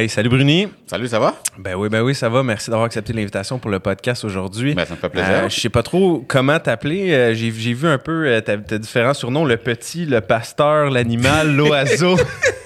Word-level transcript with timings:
Hey, 0.00 0.08
salut 0.08 0.30
Bruni. 0.30 0.66
Salut, 0.86 1.08
ça 1.08 1.18
va? 1.18 1.34
Ben 1.58 1.74
oui, 1.74 1.90
ben 1.90 2.00
oui, 2.00 2.14
ça 2.14 2.30
va. 2.30 2.42
Merci 2.42 2.70
d'avoir 2.70 2.86
accepté 2.86 3.12
l'invitation 3.12 3.58
pour 3.58 3.70
le 3.70 3.80
podcast 3.80 4.24
aujourd'hui. 4.24 4.72
Ben, 4.72 4.86
ça 4.86 4.94
me 4.94 4.98
fait 4.98 5.10
plaisir. 5.10 5.30
Euh, 5.30 5.48
je 5.50 5.60
sais 5.60 5.68
pas 5.68 5.82
trop 5.82 6.24
comment 6.26 6.58
t'appeler. 6.58 7.12
Euh, 7.12 7.34
j'ai, 7.34 7.50
j'ai 7.50 7.74
vu 7.74 7.86
un 7.86 7.98
peu 7.98 8.26
euh, 8.26 8.40
t'as 8.40 8.56
différents 8.56 9.12
surnoms. 9.12 9.44
Le 9.44 9.58
petit, 9.58 10.06
le 10.06 10.22
pasteur, 10.22 10.88
l'animal, 10.88 11.54
l'oiseau. 11.54 12.16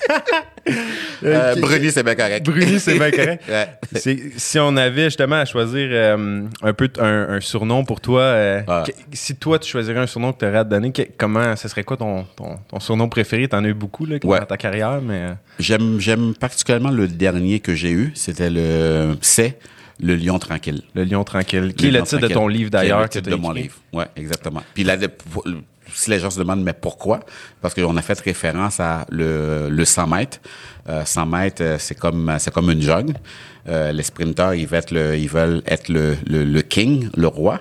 Euh, 1.24 1.54
Bruni, 1.56 1.90
c'est 1.90 2.02
bien 2.02 2.14
correct. 2.14 2.44
Bruni, 2.46 2.78
c'est 2.80 2.98
bien 2.98 3.10
correct. 3.10 3.42
Ouais. 3.48 3.68
Si 4.36 4.58
on 4.58 4.76
avait 4.76 5.04
justement 5.04 5.36
à 5.36 5.44
choisir 5.44 5.88
euh, 5.90 6.42
un 6.62 6.72
peu 6.72 6.88
un, 6.98 7.36
un 7.36 7.40
surnom 7.40 7.84
pour 7.84 8.00
toi, 8.00 8.20
euh, 8.22 8.62
Ah. 8.66 8.84
que- 8.86 8.92
si 9.12 9.36
toi 9.36 9.58
tu 9.58 9.70
choisirais 9.70 10.00
un 10.00 10.06
surnom 10.06 10.32
que 10.32 10.38
tu 10.40 10.46
aurais 10.46 10.58
à 10.58 10.64
te 10.64 10.70
donner, 10.70 10.92
que- 10.92 11.02
comment 11.16 11.56
ce 11.56 11.68
serait 11.68 11.84
quoi 11.84 11.96
ton, 11.96 12.24
ton, 12.36 12.56
ton 12.68 12.80
surnom 12.80 13.08
préféré? 13.08 13.48
T'en 13.48 13.64
as 13.64 13.68
eu 13.68 13.74
beaucoup 13.74 14.06
là, 14.06 14.16
Ouais. 14.24 14.40
dans 14.40 14.46
ta 14.46 14.56
carrière, 14.56 15.00
mais 15.02 15.14
euh, 15.20 15.32
J'aime, 15.58 16.00
j'aime 16.00 16.34
particulièrement 16.34 16.90
le 16.90 17.08
dernier 17.08 17.60
que 17.60 17.74
j'ai 17.74 17.90
eu. 17.92 18.12
C'était 18.14 18.50
le, 18.50 19.16
c'est 19.20 19.58
le 20.00 20.16
lion 20.16 20.38
tranquille. 20.38 20.82
le 20.94 21.04
lion 21.04 21.22
tranquille, 21.24 21.72
qui 21.74 21.86
est 21.88 21.90
le 21.90 22.02
titre 22.02 22.20
de 22.22 22.28
ton 22.28 22.48
livre 22.48 22.70
d'ailleurs. 22.70 23.00
Le 23.00 23.06
que 23.06 23.12
titre 23.12 23.30
t'as 23.30 23.36
de 23.36 23.40
mon 23.40 23.52
livre. 23.52 23.76
Ouais, 23.92 24.06
exactement. 24.16 24.62
Puis 24.74 24.82
là, 24.84 24.96
si 25.92 26.10
les 26.10 26.18
gens 26.18 26.30
se 26.30 26.38
demandent, 26.38 26.62
mais 26.64 26.72
pourquoi? 26.72 27.20
Parce 27.60 27.74
qu'on 27.74 27.96
a 27.96 28.02
fait 28.02 28.18
référence 28.20 28.80
à 28.80 29.06
le, 29.10 29.68
le 29.70 29.84
100 29.84 30.06
mètres. 30.08 30.38
Euh, 30.88 31.04
100 31.04 31.26
mètres, 31.26 31.62
euh, 31.62 31.76
c'est 31.78 31.98
comme, 31.98 32.34
c'est 32.38 32.52
comme 32.52 32.70
une 32.70 32.82
jungle. 32.82 33.14
Euh, 33.68 33.92
les 33.92 34.02
sprinteurs, 34.02 34.54
ils 34.54 34.66
veulent 34.66 34.78
être 34.80 34.90
le, 34.90 35.16
ils 35.16 35.28
veulent 35.28 35.62
être 35.66 35.88
le, 35.88 36.16
le, 36.26 36.44
le 36.44 36.62
king, 36.62 37.08
le 37.16 37.26
roi. 37.26 37.60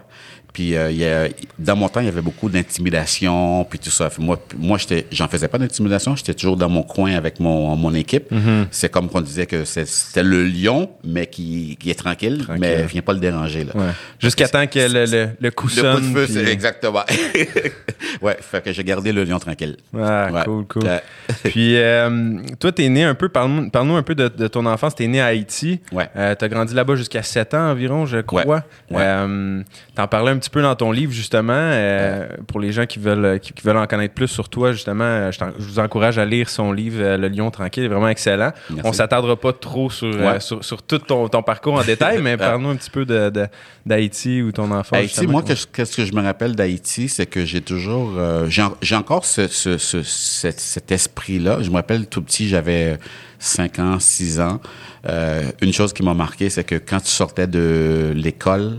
Puis 0.53 0.75
euh, 0.75 0.91
il 0.91 0.97
y 0.97 1.05
a, 1.05 1.27
dans 1.57 1.75
mon 1.75 1.89
temps, 1.89 1.99
il 1.99 2.05
y 2.05 2.09
avait 2.09 2.21
beaucoup 2.21 2.47
d'intimidation, 2.49 3.65
puis 3.67 3.79
tout 3.79 3.89
ça. 3.89 4.09
Puis 4.09 4.23
moi, 4.23 4.39
moi, 4.57 4.77
j'étais, 4.77 5.07
j'en 5.11 5.27
faisais 5.27 5.47
pas 5.47 5.57
d'intimidation. 5.57 6.15
J'étais 6.15 6.35
toujours 6.35 6.57
dans 6.57 6.69
mon 6.69 6.83
coin 6.83 7.13
avec 7.15 7.39
mon, 7.39 7.75
mon 7.75 7.93
équipe. 7.95 8.31
Mm-hmm. 8.31 8.67
C'est 8.71 8.89
comme 8.91 9.09
qu'on 9.09 9.21
disait 9.21 9.45
que 9.47 9.65
c'est- 9.65 9.87
c'était 9.87 10.21
le 10.23 10.43
lion, 10.45 10.91
mais 11.03 11.25
qui, 11.27 11.75
qui 11.79 11.89
est 11.89 11.95
tranquille, 11.95 12.43
Tranquille. 12.43 12.61
mais 12.61 12.83
vient 12.85 13.01
pas 13.01 13.13
le 13.13 13.19
déranger. 13.19 13.65
Ouais. 13.73 13.81
Jusqu'à 14.19 14.47
temps 14.47 14.67
que 14.67 14.77
le, 14.79 15.05
le, 15.05 15.29
le 15.39 15.51
coup 15.51 15.67
Le 15.67 15.73
coup 15.73 15.79
sonne. 15.79 16.13
de 16.13 16.19
feu, 16.19 16.25
puis- 16.25 16.33
c'est 16.33 16.51
exactement. 16.51 17.03
ouais, 18.21 18.37
fait 18.41 18.63
que 18.63 18.71
j'ai 18.71 18.83
gardé 18.83 19.11
le 19.11 19.23
lion 19.23 19.39
tranquille. 19.39 19.77
Ah, 19.97 20.29
Ouais. 20.31 20.43
cool, 20.45 20.65
cool. 20.67 20.83
Puis, 21.43 21.75
euh, 21.77 22.37
toi, 22.59 22.71
t'es 22.71 22.89
né 22.89 23.03
un 23.03 23.15
peu, 23.15 23.29
parle-nous 23.29 23.69
parle-nous 23.69 23.95
un 23.95 24.03
peu 24.03 24.15
de, 24.15 24.27
de 24.27 24.47
ton 24.47 24.65
enfance. 24.65 24.95
T'es 24.95 25.07
né 25.07 25.19
à 25.21 25.27
Haïti. 25.27 25.79
Ouais. 25.91 26.09
Euh, 26.15 26.35
t'as 26.35 26.47
grandi 26.47 26.73
là-bas 26.73 26.95
jusqu'à 26.95 27.23
7 27.23 27.53
ans 27.53 27.71
environ, 27.71 28.05
je 28.05 28.19
crois. 28.19 28.45
Ouais. 28.45 28.59
Ouais. 28.91 29.01
Euh, 29.01 29.61
T'en 29.95 30.07
parlais 30.07 30.31
un 30.31 30.37
petit 30.37 30.42
peu 30.49 30.61
dans 30.61 30.75
ton 30.75 30.91
livre, 30.91 31.11
justement. 31.11 31.53
euh, 31.53 32.27
Pour 32.47 32.59
les 32.59 32.71
gens 32.71 32.85
qui 32.85 32.99
veulent, 32.99 33.39
qui, 33.39 33.53
qui 33.53 33.63
veulent 33.65 33.77
en 33.77 33.87
connaître 33.87 34.13
plus 34.13 34.27
sur 34.27 34.49
toi, 34.49 34.71
justement, 34.71 35.03
euh, 35.03 35.31
je, 35.31 35.39
vous 35.59 35.79
encourage 35.79 36.17
à 36.17 36.25
lire 36.25 36.49
son 36.49 36.71
livre, 36.71 36.97
euh, 37.01 37.17
Le 37.17 37.27
Lion 37.27 37.51
Tranquille. 37.51 37.83
Il 37.83 37.85
est 37.85 37.89
vraiment 37.89 38.09
excellent. 38.09 38.51
Merci. 38.69 38.81
On 38.87 38.93
s'attardera 38.93 39.35
pas 39.35 39.53
trop 39.53 39.89
sur, 39.89 40.07
euh, 40.13 40.39
sur, 40.39 40.63
sur 40.63 40.81
tout 40.83 40.99
ton, 40.99 41.27
ton 41.29 41.43
parcours 41.43 41.75
en 41.75 41.83
détail, 41.83 42.21
mais 42.21 42.37
parle-nous 42.49 42.69
un 42.69 42.75
petit 42.75 42.89
peu 42.89 43.05
de- 43.05 43.29
de- 43.29 43.47
d'Haïti 43.85 44.41
ou 44.41 44.51
ton 44.51 44.71
enfance. 44.71 44.97
Haïti, 44.97 45.27
moi, 45.27 45.43
qu'est-ce 45.43 45.95
que 45.97 46.05
je 46.05 46.13
me 46.13 46.21
rappelle 46.21 46.55
d'Haïti, 46.55 47.09
c'est 47.09 47.25
que 47.25 47.45
j'ai 47.45 47.61
toujours, 47.61 48.13
euh, 48.17 48.45
j'ai 48.49 48.61
en- 48.61 48.75
j'ai 48.81 48.95
encore 48.95 49.25
ce, 49.25 49.47
ce, 49.47 49.77
ce- 49.77 50.03
cet, 50.03 50.59
cet 50.59 50.91
esprit-là. 50.91 51.57
Je 51.61 51.69
me 51.69 51.75
rappelle 51.75 52.07
tout 52.07 52.21
petit, 52.21 52.47
j'avais 52.49 52.97
5 53.39 53.79
ans, 53.79 53.99
6 53.99 54.39
ans. 54.39 54.61
Euh, 55.09 55.43
une 55.61 55.73
chose 55.73 55.91
qui 55.91 56.01
m'a 56.03 56.13
marqué, 56.13 56.49
c'est 56.49 56.63
que 56.63 56.75
quand 56.75 57.01
tu 57.01 57.09
sortais 57.09 57.47
de 57.47 58.13
l'école, 58.15 58.77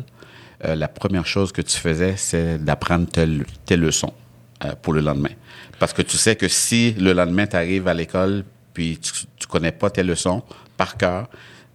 euh, 0.64 0.74
la 0.74 0.88
première 0.88 1.26
chose 1.26 1.52
que 1.52 1.62
tu 1.62 1.76
faisais, 1.78 2.14
c'est 2.16 2.62
d'apprendre 2.62 3.06
tes, 3.08 3.26
tes 3.64 3.76
leçons 3.76 4.12
euh, 4.64 4.72
pour 4.80 4.92
le 4.92 5.00
lendemain. 5.00 5.30
Parce 5.78 5.92
que 5.92 6.02
tu 6.02 6.16
sais 6.16 6.36
que 6.36 6.48
si 6.48 6.92
le 6.92 7.12
lendemain, 7.12 7.46
tu 7.46 7.56
arrives 7.56 7.88
à 7.88 7.94
l'école, 7.94 8.44
puis 8.72 8.98
tu, 8.98 9.12
tu 9.36 9.46
connais 9.46 9.72
pas 9.72 9.90
tes 9.90 10.02
leçons 10.02 10.42
par 10.76 10.96
cœur, 10.96 11.28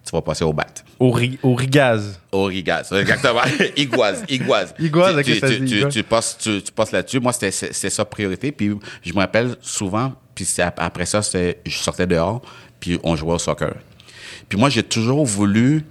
tu 0.06 0.12
vas 0.12 0.22
passer 0.22 0.44
au 0.44 0.53
bat. 0.53 0.66
Au, 0.97 1.12
ri- 1.12 1.38
au 1.44 1.53
rigaz. 1.53 2.19
Au 2.31 2.45
rigaz, 2.45 2.91
exactement. 2.91 3.41
Iguaz, 3.78 4.23
iguaz. 4.28 4.73
Iguaz, 4.79 5.16
tu, 5.23 5.40
tu, 5.40 5.66
tu, 5.66 5.78
iguaz. 5.78 6.03
passes, 6.03 6.38
tu, 6.40 6.61
passes 6.75 6.91
là-dessus. 6.91 7.19
Moi, 7.19 7.31
c'était 7.34 7.51
c'est 7.51 7.90
ça 7.90 8.06
priorité. 8.06 8.51
Puis 8.51 8.72
je 9.03 9.13
me 9.13 9.19
rappelle 9.19 9.56
souvent, 9.61 10.13
puis 10.34 10.47
après 10.78 11.06
ça, 11.06 11.22
je 11.22 11.78
sortais 11.78 12.07
dehors, 12.07 12.41
puis 12.79 13.00
on 13.03 13.16
jouait 13.16 13.34
au 13.34 13.40
soccer. 13.40 13.75
Puis 14.47 14.57
moi, 14.57 14.69
j'ai 14.69 14.84
toujours 14.84 15.25
voulu 15.25 15.85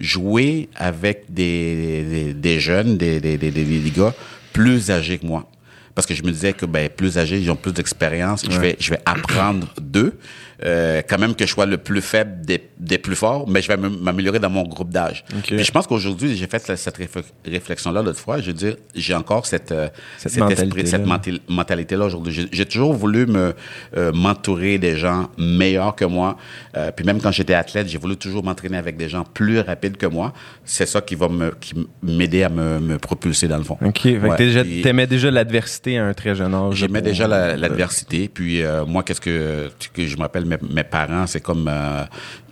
jouer 0.00 0.68
avec 0.74 1.24
des, 1.28 2.04
des, 2.04 2.34
des 2.34 2.58
jeunes, 2.58 2.96
des, 2.96 3.20
des, 3.20 3.38
des, 3.38 3.50
des, 3.50 3.64
des 3.64 3.90
gars 3.90 4.14
plus 4.52 4.90
âgés 4.90 5.18
que 5.18 5.26
moi. 5.26 5.48
Parce 5.94 6.06
que 6.06 6.14
je 6.14 6.22
me 6.22 6.30
disais 6.30 6.52
que 6.52 6.66
ben, 6.66 6.88
plus 6.88 7.18
âgés, 7.18 7.38
ils 7.38 7.50
ont 7.50 7.56
plus 7.56 7.72
d'expérience. 7.72 8.44
Je, 8.48 8.58
vais, 8.58 8.76
je 8.78 8.90
vais 8.90 9.00
apprendre 9.04 9.74
d'eux. 9.80 10.14
Euh, 10.64 11.00
quand 11.08 11.18
même 11.18 11.34
que 11.34 11.46
je 11.46 11.50
sois 11.50 11.64
le 11.64 11.78
plus 11.78 12.02
faible 12.02 12.44
des, 12.44 12.60
des 12.78 12.98
plus 12.98 13.16
forts, 13.16 13.48
mais 13.48 13.62
je 13.62 13.68
vais 13.68 13.78
m'améliorer 13.78 14.38
dans 14.38 14.50
mon 14.50 14.62
groupe 14.64 14.90
d'âge. 14.90 15.24
Ok. 15.34 15.44
Puis 15.46 15.64
je 15.64 15.70
pense 15.72 15.86
qu'aujourd'hui, 15.86 16.36
j'ai 16.36 16.46
fait 16.46 16.58
cette 16.76 16.98
réfl- 16.98 17.24
réflexion-là 17.46 18.02
l'autre 18.02 18.18
fois. 18.20 18.40
Je 18.40 18.48
veux 18.48 18.52
dire, 18.52 18.76
j'ai 18.94 19.14
encore 19.14 19.46
cette, 19.46 19.72
euh, 19.72 19.88
Cette 20.18 20.32
cet 20.32 20.42
esprit, 20.50 20.66
mentalité-là. 20.66 20.90
cette 20.90 21.06
menti- 21.06 21.40
mentalité-là 21.48 22.04
aujourd'hui. 22.04 22.48
J'ai- 22.52 22.66
toujours 22.66 22.92
voulu 22.92 23.26
me 23.26 23.54
euh, 23.96 24.12
m'entourer 24.12 24.78
des 24.78 24.96
gens 24.96 25.30
meilleurs 25.38 25.96
que 25.96 26.04
moi. 26.04 26.36
Euh, 26.76 26.90
puis 26.94 27.04
même 27.06 27.20
quand 27.20 27.32
j'étais 27.32 27.54
athlète, 27.54 27.88
j'ai 27.88 27.98
voulu 27.98 28.16
toujours 28.16 28.44
m'entraîner 28.44 28.76
avec 28.76 28.96
des 28.96 29.08
gens 29.08 29.24
plus 29.24 29.60
rapides 29.60 29.96
que 29.96 30.06
moi. 30.06 30.32
C'est 30.64 30.86
ça 30.86 31.00
qui 31.00 31.14
va 31.14 31.28
me 31.28 31.52
qui 31.58 31.74
m'aider 32.02 32.42
à 32.42 32.48
me, 32.50 32.78
me 32.80 32.98
propulser 32.98 33.48
dans 33.48 33.56
le 33.58 33.64
fond. 33.64 33.78
OK. 33.84 34.00
Fait 34.02 34.18
Ouais. 34.18 34.36
déjà- 34.36 34.62
t'aimais 34.62 35.06
déjà 35.06 35.30
l'adversité 35.30 35.96
à 35.98 36.04
un 36.06 36.12
très 36.14 36.34
jeune 36.34 36.54
âge. 36.54 36.74
J'aimais 36.76 37.02
déjà 37.02 37.26
la- 37.26 37.56
l'adversité. 37.56 38.28
Puis 38.32 38.62
euh, 38.62 38.84
moi, 38.84 39.02
qu'est-ce 39.02 39.20
que, 39.22 39.70
que 39.94 40.06
je 40.06 40.16
me 40.16 40.22
rappelle, 40.22 40.44
mes, 40.50 40.74
mes 40.74 40.84
parents, 40.84 41.26
c'est 41.26 41.40
comme 41.40 41.66
euh, 41.68 42.04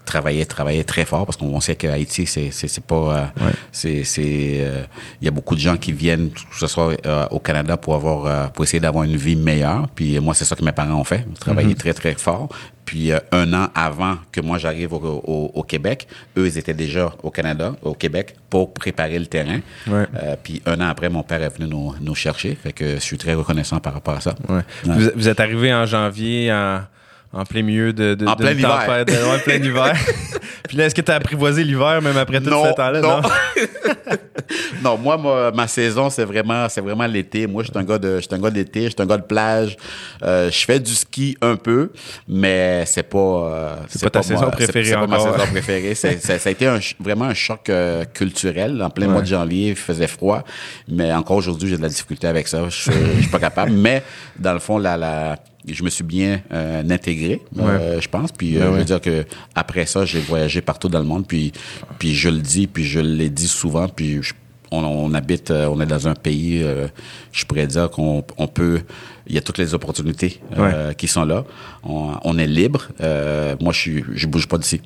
travailler, 0.04 0.47
travailler 0.47 0.84
très 0.84 1.04
fort 1.04 1.26
parce 1.26 1.36
qu'on 1.36 1.60
sait 1.60 1.76
que 1.76 1.86
Haïti, 1.86 2.25
c'est 2.26 2.50
c'est 2.50 2.84
pas, 2.84 2.94
euh, 3.41 3.44
Ouais. 3.44 3.53
c'est 3.72 4.04
c'est, 4.04 4.56
euh, 4.60 4.84
il 5.20 5.26
y 5.26 5.28
a 5.28 5.31
beaucoup 5.31 5.54
de 5.54 5.60
gens 5.60 5.76
qui 5.76 5.92
viennent, 5.92 6.31
que 6.31 6.58
ce 6.58 6.66
soit 6.66 6.94
euh, 7.06 7.26
au 7.31 7.38
Canada 7.41 7.76
pour 7.76 7.94
avoir, 7.94 8.25
euh, 8.26 8.47
pour 8.48 8.64
essayer 8.64 8.81
d'avoir 8.81 9.04
une 9.04 9.16
vie 9.16 9.37
meilleure. 9.37 9.87
Puis 9.94 10.19
moi, 10.20 10.32
c'est 10.34 10.47
ça 10.47 10.56
que 10.56 10.64
mes 10.64 10.72
parents 10.72 10.94
ont 11.00 11.04
fait, 11.04 11.26
travailler 11.38 11.75
très 11.75 11.92
très 11.92 12.14
fort. 12.14 12.48
Puis 12.87 13.12
un 13.32 13.53
an 13.53 13.69
avant 13.75 14.16
que 14.32 14.41
moi 14.41 14.56
j'arrive 14.56 14.94
au, 14.94 14.97
au, 15.34 15.50
au 15.54 15.62
Québec, 15.62 16.08
eux 16.38 16.47
ils 16.47 16.56
étaient 16.56 16.72
déjà 16.87 17.12
au 17.22 17.31
Canada, 17.31 17.75
au 17.82 17.92
Québec, 17.92 18.34
pour 18.48 18.72
préparer 18.72 19.19
le 19.19 19.26
terrain. 19.26 19.60
Ouais. 19.87 20.06
Puis 20.42 20.62
un 20.64 20.81
an 20.81 20.88
après, 20.88 21.10
mon 21.10 21.22
père 21.22 21.42
est 21.42 21.54
venu 21.58 21.69
nous, 21.69 21.94
nous 22.00 22.14
chercher. 22.14 22.56
Fait 22.62 22.72
que 22.72 22.94
je 22.94 23.00
suis 23.00 23.19
très 23.19 23.34
reconnaissant 23.34 23.78
par 23.78 23.92
rapport 23.92 24.14
à 24.14 24.22
ça. 24.22 24.34
Ouais. 24.48 24.62
Vous, 24.84 25.10
vous 25.16 25.28
êtes 25.28 25.38
arrivé 25.38 25.69
en 25.75 25.84
janvier 25.84 26.50
en, 26.50 26.81
en 27.33 27.44
plein 27.44 27.62
milieu 27.62 27.93
de, 27.93 28.15
de 28.15 28.27
En 28.27 28.37
plein 28.37 28.53
hiver. 28.53 28.84
tempête, 28.87 29.11
ouais, 29.11 29.39
plein 29.44 29.56
hiver. 29.56 29.94
Puis 30.69 30.77
là, 30.77 30.87
est-ce 30.87 30.94
que 30.94 31.00
tu 31.00 31.11
as 31.12 31.15
apprivoisé 31.16 31.65
l'hiver 31.65 32.00
même 32.03 32.16
après 32.16 32.41
tout 32.41 32.47
ce 32.50 32.75
temps-là? 32.75 33.00
non. 33.00 33.22
non, 34.83 34.99
moi, 35.03 35.16
ma, 35.16 35.50
ma 35.50 35.67
saison, 35.67 36.11
c'est 36.11 36.25
vraiment, 36.25 36.69
c'est 36.69 36.81
vraiment 36.81 37.06
l'été. 37.06 37.47
Moi, 37.47 37.62
je 37.62 37.71
suis 37.71 37.78
un 37.78 37.84
gars 37.84 37.99
de, 37.99 38.21
je 38.21 38.34
un 38.34 38.38
gars 38.38 38.50
d'été, 38.50 38.84
je 38.84 38.88
suis 38.91 38.97
un 39.03 39.06
gars 39.06 39.17
de 39.17 39.22
plage. 39.22 39.77
Euh, 40.22 40.50
je 40.50 40.65
fais 40.65 40.78
du 40.81 40.94
ski 40.94 41.37
un 41.41 41.56
peu, 41.56 41.91
mais 42.27 42.84
c'est 42.87 43.03
pas, 43.03 43.19
euh, 43.19 43.77
C'est 43.88 44.03
pas 44.05 44.11
ta 44.11 44.22
saison 44.22 44.43
moi. 44.43 44.50
préférée 44.50 44.84
C'est, 44.84 44.91
c'est 44.91 44.97
pas 44.99 45.06
ma 45.06 45.19
saison 45.19 45.47
préférée. 45.53 45.94
Ça 45.94 46.09
a 46.44 46.50
été 46.50 46.67
un 46.67 46.78
vraiment 47.00 47.27
un 47.27 47.34
choc 47.34 47.69
euh, 47.71 48.05
culturel. 48.05 48.83
En 48.83 48.91
plein 48.91 49.06
Ouais. 49.06 49.12
mois 49.12 49.22
de 49.22 49.27
janvier, 49.27 49.71
il 49.71 49.77
faisait 49.77 50.06
froid, 50.06 50.43
mais 50.88 51.12
encore 51.15 51.37
aujourd'hui, 51.38 51.71
j'ai 51.71 51.77
de 51.78 51.83
la 51.83 51.88
difficulté 51.88 52.27
avec 52.27 52.47
ça. 52.49 52.69
Je, 52.69 52.91
je 52.91 53.21
suis 53.21 53.31
pas 53.31 53.38
capable. 53.38 53.72
Mais 53.72 54.03
dans 54.38 54.53
le 54.53 54.59
fond, 54.59 54.77
la, 54.78 54.97
la, 54.97 55.37
je 55.75 55.83
me 55.83 55.91
suis 55.91 56.05
bien 56.05 56.41
euh, 56.53 56.83
intégré, 56.91 57.43
euh, 57.59 58.01
je 58.01 58.09
pense. 58.09 58.33
Puis 58.33 58.56
euh, 58.56 58.61
Ben 58.61 58.67
je 58.67 58.71
ouais. 58.73 58.79
veux 58.79 58.84
dire 58.84 59.01
que 59.01 59.25
après 59.55 59.87
ça, 59.87 60.05
j'ai 60.05 60.20
voyagé 60.20 60.61
partout 60.61 60.88
dans 60.88 60.99
le 61.00 61.05
monde. 61.05 61.26
Puis, 61.26 61.53
puis 61.99 62.15
je 62.15 62.29
le 62.29 62.38
dis, 62.38 62.67
puis 62.67 62.85
je 62.85 63.00
l'ai 63.00 63.29
dit 63.31 63.49
souvent. 63.49 63.88
Puis 63.88 64.23
je- 64.23 64.35
on, 64.70 64.85
on 64.85 65.15
habite, 65.15 65.50
euh, 65.50 65.67
on 65.73 65.81
est 65.81 65.87
dans 65.87 66.09
un 66.09 66.15
pays, 66.15 66.62
euh, 66.62 66.88
je 67.32 67.44
pourrais 67.47 67.67
dire 67.67 67.88
qu'on 67.91 68.23
on 68.37 68.47
peut, 68.49 68.81
il 69.28 69.34
y 69.34 69.38
a 69.38 69.40
toutes 69.40 69.58
les 69.58 69.75
opportunités 69.75 70.40
euh, 70.56 70.92
qui 70.92 71.06
sont 71.06 71.25
là. 71.25 71.44
On, 71.82 72.14
on 72.25 72.38
est 72.38 72.46
libre. 72.46 72.88
Euh, 73.00 73.56
moi, 73.60 73.72
je 73.72 73.78
suis, 73.78 74.04
je 74.14 74.26
bouge 74.26 74.48
pas 74.48 74.58
d'ici. 74.58 74.80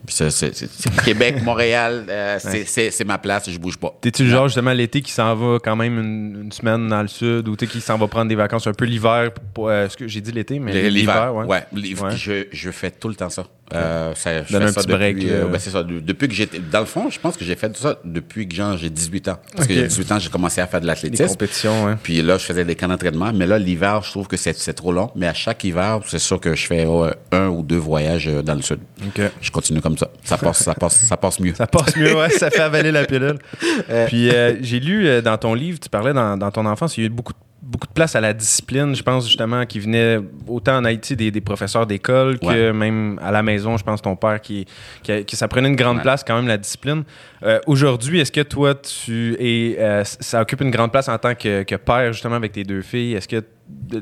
Québec, 1.04 1.36
Montréal, 1.44 2.04
euh, 2.08 2.38
c'est, 2.40 3.04
ma 3.04 3.18
place. 3.18 3.48
Je 3.50 3.58
bouge 3.58 3.78
pas. 3.78 3.96
T'es-tu 4.00 4.24
le 4.24 4.30
genre 4.30 4.48
justement 4.48 4.72
l'été 4.72 5.00
qui 5.00 5.12
s'en 5.12 5.34
va 5.34 5.58
quand 5.62 5.76
même 5.76 5.98
une, 5.98 6.42
une 6.44 6.52
semaine 6.52 6.88
dans 6.88 7.02
le 7.02 7.08
sud 7.08 7.48
ou 7.48 7.56
t'es 7.56 7.66
qui 7.66 7.80
s'en 7.80 7.96
va 7.98 8.08
prendre 8.08 8.28
des 8.28 8.34
vacances 8.34 8.66
un 8.66 8.72
peu 8.72 8.84
l'hiver? 8.84 9.30
ce 9.56 9.96
que 9.96 10.08
j'ai 10.08 10.20
dit 10.20 10.32
l'été, 10.32 10.58
mais 10.58 10.90
L'hiver, 10.90 11.34
ouais. 11.34 11.46
ouais. 11.46 11.64
L'hiver, 11.72 12.02
Ouais. 12.02 12.16
Je, 12.16 12.46
je 12.50 12.70
fais 12.70 12.90
tout 12.90 13.08
le 13.08 13.14
temps 13.14 13.30
ça. 13.30 13.44
Euh, 13.74 14.14
ça 14.14 14.42
je 14.44 14.52
Donne 14.52 14.62
fais 14.62 14.69
un 14.69 14.72
ça 14.72 14.80
petit 14.82 14.86
depuis, 14.88 14.98
break, 15.14 15.24
euh, 15.24 15.40
là. 15.40 15.44
ben, 15.46 15.58
c'est 15.58 15.70
ça. 15.70 15.82
de- 15.82 16.00
Depuis 16.00 16.28
que 16.28 16.34
j'étais, 16.34 16.58
dans 16.58 16.80
le 16.80 16.86
fond, 16.86 17.08
je 17.10 17.19
pense 17.19 17.36
que 17.36 17.44
j'ai 17.44 17.54
fait 17.56 17.69
tout 17.70 17.80
ça 17.80 17.98
depuis 18.04 18.46
que 18.48 18.54
genre, 18.54 18.76
j'ai 18.76 18.90
18 18.90 19.28
ans. 19.28 19.38
Parce 19.56 19.66
que 19.69 19.72
Ok. 19.72 19.78
j'ai 19.78 19.86
18 19.86 20.12
ans, 20.12 20.19
j'ai 20.19 20.30
commencé 20.30 20.60
à 20.60 20.66
faire 20.66 20.80
de 20.80 20.84
Des 20.84 20.88
l'athlétisme. 20.88 21.26
compétitions, 21.28 21.88
hein. 21.88 21.98
Puis 22.02 22.22
là, 22.22 22.38
je 22.38 22.44
faisais 22.44 22.64
des 22.64 22.74
camps 22.74 22.88
d'entraînement. 22.88 23.32
Mais 23.32 23.46
là, 23.46 23.58
l'hiver, 23.58 24.02
je 24.02 24.10
trouve 24.10 24.26
que 24.28 24.36
c'est, 24.36 24.56
c'est 24.56 24.74
trop 24.74 24.92
long. 24.92 25.10
Mais 25.16 25.26
à 25.26 25.34
chaque 25.34 25.62
hiver, 25.64 26.00
c'est 26.06 26.19
sûr 26.19 26.40
que 26.40 26.54
je 26.54 26.66
fais 26.66 26.84
ouais, 26.86 27.14
un 27.32 27.48
ou 27.48 27.62
deux 27.62 27.76
voyages 27.78 28.28
euh, 28.28 28.42
dans 28.42 28.54
le 28.54 28.62
sud. 28.62 28.80
OK. 29.06 29.20
Je 29.40 29.50
continue 29.50 29.80
comme 29.80 29.96
ça. 29.98 30.08
Ça 30.25 30.36
passe, 30.38 30.62
ça 30.62 30.75
passe, 30.75 30.96
ça 30.96 31.16
passe 31.16 31.40
mieux. 31.40 31.54
Ça 31.54 31.66
passe 31.66 31.96
mieux, 31.96 32.14
ouais, 32.16 32.30
ça 32.30 32.50
fait 32.50 32.60
avaler 32.60 32.92
la 32.92 33.04
pilule. 33.04 33.38
Puis 34.06 34.30
euh, 34.30 34.56
j'ai 34.60 34.80
lu 34.80 35.06
euh, 35.06 35.20
dans 35.22 35.36
ton 35.38 35.54
livre, 35.54 35.78
tu 35.80 35.88
parlais 35.88 36.12
dans, 36.12 36.36
dans 36.36 36.50
ton 36.50 36.66
enfance, 36.66 36.96
il 36.96 37.00
y 37.00 37.04
a 37.04 37.06
eu 37.06 37.10
beaucoup, 37.10 37.32
beaucoup 37.72 37.86
de 37.86 37.92
place 37.92 38.14
à 38.14 38.20
la 38.20 38.34
discipline, 38.34 38.94
je 38.94 39.02
pense 39.02 39.26
justement, 39.26 39.64
qui 39.64 39.80
venait 39.80 40.19
autant 40.46 40.76
en 40.76 40.84
Haïti 40.84 41.16
des, 41.16 41.30
des 41.30 41.40
professeurs 41.40 41.86
d'école 41.86 42.38
que 42.38 42.70
même 42.70 43.19
à 43.22 43.32
la 43.32 43.42
maison, 43.42 43.76
je 43.76 43.82
pense 43.82 44.02
ton 44.02 44.14
père 44.14 44.40
qui, 44.40 44.66
qui, 45.02 45.36
ça 45.36 45.48
prenait 45.48 45.69
une 45.69 45.76
grande 45.76 46.02
place 46.02 46.22
quand 46.22 46.36
même 46.36 46.46
la 46.46 46.58
discipline. 46.58 47.04
Euh, 47.42 47.58
aujourd'hui, 47.66 48.20
est-ce 48.20 48.30
que 48.30 48.42
toi 48.42 48.74
tu 48.74 49.34
es 49.40 49.78
euh, 49.80 50.04
ça 50.04 50.42
occupe 50.42 50.60
une 50.60 50.70
grande 50.70 50.92
place 50.92 51.08
en 51.08 51.19
tant 51.19 51.34
que, 51.34 51.62
que 51.62 51.74
père 51.76 52.12
justement 52.12 52.36
avec 52.36 52.52
tes 52.52 52.64
deux 52.64 52.82
filles? 52.82 53.14
Est-ce 53.14 53.26
que 53.28 53.42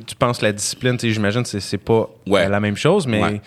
tu 0.07 0.15
penses 0.17 0.43
la 0.43 0.53
discipline, 0.53 0.97
j'imagine 1.01 1.43
que 1.43 1.61
c'est 1.61 1.79
pas 1.79 2.09
la 2.27 2.61
même 2.61 2.77
chose, 2.77 3.07
mais 3.07 3.41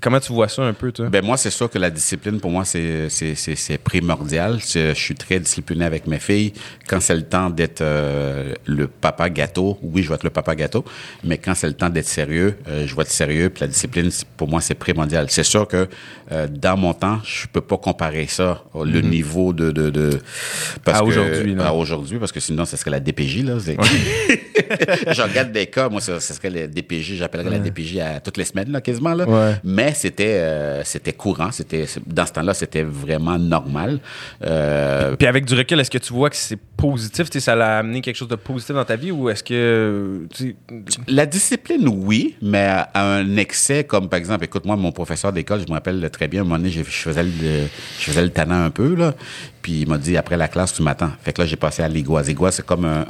comment 0.00 0.20
tu 0.20 0.32
vois 0.32 0.48
ça 0.48 0.62
un 0.62 0.72
peu, 0.72 0.92
toi? 0.92 1.08
Ben 1.08 1.24
moi, 1.24 1.36
c'est 1.36 1.50
sûr 1.50 1.70
que 1.70 1.78
la 1.78 1.90
discipline, 1.90 2.40
pour 2.40 2.50
moi, 2.50 2.64
c'est 2.64 3.78
primordial. 3.82 4.58
Je 4.60 4.94
suis 4.94 5.14
très 5.14 5.38
discipliné 5.40 5.84
avec 5.84 6.06
mes 6.06 6.18
filles. 6.18 6.52
Quand 6.86 7.00
c'est 7.00 7.14
le 7.14 7.22
temps 7.22 7.50
d'être 7.50 7.82
euh, 7.82 8.54
le 8.66 8.88
papa 8.88 9.28
gâteau, 9.30 9.78
oui, 9.82 10.02
je 10.02 10.08
vais 10.08 10.14
être 10.14 10.24
le 10.24 10.30
papa 10.30 10.54
gâteau, 10.54 10.84
mais 11.24 11.38
quand 11.38 11.54
c'est 11.54 11.66
le 11.66 11.74
temps 11.74 11.90
d'être 11.90 12.08
sérieux, 12.08 12.56
euh, 12.68 12.86
je 12.86 12.94
vais 12.94 13.02
être 13.02 13.10
sérieux. 13.10 13.50
Puis 13.50 13.60
la 13.60 13.68
discipline, 13.68 14.10
pour 14.36 14.48
moi, 14.48 14.60
c'est 14.60 14.74
primordial. 14.74 15.26
C'est 15.28 15.44
sûr 15.44 15.68
que 15.68 15.88
euh, 16.32 16.46
dans 16.50 16.76
mon 16.76 16.94
temps, 16.94 17.20
je 17.24 17.46
peux 17.46 17.60
pas 17.60 17.76
comparer 17.76 18.26
ça, 18.26 18.64
le 18.74 19.00
mm-hmm. 19.00 19.08
niveau 19.08 19.52
de... 19.52 19.70
de, 19.70 19.90
de 19.90 20.18
à 20.86 21.04
aujourd'hui, 21.04 21.56
À 21.60 21.74
aujourd'hui, 21.74 22.18
parce 22.18 22.32
que 22.32 22.40
sinon, 22.40 22.64
ce 22.64 22.76
serait 22.76 22.90
la 22.90 23.00
DPJ, 23.00 23.44
là. 23.44 23.58
je 25.12 25.22
regarde 25.38 25.52
des 25.52 25.66
cas, 25.66 25.88
moi, 25.88 26.00
ce, 26.00 26.18
serait 26.18 26.50
la 26.50 26.66
DPJ, 26.66 27.14
j'appellerais 27.14 27.50
la 27.50 27.58
DPJ 27.58 27.98
à 27.98 28.20
toutes 28.20 28.36
les 28.36 28.44
semaines, 28.44 28.70
là, 28.70 28.80
quasiment, 28.80 29.14
là. 29.14 29.26
Mais 29.64 29.92
c'était 29.94 30.38
euh, 30.38 30.82
c'était 30.84 31.12
courant, 31.12 31.50
c'était 31.50 31.86
dans 32.06 32.26
ce 32.26 32.32
temps-là, 32.32 32.54
c'était 32.54 32.82
vraiment 32.82 33.38
normal. 33.38 34.00
Euh, 34.44 35.16
Puis 35.16 35.26
avec 35.26 35.44
du 35.44 35.54
recul, 35.54 35.80
est-ce 35.80 35.90
que 35.90 35.98
tu 35.98 36.12
vois 36.12 36.30
que 36.30 36.36
c'est 36.36 36.58
positif, 36.76 37.28
ça 37.38 37.54
l'a 37.54 37.78
amené 37.78 38.00
quelque 38.00 38.16
chose 38.16 38.28
de 38.28 38.36
positif 38.36 38.74
dans 38.74 38.84
ta 38.84 38.96
vie 38.96 39.10
ou 39.10 39.28
est-ce 39.28 39.42
que 39.42 40.26
la 41.08 41.26
discipline 41.26 41.88
oui, 41.88 42.36
mais 42.40 42.68
à 42.68 42.90
un 42.94 43.36
excès 43.36 43.84
comme 43.84 44.08
par 44.08 44.18
exemple, 44.18 44.44
écoute 44.44 44.64
moi 44.64 44.76
mon 44.76 44.92
professeur 44.92 45.32
d'école, 45.32 45.60
je 45.60 45.66
me 45.66 45.72
rappelle 45.72 46.08
très 46.10 46.28
bien, 46.28 46.40
à 46.40 46.44
un 46.44 46.44
moment 46.44 46.58
donné, 46.58 46.70
je, 46.70 46.82
faisais 46.82 47.24
le 47.24 47.30
je 47.30 48.04
faisais 48.04 48.22
le 48.22 48.30
tannant 48.30 48.62
un 48.62 48.70
peu 48.70 48.94
là, 48.94 49.14
puis 49.68 49.82
il 49.82 49.86
m'a 49.86 49.98
dit 49.98 50.16
après 50.16 50.38
la 50.38 50.48
classe 50.48 50.72
tu 50.72 50.82
m'attends. 50.82 51.10
Fait 51.22 51.34
que 51.34 51.42
là 51.42 51.46
j'ai 51.46 51.56
passé 51.56 51.82
à. 51.82 51.88
L'égoise 51.88 52.26
c'est 52.52 52.64
comme 52.64 52.86
un, 52.86 53.04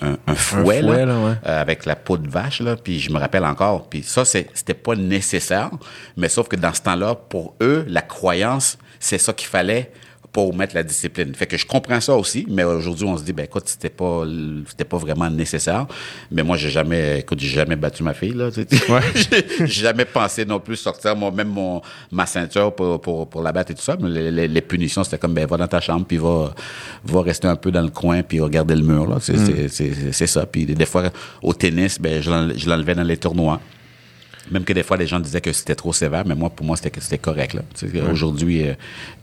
un, 0.00 0.16
un, 0.28 0.34
fouet, 0.36 0.80
là, 0.80 0.92
euh, 0.92 1.36
avec 1.44 1.86
la 1.86 1.96
peau 1.96 2.16
de 2.16 2.28
vache 2.28 2.60
là, 2.60 2.76
puis 2.76 3.00
je 3.00 3.10
me 3.10 3.18
rappelle 3.18 3.44
encore. 3.44 3.88
Puis 3.88 4.04
ça 4.04 4.24
c'était 4.24 4.74
pas 4.74 4.94
nécessaire, 4.94 5.70
mais 6.16 6.28
sauf 6.28 6.46
que 6.46 6.54
dans 6.54 6.72
ce 6.72 6.82
temps-là 6.82 7.16
pour 7.16 7.56
eux 7.60 7.84
la 7.88 8.00
croyance 8.00 8.78
c'est 9.00 9.18
ça 9.18 9.32
qu'il 9.32 9.48
fallait 9.48 9.90
pour 10.34 10.52
mettre 10.52 10.74
la 10.74 10.82
discipline. 10.82 11.32
Fait 11.32 11.46
que 11.46 11.56
je 11.56 11.64
comprends 11.64 12.00
ça 12.00 12.16
aussi, 12.16 12.44
mais 12.50 12.64
aujourd'hui, 12.64 13.06
on 13.06 13.16
se 13.16 13.22
dit, 13.22 13.32
ben 13.32 13.44
écoute, 13.44 13.62
c'était 13.66 13.88
pas, 13.88 14.24
c'était 14.68 14.84
pas 14.84 14.96
vraiment 14.96 15.30
nécessaire. 15.30 15.86
Mais 16.28 16.42
moi, 16.42 16.56
j'ai 16.56 16.70
jamais, 16.70 17.20
écoute, 17.20 17.38
j'ai 17.38 17.54
jamais 17.54 17.76
battu 17.76 18.02
ma 18.02 18.14
fille, 18.14 18.34
là. 18.34 18.48
Ouais. 18.88 19.00
j'ai 19.60 19.66
jamais 19.66 20.04
pensé 20.04 20.44
non 20.44 20.58
plus 20.58 20.74
sortir 20.74 21.14
moi-même 21.14 21.46
mon, 21.46 21.80
ma 22.10 22.26
ceinture 22.26 22.74
pour, 22.74 23.00
pour, 23.00 23.30
pour 23.30 23.42
la 23.42 23.52
battre 23.52 23.70
et 23.70 23.74
tout 23.76 23.82
ça. 23.82 23.96
Mais 24.00 24.48
les, 24.48 24.60
punitions, 24.60 25.04
c'était 25.04 25.18
comme, 25.18 25.34
ben 25.34 25.46
va 25.46 25.56
dans 25.56 25.68
ta 25.68 25.80
chambre, 25.80 26.04
puis 26.04 26.16
va, 26.16 26.52
va 27.04 27.22
rester 27.22 27.46
un 27.46 27.56
peu 27.56 27.70
dans 27.70 27.82
le 27.82 27.90
coin, 27.90 28.24
puis 28.24 28.40
regarder 28.40 28.74
le 28.74 28.82
mur, 28.82 29.06
là. 29.06 29.18
C'est, 29.20 29.36
mm. 29.36 30.10
c'est, 30.10 30.26
ça. 30.26 30.46
Puis 30.46 30.66
des 30.66 30.86
fois, 30.86 31.10
au 31.42 31.54
tennis, 31.54 32.00
ben 32.00 32.20
je 32.20 32.68
l'enlevais 32.68 32.96
dans 32.96 33.04
les 33.04 33.18
tournois. 33.18 33.60
Même 34.50 34.64
que 34.64 34.72
des 34.72 34.82
fois, 34.82 34.96
les 34.96 35.06
gens 35.06 35.20
disaient 35.20 35.40
que 35.40 35.52
c'était 35.52 35.74
trop 35.74 35.92
sévère, 35.92 36.24
mais 36.26 36.34
moi, 36.34 36.50
pour 36.50 36.66
moi, 36.66 36.76
c'était 36.76 37.18
correct. 37.18 37.54
Là. 37.54 37.62
Aujourd'hui, 38.10 38.68
euh, 38.68 38.74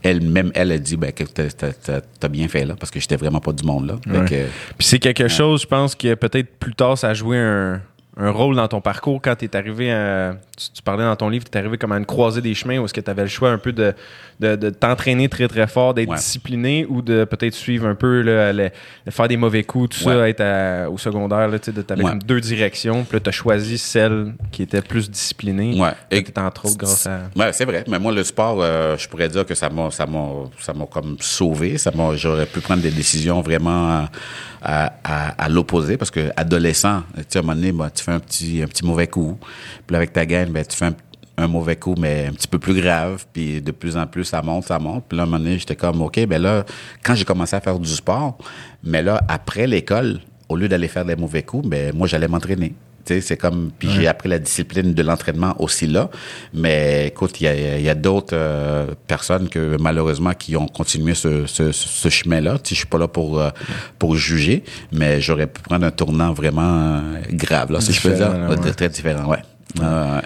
elle, 0.02 0.20
même 0.20 0.50
elle 0.54 0.72
a 0.72 0.78
dit 0.78 0.96
ben, 0.96 1.12
que 1.12 1.24
t'as 1.24 2.28
bien 2.28 2.48
fait 2.48 2.64
là, 2.64 2.74
parce 2.78 2.90
que 2.90 3.00
j'étais 3.00 3.16
vraiment 3.16 3.40
pas 3.40 3.52
du 3.52 3.64
monde. 3.64 3.86
là. 3.86 4.24
Puis 4.26 4.86
c'est 4.86 4.98
quelque 4.98 5.28
chose, 5.28 5.62
je 5.62 5.66
pense, 5.66 5.94
que 5.94 6.14
peut-être 6.14 6.48
plus 6.58 6.74
tard, 6.74 6.98
ça 6.98 7.10
a 7.10 7.14
joué 7.14 7.38
un, 7.38 7.80
un 8.16 8.30
rôle 8.30 8.56
dans 8.56 8.68
ton 8.68 8.80
parcours 8.80 9.20
quand 9.22 9.36
tu 9.36 9.46
es 9.46 9.56
arrivé 9.56 9.90
à, 9.90 10.36
tu, 10.56 10.82
parlais 10.82 11.04
dans 11.04 11.16
ton 11.16 11.28
livre, 11.30 11.44
tu 11.50 11.56
es 11.56 11.60
arrivé 11.60 11.78
comme 11.78 11.92
à 11.92 11.96
une 11.96 12.04
croisée 12.04 12.42
des 12.42 12.54
chemins 12.54 12.78
où 12.78 12.84
est-ce 12.84 12.92
que 12.92 13.00
tu 13.00 13.10
avais 13.10 13.22
le 13.22 13.28
choix 13.28 13.50
un 13.50 13.58
peu 13.58 13.72
de, 13.72 13.94
de, 14.40 14.70
t'entraîner 14.70 15.28
très 15.28 15.48
très 15.48 15.66
fort, 15.66 15.94
d'être 15.94 16.14
discipliné 16.14 16.86
ou 16.88 17.00
de 17.00 17.24
peut-être 17.24 17.54
suivre 17.54 17.86
un 17.86 17.94
peu, 17.94 18.20
le, 18.22 18.70
faire 19.08 19.28
des 19.28 19.36
mauvais 19.36 19.64
coups, 19.64 19.96
tout 19.96 20.04
ça, 20.04 20.28
être 20.28 20.88
au 20.88 20.98
secondaire, 20.98 21.48
tu 21.60 21.70
avais 21.70 22.02
comme 22.02 22.22
deux 22.22 22.40
directions, 22.40 23.04
puis 23.04 23.16
là 23.16 23.20
tu 23.20 23.28
as 23.28 23.32
choisi 23.32 23.78
celle 23.78 24.34
qui 24.50 24.62
était 24.62 24.82
plus 24.82 25.10
disciplinée. 25.10 25.80
Ouais. 25.80 25.92
Et 26.10 26.24
entre 26.36 26.66
autres 26.66 26.76
grâce 26.76 27.06
à. 27.06 27.30
Ouais, 27.36 27.52
c'est 27.52 27.64
vrai. 27.64 27.84
Mais 27.88 27.98
moi, 27.98 28.12
le 28.12 28.24
sport, 28.24 28.58
euh, 28.60 28.96
je 28.96 29.08
pourrais 29.08 29.28
dire 29.28 29.46
que 29.46 29.54
ça 29.54 29.68
m'a, 29.70 29.90
ça 29.90 30.06
m'a, 30.06 30.28
ça 30.58 30.72
m'a 30.72 30.86
comme 30.86 31.16
sauvé. 31.20 31.78
Ça 31.78 31.90
m'a, 31.94 32.14
j'aurais 32.16 32.46
pu 32.46 32.60
prendre 32.60 32.82
des 32.82 32.90
décisions 32.90 33.40
vraiment 33.40 34.06
à, 34.62 34.92
à, 35.38 35.48
l'opposé 35.48 35.96
parce 35.96 36.10
que 36.10 36.30
adolescent, 36.36 37.02
tu 37.16 37.24
sais, 37.28 37.38
à 37.38 37.40
un 37.40 37.44
moment 37.44 37.54
donné, 37.54 37.72
tu 38.02 38.06
fais 38.06 38.12
un 38.12 38.20
petit, 38.20 38.62
un 38.62 38.66
petit 38.66 38.84
mauvais 38.84 39.06
coup. 39.06 39.38
Puis 39.86 39.96
avec 39.96 40.12
ta 40.12 40.26
gaine, 40.26 40.50
ben, 40.50 40.64
tu 40.64 40.76
fais 40.76 40.90
un, 41.36 41.46
mauvais 41.46 41.76
coup, 41.76 41.94
mais 41.98 42.26
un 42.26 42.32
petit 42.32 42.48
peu 42.48 42.58
plus 42.58 42.74
grave. 42.74 43.24
Puis 43.32 43.62
de 43.62 43.70
plus 43.70 43.96
en 43.96 44.06
plus, 44.06 44.24
ça 44.24 44.42
monte, 44.42 44.64
ça 44.64 44.78
monte. 44.78 45.04
Puis 45.08 45.16
là, 45.16 45.22
à 45.22 45.26
un 45.26 45.28
moment 45.28 45.42
donné, 45.42 45.58
j'étais 45.58 45.76
comme, 45.76 46.02
OK, 46.02 46.26
ben 46.26 46.42
là, 46.42 46.64
quand 47.02 47.14
j'ai 47.14 47.24
commencé 47.24 47.54
à 47.54 47.60
faire 47.60 47.78
du 47.78 47.88
sport, 47.88 48.38
mais 48.82 49.02
là, 49.02 49.20
après 49.28 49.66
l'école, 49.66 50.20
au 50.48 50.56
lieu 50.56 50.68
d'aller 50.68 50.88
faire 50.88 51.04
des 51.04 51.16
mauvais 51.16 51.42
coups, 51.42 51.66
ben 51.66 51.94
moi, 51.94 52.06
j'allais 52.08 52.28
m'entraîner 52.28 52.74
c'est 53.04 53.36
comme 53.36 53.70
puis 53.78 53.88
j'ai 53.90 54.06
appris 54.06 54.28
la 54.28 54.38
discipline 54.38 54.94
de 54.94 55.02
l'entraînement 55.02 55.54
aussi 55.58 55.86
là. 55.86 56.10
Mais 56.54 57.08
écoute 57.08 57.40
il 57.40 57.44
y 57.44 57.48
a, 57.48 57.78
y 57.78 57.88
a 57.88 57.94
d'autres 57.94 58.34
euh, 58.36 58.86
personnes 59.06 59.48
que 59.48 59.76
malheureusement 59.80 60.32
qui 60.32 60.56
ont 60.56 60.66
continué 60.66 61.14
ce, 61.14 61.46
ce, 61.46 61.72
ce 61.72 62.08
chemin 62.08 62.40
là 62.40 62.58
je 62.66 62.74
suis 62.74 62.86
pas 62.86 62.98
là 62.98 63.08
pour 63.08 63.40
euh, 63.40 63.50
pour 63.98 64.16
juger 64.16 64.64
mais 64.92 65.20
j'aurais 65.20 65.46
pu 65.46 65.62
prendre 65.62 65.86
un 65.86 65.90
tournant 65.90 66.32
vraiment 66.32 66.62
euh, 66.62 67.00
grave 67.30 67.72
là 67.72 67.80
si 67.80 67.92
je 67.92 68.00
peux 68.02 68.14
dire. 68.14 68.32
Très 68.76 68.88
différent 68.88 69.28
ouais, 69.28 69.38
ouais. 69.80 70.20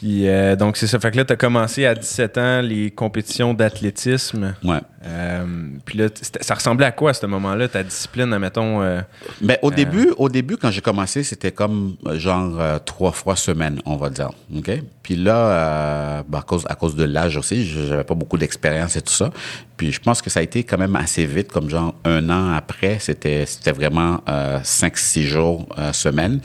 Puis 0.00 0.26
donc 0.58 0.76
c'est 0.76 0.86
ça. 0.86 0.98
Fait 0.98 1.10
que 1.10 1.16
là, 1.16 1.24
tu 1.24 1.32
as 1.32 1.36
commencé 1.36 1.86
à 1.86 1.94
17 1.94 2.38
ans 2.38 2.60
les 2.60 2.90
compétitions 2.90 3.54
d'athlétisme. 3.54 4.54
Ouais. 4.64 4.80
Euh, 5.06 5.44
puis 5.84 5.98
là, 5.98 6.08
ça 6.40 6.54
ressemblait 6.54 6.86
à 6.86 6.92
quoi 6.92 7.10
à 7.10 7.14
ce 7.14 7.26
moment-là, 7.26 7.68
ta 7.68 7.82
discipline, 7.82 8.32
admettons? 8.32 8.82
Euh, 8.82 9.00
ben, 9.40 9.56
au, 9.62 9.70
euh, 9.70 9.74
début, 9.74 10.12
au 10.16 10.28
début, 10.28 10.56
quand 10.56 10.70
j'ai 10.70 10.80
commencé, 10.80 11.22
c'était 11.22 11.52
comme 11.52 11.96
genre 12.14 12.80
trois 12.84 13.12
fois 13.12 13.36
semaine, 13.36 13.80
on 13.84 13.96
va 13.96 14.10
dire. 14.10 14.30
OK? 14.56 14.70
Puis 15.08 15.16
là, 15.16 16.22
ben, 16.28 16.38
à, 16.38 16.42
cause, 16.42 16.66
à 16.68 16.74
cause 16.74 16.94
de 16.94 17.04
l'âge 17.04 17.38
aussi, 17.38 17.66
j'avais 17.66 18.04
pas 18.04 18.14
beaucoup 18.14 18.36
d'expérience 18.36 18.94
et 18.94 19.00
tout 19.00 19.14
ça. 19.14 19.30
Puis 19.78 19.90
je 19.90 20.00
pense 20.00 20.20
que 20.20 20.28
ça 20.28 20.40
a 20.40 20.42
été 20.42 20.64
quand 20.64 20.76
même 20.76 20.96
assez 20.96 21.24
vite, 21.24 21.50
comme 21.50 21.70
genre 21.70 21.94
un 22.04 22.28
an 22.28 22.52
après, 22.52 22.98
c'était 23.00 23.46
c'était 23.46 23.72
vraiment 23.72 24.22
cinq, 24.64 24.98
six 24.98 25.26
jours 25.26 25.66
semaine. 25.94 26.40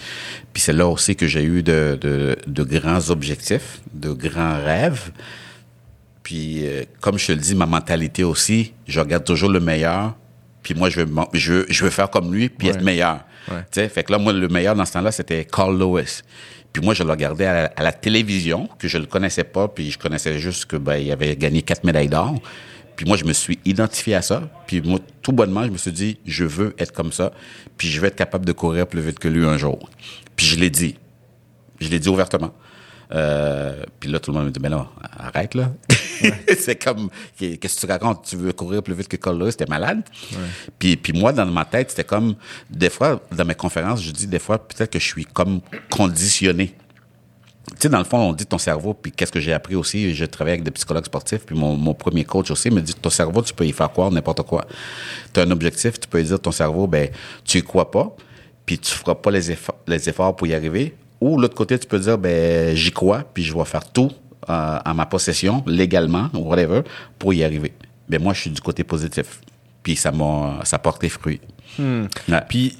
Puis 0.53 0.61
c'est 0.61 0.71
là 0.71 0.87
aussi 0.87 1.17
que 1.17 1.27
j'ai 1.27 1.43
eu 1.43 1.61
de, 1.61 1.97
de, 1.99 2.37
de 2.47 2.63
grands 2.63 3.09
objectifs, 3.09 3.81
de 3.93 4.13
grands 4.13 4.63
rêves. 4.63 5.11
Puis, 6.23 6.65
euh, 6.65 6.83
comme 7.01 7.19
je 7.19 7.27
te 7.27 7.31
le 7.33 7.39
dis, 7.39 7.55
ma 7.55 7.65
mentalité 7.65 8.23
aussi, 8.23 8.71
je 8.87 9.01
regarde 9.01 9.25
toujours 9.25 9.49
le 9.49 9.59
meilleur. 9.59 10.15
Puis 10.61 10.73
moi, 10.73 10.89
je 10.89 11.01
veux, 11.01 11.09
je 11.33 11.65
je 11.67 11.83
veux 11.83 11.89
faire 11.89 12.09
comme 12.09 12.33
lui, 12.33 12.47
puis 12.47 12.69
être 12.69 12.81
meilleur. 12.81 13.25
Ouais. 13.51 13.89
Fait 13.89 14.03
que 14.05 14.11
là, 14.13 14.17
moi, 14.17 14.31
le 14.31 14.47
meilleur 14.47 14.73
dans 14.73 14.85
ce 14.85 14.93
temps-là, 14.93 15.11
c'était 15.11 15.43
Carl 15.43 15.77
Lewis. 15.77 16.21
Puis 16.73 16.83
moi, 16.83 16.95
je 16.95 17.03
le 17.03 17.11
regardais 17.11 17.45
à 17.45 17.83
la, 17.83 17.91
télévision, 17.91 18.67
que 18.79 18.87
je 18.87 18.97
le 18.97 19.05
connaissais 19.05 19.43
pas, 19.43 19.67
puis 19.67 19.91
je 19.91 19.99
connaissais 19.99 20.39
juste 20.39 20.65
que 20.65 20.75
ben, 20.75 20.97
il 20.97 21.11
avait 21.11 21.35
gagné 21.35 21.61
quatre 21.61 21.83
médailles 21.83 22.09
d'or. 22.09 22.41
Puis 22.95 23.05
moi, 23.05 23.15
je 23.15 23.25
me 23.25 23.33
suis 23.33 23.59
identifié 23.63 24.15
à 24.15 24.23
ça. 24.23 24.49
Puis 24.65 24.81
moi, 24.81 24.99
tout 25.21 25.31
bonnement, 25.31 25.63
je 25.65 25.69
me 25.69 25.77
suis 25.77 25.91
dit, 25.91 26.17
je 26.25 26.45
veux 26.45 26.73
être 26.79 26.91
comme 26.91 27.11
ça. 27.11 27.31
Puis 27.77 27.89
je 27.89 28.01
veux 28.01 28.07
être 28.07 28.15
capable 28.15 28.45
de 28.45 28.51
courir 28.51 28.87
plus 28.87 29.01
vite 29.01 29.19
que 29.19 29.27
lui 29.27 29.45
un 29.45 29.57
jour. 29.57 29.87
Puis 30.35 30.47
je 30.47 30.59
l'ai 30.59 30.71
dit. 30.71 30.95
Je 31.79 31.89
l'ai 31.89 31.99
dit 31.99 32.09
ouvertement. 32.09 32.53
Euh, 33.13 33.83
puis 33.99 34.09
là, 34.09 34.19
tout 34.19 34.31
le 34.31 34.37
monde 34.37 34.47
me 34.47 34.51
dit, 34.51 34.59
mais 34.59 34.69
non, 34.69 34.87
arrête 35.17 35.53
là. 35.53 35.71
c'est 36.57 36.81
comme, 36.83 37.09
qu'est-ce 37.37 37.75
que 37.75 37.85
tu 37.85 37.91
racontes? 37.91 38.25
Tu 38.25 38.35
veux 38.35 38.53
courir 38.53 38.81
plus 38.81 38.95
vite 38.95 39.07
que 39.07 39.17
Cole 39.17 39.51
C'était 39.51 39.67
malade? 39.67 40.03
Puis, 40.79 40.97
puis 40.97 41.13
moi, 41.13 41.31
dans 41.31 41.45
ma 41.45 41.65
tête, 41.65 41.91
c'était 41.91 42.03
comme, 42.03 42.35
des 42.69 42.89
fois, 42.89 43.21
dans 43.31 43.45
mes 43.45 43.55
conférences, 43.55 44.01
je 44.01 44.11
dis 44.11 44.27
des 44.27 44.39
fois, 44.39 44.57
peut-être 44.57 44.91
que 44.91 44.99
je 44.99 45.05
suis 45.05 45.25
comme 45.25 45.61
conditionné. 45.89 46.75
Tu 47.71 47.73
sais, 47.79 47.89
dans 47.89 47.99
le 47.99 48.03
fond, 48.03 48.17
on 48.17 48.33
dit 48.33 48.45
ton 48.45 48.57
cerveau, 48.57 48.93
puis 48.93 49.11
qu'est-ce 49.11 49.31
que 49.31 49.39
j'ai 49.39 49.53
appris 49.53 49.75
aussi, 49.75 50.13
je 50.13 50.25
travaille 50.25 50.53
avec 50.53 50.63
des 50.63 50.71
psychologues 50.71 51.05
sportifs, 51.05 51.45
puis 51.45 51.55
mon, 51.55 51.77
mon 51.77 51.93
premier 51.93 52.25
coach 52.25 52.51
aussi 52.51 52.69
me 52.69 52.81
dit, 52.81 52.93
ton 52.93 53.09
cerveau, 53.09 53.41
tu 53.41 53.53
peux 53.53 53.65
y 53.65 53.71
faire 53.71 53.89
quoi, 53.91 54.09
n'importe 54.09 54.41
quoi. 54.41 54.65
Tu 55.33 55.39
as 55.39 55.43
un 55.43 55.51
objectif, 55.51 55.99
tu 55.99 56.07
peux 56.07 56.21
dire 56.21 56.39
ton 56.39 56.51
cerveau, 56.51 56.87
ben, 56.87 57.09
tu 57.45 57.59
y 57.59 57.63
crois 57.63 57.89
pas, 57.89 58.15
puis 58.65 58.77
tu 58.79 58.91
feras 58.91 59.15
pas 59.15 59.31
les 59.31 59.51
efforts, 59.51 59.77
les 59.87 60.09
efforts 60.09 60.35
pour 60.35 60.47
y 60.47 60.53
arriver, 60.53 60.93
ou 61.23 61.39
l'autre 61.39 61.55
côté, 61.55 61.79
tu 61.79 61.87
peux 61.87 61.99
dire, 61.99 62.17
ben, 62.17 62.75
j'y 62.75 62.91
crois, 62.91 63.23
puis 63.33 63.43
je 63.43 63.55
vais 63.55 63.65
faire 63.65 63.89
tout 63.91 64.11
euh, 64.49 64.79
à 64.83 64.93
ma 64.93 65.05
possession, 65.05 65.63
légalement, 65.65 66.29
ou 66.33 66.39
whatever, 66.39 66.81
pour 67.17 67.33
y 67.33 67.43
arriver. 67.43 67.73
Ben, 68.09 68.21
moi, 68.21 68.33
je 68.33 68.41
suis 68.41 68.49
du 68.49 68.59
côté 68.59 68.83
positif. 68.83 69.39
Puis 69.83 69.95
ça 69.95 70.11
m'a, 70.11 70.59
ça 70.63 70.79
porte 70.79 71.01
les 71.01 71.09
fruits. 71.09 71.39
Hmm. 71.79 72.07
Puis, 72.49 72.77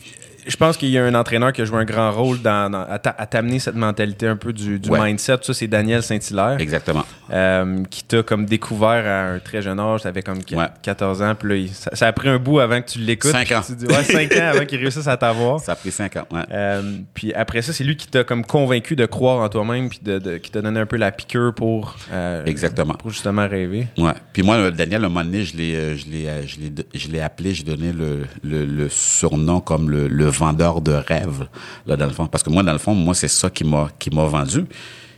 je 0.47 0.55
pense 0.57 0.77
qu'il 0.77 0.89
y 0.89 0.97
a 0.97 1.03
un 1.05 1.15
entraîneur 1.15 1.53
qui 1.53 1.61
a 1.61 1.65
joué 1.65 1.77
un 1.79 1.85
grand 1.85 2.11
rôle 2.11 2.41
dans, 2.41 2.69
dans- 2.71 2.85
à 2.89 2.99
t'a- 2.99 3.15
à 3.17 3.25
t'amener 3.25 3.59
cette 3.59 3.75
mentalité 3.75 4.27
un 4.27 4.35
peu 4.35 4.53
du, 4.53 4.79
du 4.79 4.89
Ouais. 4.89 4.99
mindset. 5.03 5.37
Ça, 5.41 5.53
c'est 5.53 5.67
Daniel 5.67 6.03
Saint-Hilaire. 6.03 6.57
Exactement. 6.59 7.03
euh, 7.31 7.83
qui 7.89 8.03
t'a 8.03 8.21
comme 8.21 8.45
découvert 8.45 9.05
à 9.07 9.33
un 9.33 9.39
très 9.39 9.61
jeune 9.61 9.79
âge, 9.79 10.01
t'avais 10.03 10.21
comme 10.21 10.39
Ouais. 10.51 10.67
14 10.83 11.21
ans, 11.21 11.33
puis 11.33 11.49
là, 11.49 11.55
il- 11.55 11.69
ça, 11.69 11.89
ça 11.95 12.07
a 12.07 12.11
pris 12.13 12.29
un 12.29 12.37
bout 12.37 12.59
avant 12.59 12.79
que 12.81 12.87
tu 12.89 12.99
l'écoutes. 12.99 13.31
Cinq 13.31 13.45
puis 13.47 13.55
ans. 13.55 13.61
Tu 13.65 13.75
dis, 13.75 13.85
ouais, 13.87 14.03
5 14.03 14.31
ans 14.35 14.49
avant 14.53 14.65
qu'il 14.65 14.79
réussisse 14.79 15.07
à 15.07 15.17
t'avoir. 15.17 15.59
Ça 15.59 15.71
a 15.71 15.75
pris 15.75 15.91
cinq 15.91 16.15
ans. 16.17 16.25
Ouais. 16.31 16.41
Euh, 16.51 16.81
puis 17.13 17.33
après 17.33 17.61
ça, 17.61 17.73
c'est 17.73 17.83
lui 17.83 17.95
qui 17.97 18.07
t'a 18.07 18.23
comme 18.23 18.45
convaincu 18.45 18.95
de 18.95 19.05
croire 19.05 19.39
en 19.39 19.49
toi-même, 19.49 19.89
puis 19.89 19.99
de, 20.03 20.19
de- 20.19 20.37
qui 20.37 20.51
t'a 20.51 20.61
donné 20.61 20.79
un 20.79 20.85
peu 20.85 20.97
la 20.97 21.11
piqûre 21.11 21.53
pour, 21.55 21.95
euh, 22.11 22.45
Exactement. 22.45 22.93
pour 22.93 23.09
justement 23.09 23.47
rêver. 23.47 23.87
Ouais. 23.97 24.11
Puis 24.33 24.43
moi, 24.43 24.69
Daniel, 24.69 25.03
à 25.03 25.05
un 25.07 25.09
moment 25.09 25.25
donné, 25.25 25.43
je 25.43 25.57
l'ai, 25.57 25.97
je 25.97 26.05
l'ai, 26.09 26.27
je 26.47 26.59
l'ai, 26.59 26.71
je 26.93 27.07
l'ai 27.07 27.21
appelé, 27.21 27.53
j'ai 27.53 27.63
donné 27.63 27.93
le, 27.93 28.25
le, 28.43 28.65
le 28.65 28.89
surnom 28.89 29.59
comme 29.61 29.89
le, 29.89 30.07
le 30.07 30.29
vendeur 30.37 30.81
de 30.81 30.91
rêves, 30.93 31.47
là, 31.85 31.95
dans 31.95 32.05
le 32.05 32.13
fond. 32.13 32.27
Parce 32.27 32.43
que 32.43 32.49
moi, 32.49 32.63
dans 32.63 32.73
le 32.73 32.77
fond, 32.79 32.93
moi, 32.93 33.13
c'est 33.13 33.27
ça 33.27 33.49
qui 33.49 33.63
m'a, 33.63 33.89
qui 33.97 34.09
m'a 34.09 34.25
vendu. 34.25 34.65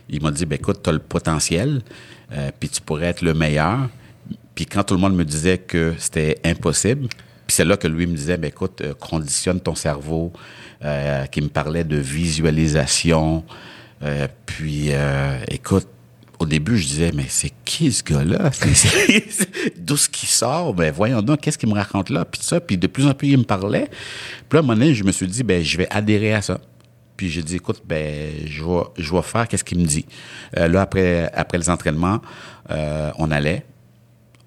Il 0.08 0.22
m'a 0.22 0.30
dit, 0.30 0.46
ben, 0.46 0.56
écoute, 0.56 0.80
t'as 0.82 0.92
le 0.92 0.98
potentiel, 0.98 1.82
euh, 2.32 2.50
puis 2.58 2.68
tu 2.68 2.80
pourrais 2.80 3.06
être 3.06 3.22
le 3.22 3.34
meilleur. 3.34 3.88
Puis 4.54 4.66
quand 4.66 4.84
tout 4.84 4.94
le 4.94 5.00
monde 5.00 5.14
me 5.14 5.24
disait 5.24 5.58
que 5.58 5.94
c'était 5.98 6.38
impossible, 6.44 7.08
puis 7.08 7.54
c'est 7.54 7.64
là 7.64 7.76
que 7.76 7.86
lui 7.86 8.06
me 8.06 8.16
disait, 8.16 8.36
ben, 8.36 8.48
écoute, 8.48 8.80
euh, 8.80 8.94
conditionne 8.94 9.60
ton 9.60 9.74
cerveau, 9.74 10.32
euh, 10.84 11.24
qui 11.26 11.40
me 11.40 11.48
parlait 11.48 11.84
de 11.84 11.96
visualisation. 11.96 13.44
Euh, 14.02 14.28
puis, 14.44 14.88
euh, 14.90 15.38
écoute, 15.48 15.88
au 16.38 16.46
début, 16.46 16.76
je 16.76 16.86
disais, 16.86 17.12
mais 17.14 17.26
c'est 17.28 17.52
qui 17.64 17.90
ce 17.92 18.02
gars-là? 18.02 18.50
D'où 19.78 19.96
ce 19.96 20.08
qui 20.08 20.26
sort? 20.26 20.74
Ben, 20.74 20.92
voyons 20.92 21.22
donc, 21.22 21.40
qu'est-ce 21.40 21.56
qu'il 21.56 21.68
me 21.68 21.74
raconte 21.74 22.10
là? 22.10 22.24
Puis 22.24 22.42
ça, 22.42 22.60
puis 22.60 22.76
de 22.76 22.86
plus 22.86 23.06
en 23.06 23.14
plus, 23.14 23.28
il 23.28 23.38
me 23.38 23.44
parlait. 23.44 23.88
Puis 24.48 24.56
là, 24.56 24.58
à 24.58 24.58
un 24.58 24.62
moment 24.62 24.74
donné, 24.74 24.94
je 24.94 25.04
me 25.04 25.12
suis 25.12 25.26
dit, 25.26 25.42
ben, 25.42 25.62
je 25.62 25.78
vais 25.78 25.88
adhérer 25.90 26.34
à 26.34 26.42
ça. 26.42 26.60
Puis 27.16 27.30
j'ai 27.30 27.42
dit, 27.42 27.56
écoute, 27.56 27.82
ben, 27.86 28.32
je 28.44 28.62
vais, 28.62 28.82
je 28.98 29.12
vais 29.12 29.22
faire 29.22 29.48
qu'est-ce 29.48 29.64
qu'il 29.64 29.78
me 29.78 29.86
dit. 29.86 30.04
Euh, 30.58 30.68
là, 30.68 30.82
après, 30.82 31.30
après 31.32 31.56
les 31.56 31.70
entraînements, 31.70 32.20
euh, 32.70 33.10
on 33.16 33.30
allait, 33.30 33.64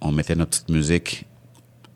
on 0.01 0.12
mettait 0.12 0.36
notre 0.36 0.51
petite 0.51 0.69
musique, 0.69 1.25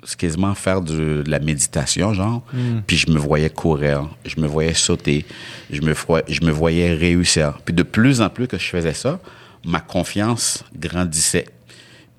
c'est 0.06 0.18
quasiment 0.18 0.54
faire 0.56 0.82
de 0.82 1.24
la 1.28 1.40
méditation, 1.40 2.14
genre. 2.14 2.44
Puis 2.88 2.98
je 2.98 3.10
me 3.10 3.18
voyais 3.18 3.50
courir, 3.50 4.10
je 4.26 4.40
me 4.42 4.48
voyais 4.48 4.74
sauter, 4.74 5.26
je 5.70 5.82
me, 5.82 5.94
je 6.28 6.42
me 6.42 6.52
voyais 6.52 6.94
réussir. 6.94 7.60
Puis 7.64 7.74
de 7.74 7.84
plus 7.84 8.22
en 8.22 8.30
plus 8.30 8.48
que 8.48 8.58
je 8.58 8.66
faisais 8.66 8.94
ça, 8.94 9.20
ma 9.66 9.80
confiance 9.80 10.64
grandissait. 10.76 11.48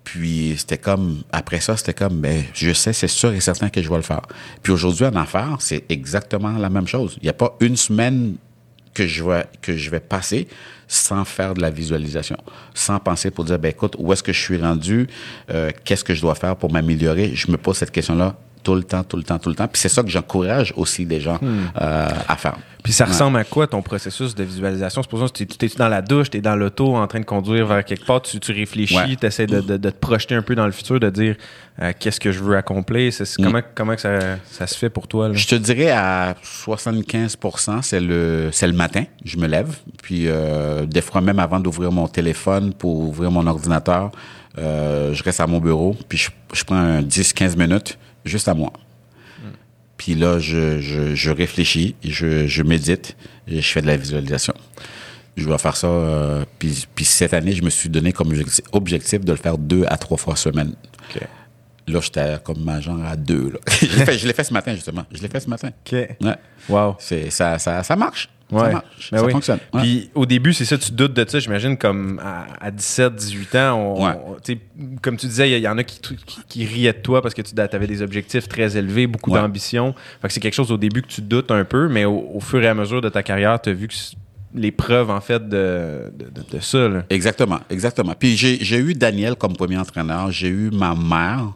Puis 0.04 0.54
c'était 0.58 0.78
comme, 0.78 1.22
après 1.32 1.60
ça, 1.60 1.76
c'était 1.76 1.94
comme, 1.94 2.20
ben, 2.20 2.44
je 2.52 2.72
sais, 2.72 2.92
c'est 2.92 3.08
sûr 3.08 3.32
et 3.32 3.40
certain 3.40 3.70
que 3.70 3.82
je 3.82 3.88
vais 3.88 3.96
le 3.96 4.02
faire. 4.02 4.22
Puis 4.62 4.72
aujourd'hui, 4.72 5.06
en 5.06 5.16
affaires, 5.16 5.56
c'est 5.60 5.84
exactement 5.88 6.52
la 6.58 6.68
même 6.68 6.86
chose. 6.86 7.16
Il 7.20 7.24
n'y 7.24 7.30
a 7.30 7.34
pas 7.34 7.56
une 7.60 7.76
semaine 7.76 8.36
que 8.92 9.06
je 9.06 9.24
vais, 9.24 9.46
que 9.60 9.76
je 9.76 9.90
vais 9.90 10.00
passer 10.00 10.46
sans 10.86 11.24
faire 11.24 11.54
de 11.54 11.60
la 11.60 11.70
visualisation, 11.70 12.36
sans 12.74 12.98
penser 12.98 13.30
pour 13.30 13.44
dire, 13.44 13.58
ben 13.58 13.70
écoute, 13.70 13.96
où 13.98 14.12
est-ce 14.12 14.22
que 14.22 14.32
je 14.32 14.40
suis 14.40 14.58
rendu, 14.58 15.08
euh, 15.50 15.70
qu'est-ce 15.84 16.04
que 16.04 16.14
je 16.14 16.20
dois 16.20 16.34
faire 16.34 16.56
pour 16.56 16.70
m'améliorer? 16.70 17.34
Je 17.34 17.50
me 17.50 17.56
pose 17.56 17.78
cette 17.78 17.90
question-là 17.90 18.36
tout 18.64 18.75
le 18.75 18.83
temps, 18.83 19.04
tout 19.04 19.16
le 19.16 19.23
temps, 19.23 19.38
tout 19.38 19.50
le 19.50 19.54
temps. 19.54 19.68
Puis 19.68 19.80
c'est 19.80 19.88
ça 19.88 20.02
que 20.02 20.09
j'encourage 20.09 20.73
aussi 20.76 21.04
les 21.04 21.21
gens 21.21 21.38
euh, 21.42 22.09
à 22.28 22.37
faire. 22.37 22.56
Puis 22.83 22.92
ça 22.92 23.06
ressemble 23.06 23.38
à 23.38 23.44
quoi 23.44 23.66
ton 23.66 23.80
processus 23.80 24.35
de 24.35 24.44
visualisation? 24.44 25.02
Supposons 25.02 25.26
que 25.28 25.42
tu 25.44 25.64
es 25.64 25.68
dans 25.78 25.88
la 25.88 26.02
douche, 26.02 26.28
tu 26.28 26.37
es 26.37 26.40
dans 26.42 26.54
l'auto 26.56 26.97
en 26.97 27.06
train 27.06 27.21
de 27.21 27.25
conduire 27.25 27.66
vers 27.66 27.83
quelque 27.85 28.04
part, 28.04 28.21
tu, 28.21 28.38
tu 28.40 28.52
réfléchis, 28.52 28.94
Ouais. 28.97 29.16
tu 29.18 29.25
essaies 29.26 29.47
de, 29.47 29.61
de- 29.62 29.76
de 29.78 29.90
te 29.90 29.97
projeter 29.99 30.35
un 30.35 30.42
peu 30.42 30.54
dans 30.54 30.66
le 30.66 30.73
futur, 30.73 31.00
de 31.00 31.09
dire 31.09 31.37
euh, 31.80 31.92
qu'est-ce 31.99 32.21
que 32.21 32.30
je 32.30 32.40
veux 32.40 32.56
accomplir? 32.59 33.11
C'est- 33.12 33.25
c'est- 33.25 33.42
Comment, 33.42 33.61
comment 33.75 33.97
ça, 33.97 34.18
ça 34.50 34.66
se 34.66 34.76
fait 34.76 34.90
pour 34.90 35.09
toi? 35.09 35.28
Là? 35.28 35.35
Je 35.35 35.47
te 35.47 35.54
dirais 35.54 35.90
à 35.92 36.35
75% 36.42 37.83
c'est 37.83 38.00
le 38.00 38.50
c'est 38.52 38.66
le 38.66 38.73
matin, 38.73 39.04
je 39.25 39.37
me 39.38 39.47
lève, 39.47 39.76
puis 40.02 40.25
euh, 40.28 40.85
des 40.87 41.00
fois 41.00 41.21
même 41.21 41.38
avant 41.38 41.61
d'ouvrir 41.61 41.90
mon 41.92 42.06
téléphone 42.09 42.73
pour 42.75 42.99
ouvrir 43.00 43.30
mon 43.30 43.47
ordinateur, 43.47 44.11
euh, 44.59 45.12
je 45.14 45.23
reste 45.23 45.40
à 45.40 45.47
mon 45.47 45.59
bureau, 45.59 45.97
puis 46.09 46.18
je, 46.18 46.30
je 46.52 46.64
prends 46.64 46.76
un 46.76 47.02
10-15 47.02 47.56
minutes 47.56 47.99
juste 48.25 48.49
à 48.49 48.54
moi. 48.54 48.73
Puis 49.97 50.14
là, 50.14 50.38
je, 50.38 50.81
je, 50.81 51.14
je 51.14 51.31
réfléchis, 51.31 51.95
je, 52.04 52.47
je 52.47 52.62
médite 52.62 53.16
et 53.47 53.61
je 53.61 53.69
fais 53.73 53.81
de 53.81 53.87
la 53.87 53.97
visualisation. 53.97 54.54
Je 55.37 55.49
vais 55.49 55.59
faire 55.59 55.76
ça. 55.76 55.87
euh, 55.87 56.45
puis, 56.59 56.87
puis 56.95 57.04
cette 57.04 57.33
année, 57.33 57.52
je 57.52 57.62
me 57.62 57.71
suis 57.71 57.88
donné 57.88 58.12
comme 58.12 58.33
objectif, 58.73 59.25
de 59.25 59.33
le 59.33 59.38
faire 59.38 59.57
deux 59.57 59.85
à 59.88 59.97
trois 59.97 60.16
fois 60.19 60.37
semaine. 60.37 60.75
Là, 61.87 62.00
j'étais 62.00 62.38
comme 62.43 62.64
ma 62.64 62.81
genre 62.81 63.04
à 63.04 63.14
deux. 63.14 63.50
Là. 63.50 63.59
je 63.81 64.26
l'ai 64.26 64.33
fait, 64.33 64.45
ce 64.45 64.52
matin, 64.54 64.75
justement. 64.75 65.04
Je 65.12 65.21
l'ai 65.21 65.28
fait 65.28 65.40
ce 65.40 65.50
matin. 65.50 65.69
OK. 65.69 65.93
Ouais. 65.93 66.37
Wow. 66.69 66.97
C'est, 66.99 67.28
ça, 67.31 67.59
ça, 67.59 67.83
ça 67.83 67.95
marche. 67.95 68.31
Ouais. 68.54 68.66
Ça 68.66 68.73
marche. 68.73 69.11
Ben 69.12 69.18
ça 69.18 69.25
oui. 69.26 69.32
fonctionne. 69.32 69.58
Ouais. 69.73 69.80
Puis 69.82 70.11
au 70.14 70.26
début, 70.26 70.52
c'est 70.52 70.64
ça, 70.64 70.78
tu 70.78 70.92
doutes 70.92 71.12
de 71.14 71.28
ça, 71.28 71.38
j'imagine, 71.38 71.76
comme 71.76 72.20
à, 72.25 72.46
à 72.61 72.70
17, 72.70 73.14
18 73.14 73.54
ans, 73.56 73.75
on, 73.78 74.06
Ouais. 74.06 74.12
on- 74.26 74.34
tu 74.34 74.54
sais, 74.54 74.58
comme 75.02 75.16
tu 75.16 75.26
disais, 75.26 75.50
il 75.50 75.58
y, 75.58 75.61
y 75.62 75.68
en 75.68 75.76
a 75.78 75.84
qui, 75.84 76.00
qui, 76.00 76.16
qui 76.49 76.64
riaient 76.66 76.92
de 76.92 76.99
toi 76.99 77.20
parce 77.23 77.34
que 77.34 77.42
tu 77.42 77.52
avais 77.61 77.87
des 77.87 78.02
objectifs 78.02 78.49
très 78.49 78.76
élevés, 78.76 79.06
beaucoup 79.06 79.30
Ouais. 79.32 79.40
d'ambition. 79.40 79.94
Fait 80.23 80.28
que 80.28 80.34
c'est 80.34 80.40
quelque 80.40 80.54
chose 80.54 80.73
au 80.73 80.76
début 80.78 81.02
que 81.02 81.08
tu 81.08 81.20
doutes 81.23 81.50
un 81.50 81.64
peu, 81.64 81.88
mais 81.88 82.04
au, 82.04 82.30
au 82.34 82.40
fur 82.40 82.62
et 82.62 82.68
à 82.68 82.75
mesure 82.75 83.00
de 83.00 83.08
ta 83.08 83.23
carrière, 83.23 83.61
tu 83.61 83.70
as 83.70 83.73
vu 83.75 83.88
que 83.88 83.94
les 84.56 84.70
preuves, 84.70 85.11
en 85.11 85.20
fait, 85.20 85.49
de, 85.49 86.12
de, 86.16 86.26
de- 86.30 86.46
de 86.56 86.61
ça. 86.61 86.88
Là. 86.88 87.02
Exactement, 87.11 87.58
exactement. 87.70 88.14
Puis 88.16 88.37
j'ai, 88.37 88.78
eu 88.78 88.94
Daniel 88.94 89.34
comme 89.34 89.56
premier 89.56 89.76
entraîneur. 89.78 90.30
J'ai 90.30 90.46
eu 90.49 90.70
ma 90.70 90.94
mère 90.94 91.54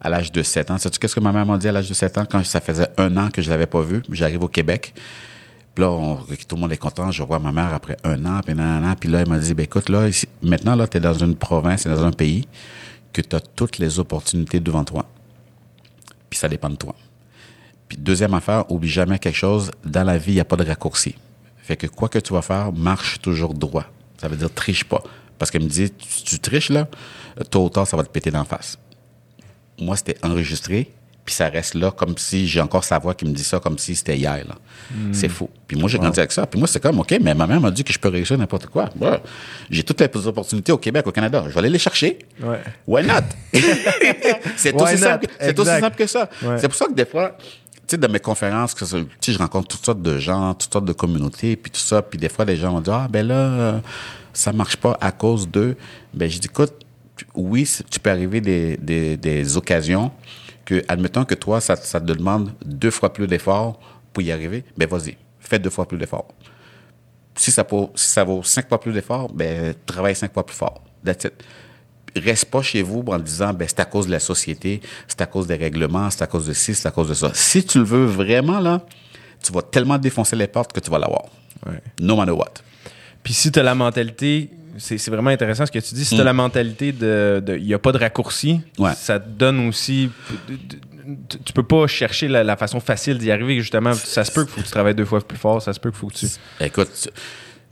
à 0.00 0.08
l'âge 0.08 0.32
de 0.32 0.42
7 0.42 0.70
ans. 0.70 0.78
Sais-tu 0.78 0.98
qu'est-ce 0.98 1.14
que 1.14 1.20
ma 1.20 1.30
mère 1.32 1.44
m'a 1.44 1.58
dit 1.58 1.68
à 1.68 1.72
l'âge 1.72 1.88
de 1.88 1.92
7 1.94 2.16
ans 2.18 2.24
quand 2.24 2.42
ça 2.46 2.60
faisait 2.62 2.86
un 2.96 3.14
an 3.18 3.28
que 3.30 3.42
je 3.42 3.50
l'avais 3.50 3.66
pas 3.66 3.82
vue? 3.82 4.00
J'arrive 4.10 4.42
au 4.44 4.48
Québec. 4.48 4.94
Puis 5.78 5.84
là, 5.84 5.92
on- 5.92 6.16
tout 6.16 6.56
le 6.56 6.60
monde 6.60 6.72
est 6.72 6.76
content. 6.76 7.12
Je 7.12 7.22
vois 7.22 7.38
ma 7.38 7.52
mère 7.52 7.72
après 7.72 7.96
un 8.02 8.26
an, 8.26 8.40
puis 8.44 8.52
nanana. 8.52 8.96
Puis 8.96 9.08
là, 9.08 9.20
elle 9.20 9.28
m'a 9.28 9.38
dit, 9.38 9.54
ben 9.54 9.62
écoute, 9.62 9.88
là, 9.88 10.08
maintenant, 10.42 10.74
là, 10.74 10.88
tu 10.88 10.96
es 10.96 11.00
dans 11.00 11.14
une 11.14 11.36
province, 11.36 11.84
t'es 11.84 11.88
dans 11.88 12.02
un 12.04 12.10
pays 12.10 12.48
que 13.12 13.20
tu 13.22 13.36
as 13.36 13.40
toutes 13.40 13.78
les 13.78 14.00
opportunités 14.00 14.58
devant 14.58 14.82
toi. 14.82 15.06
Puis 16.28 16.36
ça 16.36 16.48
dépend 16.48 16.68
de 16.68 16.74
toi. 16.74 16.96
Puis 17.86 17.96
deuxième 17.96 18.34
affaire, 18.34 18.68
oublie 18.72 18.88
jamais 18.88 19.20
quelque 19.20 19.36
chose. 19.36 19.70
Dans 19.84 20.02
la 20.02 20.18
vie, 20.18 20.32
il 20.32 20.34
n'y 20.34 20.40
a 20.40 20.44
pas 20.44 20.56
de 20.56 20.64
raccourci. 20.64 21.14
Fait 21.58 21.76
que 21.76 21.86
quoi 21.86 22.08
que 22.08 22.18
tu 22.18 22.32
vas 22.32 22.42
faire, 22.42 22.72
marche 22.72 23.20
toujours 23.20 23.54
droit. 23.54 23.84
Ça 24.20 24.26
veut 24.26 24.36
dire 24.36 24.52
triche 24.52 24.82
pas. 24.82 25.04
Parce 25.38 25.52
qu'elle 25.52 25.62
me 25.62 25.68
dit, 25.68 25.92
tu, 25.92 26.24
tu 26.24 26.40
triches 26.40 26.70
là, 26.70 26.88
tôt 27.52 27.66
ou 27.66 27.68
tard, 27.68 27.86
ça 27.86 27.96
va 27.96 28.02
te 28.02 28.10
péter 28.10 28.32
d'en 28.32 28.42
face. 28.44 28.76
Moi, 29.78 29.96
c'était 29.96 30.16
enregistré, 30.26 30.90
puis 31.28 31.34
ça 31.34 31.50
reste 31.50 31.74
là 31.74 31.90
comme 31.90 32.16
si 32.16 32.48
j'ai 32.48 32.58
encore 32.62 32.84
sa 32.84 32.98
voix 32.98 33.12
qui 33.12 33.26
me 33.26 33.32
dit 33.32 33.44
ça 33.44 33.60
comme 33.60 33.76
si 33.76 33.94
c'était 33.94 34.16
hier. 34.16 34.46
là. 34.48 34.54
C'est 35.12 35.28
fou. 35.28 35.50
Puis 35.66 35.76
moi, 35.76 35.86
j'ai 35.86 35.98
grandi 35.98 36.18
avec 36.18 36.32
ça. 36.32 36.46
Puis 36.46 36.58
moi, 36.58 36.66
c'est 36.66 36.80
comme, 36.80 36.98
OK, 37.00 37.14
mais 37.20 37.34
ma 37.34 37.46
mère 37.46 37.60
m'a 37.60 37.70
dit 37.70 37.84
que 37.84 37.92
je 37.92 37.98
peux 37.98 38.08
réussir 38.08 38.38
n'importe 38.38 38.64
quoi. 38.68 38.88
Ouais. 38.98 39.20
J'ai 39.68 39.82
toutes 39.82 40.00
les 40.00 40.26
opportunités 40.26 40.72
au 40.72 40.78
Québec, 40.78 41.06
au 41.06 41.12
Canada. 41.12 41.44
Je 41.46 41.50
vais 41.52 41.58
aller 41.58 41.68
les 41.68 41.78
chercher. 41.78 42.18
Ouais. 42.42 42.62
Why 42.86 43.04
not? 43.04 43.12
c'est 44.56 44.72
aussi, 44.74 44.96
simple, 44.96 45.26
aussi 45.38 45.96
que 45.98 46.06
ça. 46.06 46.30
Ouais. 46.42 46.56
C'est 46.56 46.68
pour 46.68 46.78
ça 46.78 46.86
que 46.86 46.94
des 46.94 47.04
fois, 47.04 47.36
tu 47.36 47.44
sais, 47.88 47.98
dans 47.98 48.08
mes 48.08 48.20
conférences, 48.20 48.72
que 48.72 48.86
je 48.86 49.36
rencontre 49.38 49.68
toutes 49.68 49.84
sortes 49.84 50.00
de 50.00 50.16
gens, 50.16 50.54
toutes 50.54 50.72
sortes 50.72 50.86
de 50.86 50.94
communautés, 50.94 51.56
puis 51.56 51.70
tout 51.70 51.78
ça. 51.80 52.00
Puis 52.00 52.18
des 52.18 52.30
fois, 52.30 52.46
les 52.46 52.56
gens 52.56 52.72
vont 52.72 52.80
dire, 52.80 52.94
ah, 52.94 53.06
ben 53.10 53.26
là, 53.26 53.34
euh, 53.34 53.78
ça 54.32 54.54
marche 54.54 54.78
pas 54.78 54.96
à 54.98 55.12
cause 55.12 55.46
de. 55.50 55.76
Ben, 56.14 56.30
je 56.30 56.38
dis, 56.38 56.48
écoute, 56.50 56.72
oui, 57.34 57.68
tu 57.90 58.00
peux 58.00 58.08
arriver 58.08 58.40
des, 58.40 58.78
des, 58.78 59.18
des 59.18 59.58
occasions 59.58 60.10
que, 60.68 60.84
admettons 60.86 61.24
que 61.24 61.34
toi, 61.34 61.62
ça, 61.62 61.76
ça 61.76 61.98
te 61.98 62.04
demande 62.04 62.52
deux 62.62 62.90
fois 62.90 63.10
plus 63.10 63.26
d'efforts 63.26 63.80
pour 64.12 64.22
y 64.22 64.30
arriver. 64.30 64.64
Ben, 64.76 64.86
vas-y, 64.86 65.16
fais 65.40 65.58
deux 65.58 65.70
fois 65.70 65.88
plus 65.88 65.96
d'efforts. 65.96 66.28
Si 67.34 67.50
ça, 67.50 67.62
vaut, 67.62 67.90
si 67.94 68.06
ça 68.06 68.22
vaut 68.22 68.42
cinq 68.42 68.68
fois 68.68 68.78
plus 68.78 68.92
d'efforts, 68.92 69.32
ben, 69.32 69.74
travaille 69.86 70.14
cinq 70.14 70.34
fois 70.34 70.44
plus 70.44 70.56
fort. 70.56 70.82
That's 71.02 71.24
it. 71.24 71.32
Reste 72.14 72.46
pas 72.46 72.60
chez 72.60 72.82
vous 72.82 73.02
en 73.06 73.18
disant, 73.18 73.54
ben, 73.54 73.66
c'est 73.66 73.80
à 73.80 73.86
cause 73.86 74.08
de 74.08 74.10
la 74.10 74.20
société, 74.20 74.82
c'est 75.06 75.22
à 75.22 75.26
cause 75.26 75.46
des 75.46 75.54
règlements, 75.56 76.10
c'est 76.10 76.22
à 76.22 76.26
cause 76.26 76.46
de 76.46 76.52
ci, 76.52 76.74
c'est 76.74 76.86
à 76.86 76.90
cause 76.90 77.08
de 77.08 77.14
ça. 77.14 77.30
Si 77.32 77.64
tu 77.64 77.78
le 77.78 77.84
veux 77.84 78.04
vraiment, 78.04 78.60
là, 78.60 78.84
tu 79.42 79.50
vas 79.52 79.62
tellement 79.62 79.96
défoncer 79.96 80.36
les 80.36 80.48
portes 80.48 80.74
que 80.74 80.80
tu 80.80 80.90
vas 80.90 80.98
l'avoir. 80.98 81.24
Ouais. 81.66 81.80
No 81.98 82.14
matter 82.16 82.32
what. 82.32 82.52
Puis 83.22 83.32
si 83.32 83.50
tu 83.50 83.58
as 83.58 83.62
la 83.62 83.74
mentalité, 83.74 84.50
c'est 84.78 84.96
c'est 84.98 85.10
vraiment 85.10 85.30
intéressant 85.30 85.66
ce 85.66 85.72
que 85.72 85.78
tu 85.78 85.94
dis, 85.94 86.04
si 86.04 86.14
tu 86.14 86.20
as 86.20 86.24
la 86.24 86.32
mentalité 86.32 86.92
de 86.92 87.42
il 87.58 87.64
n'y 87.66 87.74
a 87.74 87.78
pas 87.78 87.92
de 87.92 87.98
raccourci, 87.98 88.60
Mm. 88.78 88.82
Ouais. 88.82 88.92
ça 88.94 89.18
te 89.20 89.28
donne 89.28 89.66
aussi. 89.68 90.10
Tu, 91.44 91.52
peux 91.54 91.62
pas 91.62 91.86
chercher 91.86 92.28
la, 92.28 92.44
la 92.44 92.56
façon 92.56 92.80
facile 92.80 93.16
d'y 93.18 93.30
arriver, 93.30 93.56
justement. 93.60 93.94
Ça 93.94 94.24
se 94.24 94.30
peut 94.32 94.44
qu'il 94.44 94.52
faut 94.54 94.60
que 94.60 94.66
tu 94.66 94.70
travailles 94.72 94.94
deux 94.94 95.06
fois 95.06 95.20
plus 95.26 95.38
fort, 95.38 95.62
ça 95.62 95.72
se 95.72 95.80
peut 95.80 95.90
qu'il 95.90 95.98
faut 95.98 96.08
que 96.08 96.14
tu. 96.14 96.26
Écoute, 96.60 97.10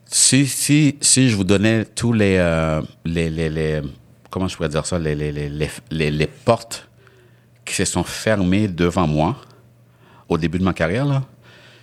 si, 0.07 0.47
si, 0.47 0.97
si 1.01 1.29
je 1.29 1.37
vous 1.37 1.45
donnais 1.45 1.85
tous 1.85 2.13
les, 2.15 2.37
euh, 2.39 2.81
les, 3.05 3.29
les, 3.29 3.51
les- 3.51 3.83
comment 4.31 4.49
je 4.49 4.57
pourrais 4.57 4.69
dire 4.71 4.87
ça, 4.87 4.99
les, 4.99 5.15
les, 5.15 5.33
les, 5.33 5.49
les, 5.51 5.69
les- 5.91 6.11
les 6.11 6.27
portes 6.27 6.89
qui 7.65 7.75
se 7.75 7.85
sont 7.85 8.05
fermées 8.05 8.69
devant 8.69 9.07
moi 9.07 9.37
au 10.29 10.39
début 10.39 10.59
de 10.59 10.65
ma 10.65 10.73
carrière, 10.73 11.05
là, 11.05 11.23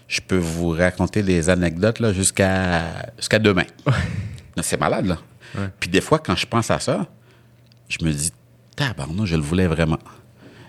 je 0.07 0.21
peux 0.21 0.37
vous 0.37 0.69
raconter 0.71 1.21
des 1.21 1.49
anecdotes 1.49 1.99
là, 1.99 2.13
jusqu'à 2.13 2.81
jusqu'à 3.17 3.37
demain. 3.39 3.65
C'est 4.61 4.79
malade, 4.79 5.05
là. 5.05 5.17
Puis 5.79 5.89
des 5.89 6.01
fois, 6.01 6.19
quand 6.19 6.35
je 6.35 6.45
pense 6.45 6.71
à 6.71 6.79
ça, 6.79 7.07
je 7.87 8.03
me 8.03 8.11
dis, 8.11 8.31
tabarnou, 8.75 9.25
je 9.25 9.35
le 9.35 9.41
voulais 9.41 9.67
vraiment. 9.67 9.99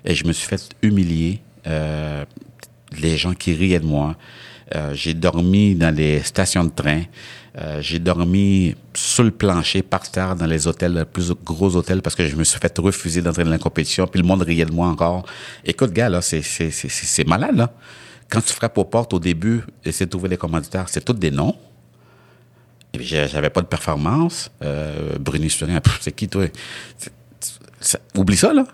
Et 0.05 0.15
je 0.15 0.27
me 0.27 0.33
suis 0.33 0.47
fait 0.47 0.69
humilier. 0.83 1.41
Euh, 1.67 2.25
les 3.01 3.17
gens 3.17 3.35
qui 3.35 3.55
riaient 3.55 3.81
de 3.81 3.87
moi. 3.87 4.17
Euh, 4.75 4.95
j'ai 4.95 5.15
dormi 5.15 5.75
dans 5.75 5.95
les 5.95 6.21
stations 6.23 6.65
de 6.65 6.71
train. 6.71 7.03
Euh, 7.59 7.81
j'ai 7.81 7.99
dormi 7.99 8.75
sur 8.95 9.25
le 9.25 9.31
plancher, 9.31 9.83
par 9.83 10.11
terre, 10.11 10.35
dans 10.35 10.47
les 10.47 10.67
hôtels, 10.67 10.95
les 10.95 11.05
plus 11.05 11.33
gros 11.45 11.77
hôtels, 11.77 12.03
parce 12.03 12.17
que 12.17 12.27
je 12.27 12.35
me 12.35 12.45
suis 12.45 12.59
fait 12.59 12.77
refuser 12.79 13.23
d'entrer 13.23 13.45
dans 13.45 13.51
la 13.51 13.59
compétition, 13.59 14.07
puis 14.07 14.21
le 14.21 14.27
monde 14.27 14.43
riait 14.43 14.65
de 14.65 14.73
moi 14.73 14.89
encore. 14.89 15.25
Écoute, 15.65 15.93
gars, 15.93 16.09
là, 16.09 16.21
c'est, 16.21 16.43
c'est, 16.43 16.71
c'est, 16.71 16.89
c'est 16.89 17.27
malade, 17.27 17.57
là. 17.57 17.73
Quand 18.29 18.41
tu 18.41 18.53
frappes 18.53 18.77
aux 18.79 18.85
portes 18.85 19.13
au 19.13 19.21
début, 19.21 19.63
essayer 19.85 20.07
de 20.07 20.11
trouver 20.11 20.31
les 20.31 20.37
commanditaires, 20.37 20.89
c'est 20.89 21.05
tous 21.05 21.13
des 21.13 21.31
noms. 21.31 21.55
J'avais 23.01 23.51
pas 23.51 23.61
de 23.61 23.67
performance. 23.67 24.51
Euh, 24.63 25.19
Bruni 25.19 25.51
Surin, 25.51 25.81
c'est 26.01 26.13
qui, 26.13 26.29
toi? 26.29 26.47
oublie 28.17 28.37
ça, 28.37 28.53
là. 28.53 28.65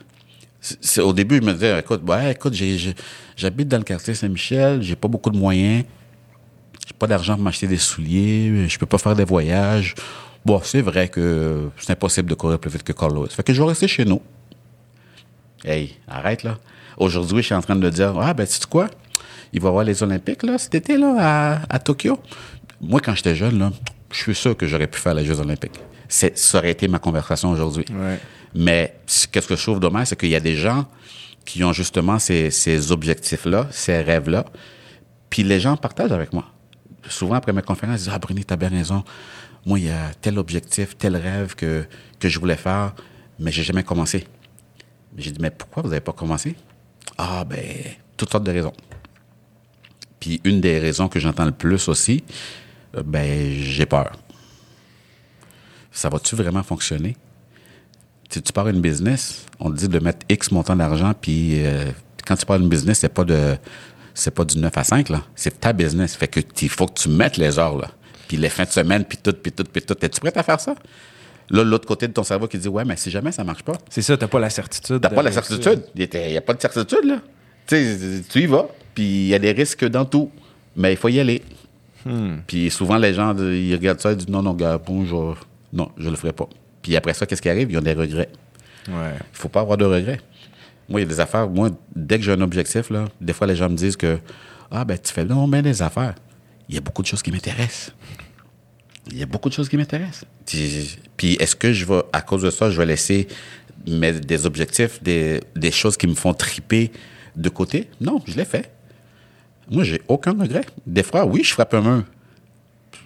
C'est, 0.61 1.01
au 1.01 1.13
début, 1.13 1.37
je 1.37 1.43
me 1.43 1.55
disais, 1.55 1.79
écoute, 1.79 2.03
ouais, 2.07 2.33
écoute, 2.33 2.55
j'habite 3.37 3.69
dans 3.69 3.79
le 3.79 3.83
quartier 3.85 4.15
Saint-Michel, 4.15 4.83
j'ai 4.83 4.95
pas 4.95 5.09
beaucoup 5.09 5.31
de 5.31 5.39
moyens 5.39 5.85
j'ai 6.91 6.97
pas 6.99 7.07
d'argent 7.07 7.35
pour 7.35 7.45
m'acheter 7.45 7.69
des 7.69 7.77
souliers, 7.77 8.69
je 8.69 8.77
peux 8.77 8.87
pas 8.87 8.99
faire 8.99 9.15
des 9.15 9.25
voyages. 9.25 9.95
Bon, 10.45 10.61
c'est 10.65 10.81
vrai 10.81 11.09
que 11.09 11.69
c'est 11.79 11.93
impossible 11.93 12.29
de 12.29 12.35
courir 12.35 12.59
plus 12.59 12.71
vite 12.71 12.83
que 12.83 12.93
Carlos. 12.93 13.29
Fait 13.29 13.45
que 13.45 13.53
je 13.53 13.63
vais 13.63 13.69
rester 13.69 13.87
chez 13.87 14.05
nous. 14.05 14.21
Hey, 15.65 15.97
arrête 16.09 16.43
là. 16.43 16.59
Aujourd'hui, 16.97 17.43
je 17.43 17.47
suis 17.47 17.55
en 17.55 17.61
train 17.61 17.77
de 17.77 17.91
dire, 17.91 18.19
ah 18.19 18.35
ben, 18.35 18.45
tu 18.45 18.55
sais 18.55 18.61
quoi? 18.69 18.89
Il 19.53 19.61
va 19.61 19.69
y 19.69 19.71
avoir 19.71 19.85
les 19.85 20.03
Olympiques 20.03 20.43
là, 20.43 20.59
cet 20.59 20.75
été 20.75 20.97
là, 20.97 21.15
à, 21.19 21.77
à 21.77 21.79
Tokyo. 21.79 22.19
Moi, 22.81 23.01
quand 23.01 23.15
j'étais 23.15 23.37
jeune, 23.37 23.59
là, 23.61 23.71
je 24.11 24.19
suis 24.19 24.35
sûr 24.35 24.57
que 24.57 24.67
j'aurais 24.67 24.87
pu 24.87 24.99
faire 24.99 25.15
les 25.15 25.25
Jeux 25.25 25.39
Olympiques. 25.41 25.81
Ça 26.09 26.59
aurait 26.59 26.71
été 26.71 26.89
ma 26.89 26.99
conversation 26.99 27.51
aujourd'hui. 27.51 27.85
Ouais. 27.91 28.19
Mais 28.55 28.97
qu'est-ce 29.31 29.47
que 29.47 29.57
je 29.57 29.63
trouve 29.63 29.81
dommage, 29.81 30.09
c'est 30.09 30.19
qu'il 30.19 30.31
y 30.31 30.37
a 30.37 30.41
des 30.41 30.57
gens 30.57 30.87
qui 31.45 31.63
ont 31.63 31.73
justement 31.73 32.19
ces, 32.19 32.51
ces 32.51 32.91
objectifs-là, 32.93 33.69
ces 33.71 34.03
rêves-là, 34.03 34.45
puis 35.29 35.43
les 35.45 35.61
gens 35.61 35.77
partagent 35.77 36.13
avec 36.13 36.33
moi 36.33 36.47
souvent 37.09 37.35
après 37.35 37.53
mes 37.53 37.63
conférences, 37.63 38.01
ils 38.01 38.05
disent 38.05 38.13
Ah, 38.15 38.19
Bruni, 38.19 38.45
t'as 38.45 38.57
bien 38.57 38.69
raison. 38.69 39.05
Moi, 39.67 39.79
il 39.79 39.87
y 39.87 39.91
a 39.91 40.13
tel 40.21 40.39
objectif, 40.39 40.97
tel 40.97 41.17
rêve 41.17 41.55
que, 41.55 41.85
que 42.19 42.29
je 42.29 42.39
voulais 42.39 42.57
faire, 42.57 42.95
mais 43.39 43.53
j'ai 43.53 43.63
jamais 43.63 43.83
commencé. 43.83 44.27
J'ai 45.17 45.33
dit 45.33 45.41
Mais 45.41 45.51
pourquoi 45.51 45.83
vous 45.83 45.89
n'avez 45.91 46.01
pas 46.01 46.13
commencé 46.13 46.55
Ah, 47.19 47.45
ben, 47.45 47.59
toutes 48.17 48.31
sortes 48.31 48.45
de 48.45 48.53
raisons. 48.53 48.73
Puis 50.19 50.41
une 50.45 50.61
des 50.61 50.79
raisons 50.79 51.09
que 51.09 51.19
j'entends 51.19 51.47
le 51.47 51.53
plus 51.53 51.89
aussi, 51.89 52.25
ben, 52.93 53.53
j'ai 53.53 53.87
peur. 53.87 54.13
Ça 55.93 56.09
va-tu 56.09 56.37
vraiment 56.37 56.63
fonctionner? 56.63 57.17
Si 58.31 58.41
tu 58.41 58.53
pars 58.53 58.69
une 58.69 58.81
business, 58.81 59.47
on 59.59 59.71
te 59.71 59.77
dit 59.77 59.89
de 59.89 59.99
mettre 59.99 60.25
X 60.29 60.53
montant 60.53 60.77
d'argent, 60.77 61.13
puis 61.21 61.65
euh, 61.65 61.91
quand 62.27 62.37
tu 62.37 62.47
pars 62.47 62.57
une 62.57 62.69
business, 62.69 63.01
c'est 63.01 63.09
pas 63.09 63.25
de 63.25 63.57
c'est 64.15 64.31
pas 64.31 64.45
du 64.45 64.59
9 64.59 64.77
à 64.77 64.85
5, 64.85 65.09
là. 65.09 65.23
C'est 65.35 65.61
ta 65.61 65.73
business. 65.73 66.15
Fait 66.15 66.29
que 66.29 66.41
il 66.63 66.69
faut 66.69 66.87
que 66.87 67.01
tu 67.01 67.09
mettes 67.09 67.37
les 67.37 67.59
heures, 67.59 67.77
là. 67.77 67.91
Puis 68.29 68.37
les 68.37 68.49
fins 68.49 68.65
de 68.65 68.71
semaine, 68.71 69.05
puis 69.05 69.19
tout, 69.19 69.33
puis 69.33 69.51
tout, 69.51 69.65
puis 69.65 69.83
tout. 69.83 69.97
Es-tu 70.05 70.21
prêt 70.21 70.37
à 70.37 70.43
faire 70.43 70.61
ça? 70.61 70.75
Là, 71.51 71.65
l'autre 71.65 71.87
côté 71.87 72.07
de 72.07 72.13
ton 72.13 72.23
cerveau 72.23 72.47
qui 72.47 72.59
dit, 72.59 72.69
ouais, 72.69 72.85
mais 72.85 72.97
si 72.97 73.11
jamais 73.11 73.33
ça 73.33 73.43
marche 73.43 73.65
pas. 73.65 73.73
C'est 73.89 74.03
ça, 74.03 74.17
t'as 74.17 74.29
pas 74.29 74.39
la 74.39 74.51
certitude. 74.51 75.01
T'as 75.01 75.09
pas 75.11 75.23
la 75.23 75.33
certitude. 75.33 75.83
Il 75.97 76.09
n'y 76.09 76.37
a 76.37 76.41
pas 76.41 76.55
de 76.55 76.61
certitude, 76.61 77.05
là. 77.05 77.21
Tu 77.67 77.77
sais, 77.77 78.23
tu 78.29 78.43
y 78.43 78.47
vas, 78.47 78.69
puis 78.95 79.05
il 79.05 79.27
y 79.29 79.35
a 79.35 79.39
des 79.39 79.53
risques 79.53 79.85
dans 79.85 80.05
tout. 80.05 80.31
Mais 80.77 80.93
il 80.93 80.97
faut 80.97 81.09
y 81.09 81.19
aller. 81.19 81.43
Hmm. 82.05 82.39
Puis 82.47 82.71
souvent, 82.71 82.97
les 82.97 83.15
gens, 83.15 83.37
ils 83.37 83.75
regardent 83.75 84.01
ça 84.01 84.13
et 84.13 84.17
disent, 84.17 84.29
non, 84.29 84.43
non, 84.43 84.57
je, 84.59 85.35
non, 85.73 85.91
je 85.97 86.09
le 86.09 86.17
ferai 86.17 86.33
pas. 86.33 86.49
Puis 86.83 86.97
après 86.97 87.15
ça, 87.15 87.27
qu'est-ce 87.27 87.43
qui 87.43 87.49
arrive? 87.49 87.71
Ils 87.71 87.79
ont 87.79 87.83
des 87.83 87.93
regrets. 87.93 88.31
Ouais. 88.89 89.15
Il 89.19 89.37
faut 89.37 89.49
pas 89.49 89.61
avoir 89.61 89.77
de 89.77 89.85
regrets. 89.85 90.21
Moi, 90.89 91.01
il 91.01 91.05
y 91.05 91.07
a 91.07 91.09
des 91.09 91.21
affaires. 91.21 91.49
Moi, 91.49 91.71
dès 91.95 92.19
que 92.19 92.25
j'ai 92.25 92.33
un 92.33 92.41
objectif, 92.41 92.91
là, 92.91 93.05
des 93.21 93.33
fois, 93.33 93.47
les 93.47 93.57
gens 93.57 93.69
me 93.69 93.77
disent 93.77 93.97
que 93.97 94.19
Ah, 94.71 94.85
ben, 94.85 94.99
tu 94.99 95.13
fais 95.13 95.25
non, 95.25 95.47
mais 95.47 95.63
des 95.63 95.83
affaires. 95.83 96.15
Il 96.69 96.75
y 96.75 96.79
a 96.79 96.81
beaucoup 96.81 97.03
de 97.03 97.07
choses 97.07 97.23
qui 97.23 97.31
m'intéressent. 97.31 97.93
Il 99.11 99.19
y 99.19 99.23
a 99.23 99.27
beaucoup 99.27 99.49
de 99.49 99.55
choses 99.55 99.69
qui 99.69 99.77
m'intéressent. 99.77 100.25
Puis, 101.17 101.35
est-ce 101.35 101.57
que 101.57 101.73
je 101.73 101.85
vais, 101.85 102.03
à 102.13 102.23
cause 102.23 102.43
de 102.43 102.51
ça, 102.51 102.71
je 102.71 102.79
vais 102.79 102.87
laisser 102.87 103.29
mes, 103.87 104.13
des 104.13 104.47
objectifs, 104.47 105.03
des, 105.03 105.41
des 105.57 105.71
choses 105.71 105.97
qui 105.97 106.07
me 106.07 106.15
font 106.15 106.35
triper 106.35 106.93
de 107.37 107.49
côté? 107.49 107.89
Non, 108.01 108.21
je 108.27 108.37
l'ai 108.37 108.45
fait. 108.45 108.73
Moi, 109.71 109.85
j'ai 109.85 110.03
aucun 110.09 110.33
regret. 110.33 110.67
Des 110.87 111.03
fois, 111.03 111.25
oui, 111.25 111.45
je 111.45 111.53
frappe 111.53 111.75
un 111.75 111.81
mur. 111.81 112.05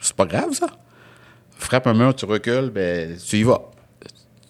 C'est 0.01 0.17
pas 0.17 0.27
grave, 0.27 0.53
ça. 0.53 0.67
Frappe 1.59 1.87
un 1.87 1.95
mur, 1.95 2.15
tu 2.15 2.25
recules, 2.25 2.71
ben, 2.71 3.17
tu 3.17 3.39
y 3.39 3.43
vas 3.43 3.71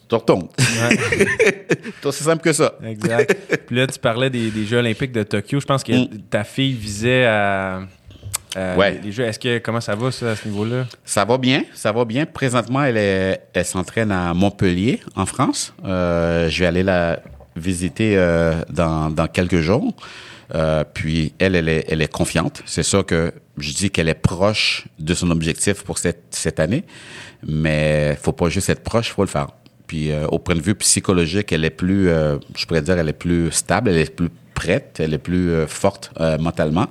tu 0.09 0.15
retournes. 0.15 0.49
c'est 0.59 2.07
aussi 2.07 2.25
simple 2.25 2.43
que 2.43 2.53
ça. 2.53 2.75
Exact. 2.85 3.37
Puis 3.67 3.77
là, 3.77 3.87
tu 3.87 3.99
parlais 3.99 4.31
des, 4.31 4.51
Jeux 4.65 4.79
olympiques 4.79 5.13
de 5.13 5.23
Tokyo. 5.23 5.61
Je 5.61 5.67
pense 5.67 5.83
que 5.83 5.93
mm. 5.93 6.23
ta 6.31 6.45
fille 6.45 6.73
visait 6.73 7.27
à... 7.27 7.83
ouais. 8.77 9.01
les 9.03 9.13
Jeux. 9.13 9.25
Est-ce 9.25 9.39
que 9.39 9.59
comment 9.59 9.81
ça 9.81 9.95
va 9.95 10.11
ça, 10.11 10.33
à 10.33 10.37
ce 10.37 10.49
niveau-là? 10.49 10.87
Ça 11.05 11.25
va 11.25 11.39
bien, 11.39 11.65
ça 11.75 11.93
va 11.93 12.05
bien. 12.05 12.27
Présentement, 12.27 12.85
elle 12.85 12.97
est, 12.97 13.41
elle 13.53 13.65
s'entraîne 13.65 14.13
à 14.13 14.35
Montpellier, 14.35 15.01
en 15.17 15.27
France. 15.27 15.75
Euh, 15.85 16.49
je 16.49 16.61
vais 16.61 16.67
aller 16.67 16.83
la 16.83 17.21
visiter 17.57 18.17
euh, 18.17 18.55
dans, 18.69 19.11
dans 19.11 19.27
quelques 19.27 19.61
jours. 19.61 19.95
Euh, 20.55 20.85
puis 20.93 21.33
elle, 21.39 21.55
elle 21.55 21.69
est, 21.69 21.85
elle 21.89 22.03
est 22.03 22.13
confiante. 22.13 22.63
C'est 22.67 22.83
sûr 22.83 23.07
que 23.07 23.33
je 23.59 23.73
dis 23.73 23.91
qu'elle 23.91 24.09
est 24.09 24.15
proche 24.15 24.87
de 24.99 25.15
son 25.15 25.31
objectif 25.31 25.83
pour 25.83 25.99
cette, 25.99 26.25
cette 26.31 26.61
année, 26.61 26.85
mais 27.47 28.19
faut 28.21 28.33
pas 28.33 28.49
juste 28.49 28.69
être 28.69 28.83
proche, 28.83 29.11
faut 29.11 29.23
le 29.23 29.29
faire. 29.29 29.49
Puis 29.87 30.11
euh, 30.11 30.27
au 30.29 30.39
point 30.39 30.55
de 30.55 30.63
vue 30.63 30.75
psychologique, 30.75 31.53
elle 31.53 31.65
est 31.65 31.71
plus, 31.71 32.09
euh, 32.09 32.39
je 32.57 32.67
pourrais 32.67 32.83
dire, 32.83 32.99
elle 32.99 33.09
est 33.09 33.13
plus 33.13 33.51
stable, 33.51 33.91
elle 33.91 33.99
est 33.99 34.15
plus 34.15 34.31
prête, 34.55 34.99
elle 34.99 35.15
est 35.15 35.19
plus 35.19 35.51
euh, 35.51 35.67
forte 35.67 36.13
mentalement. 36.41 36.87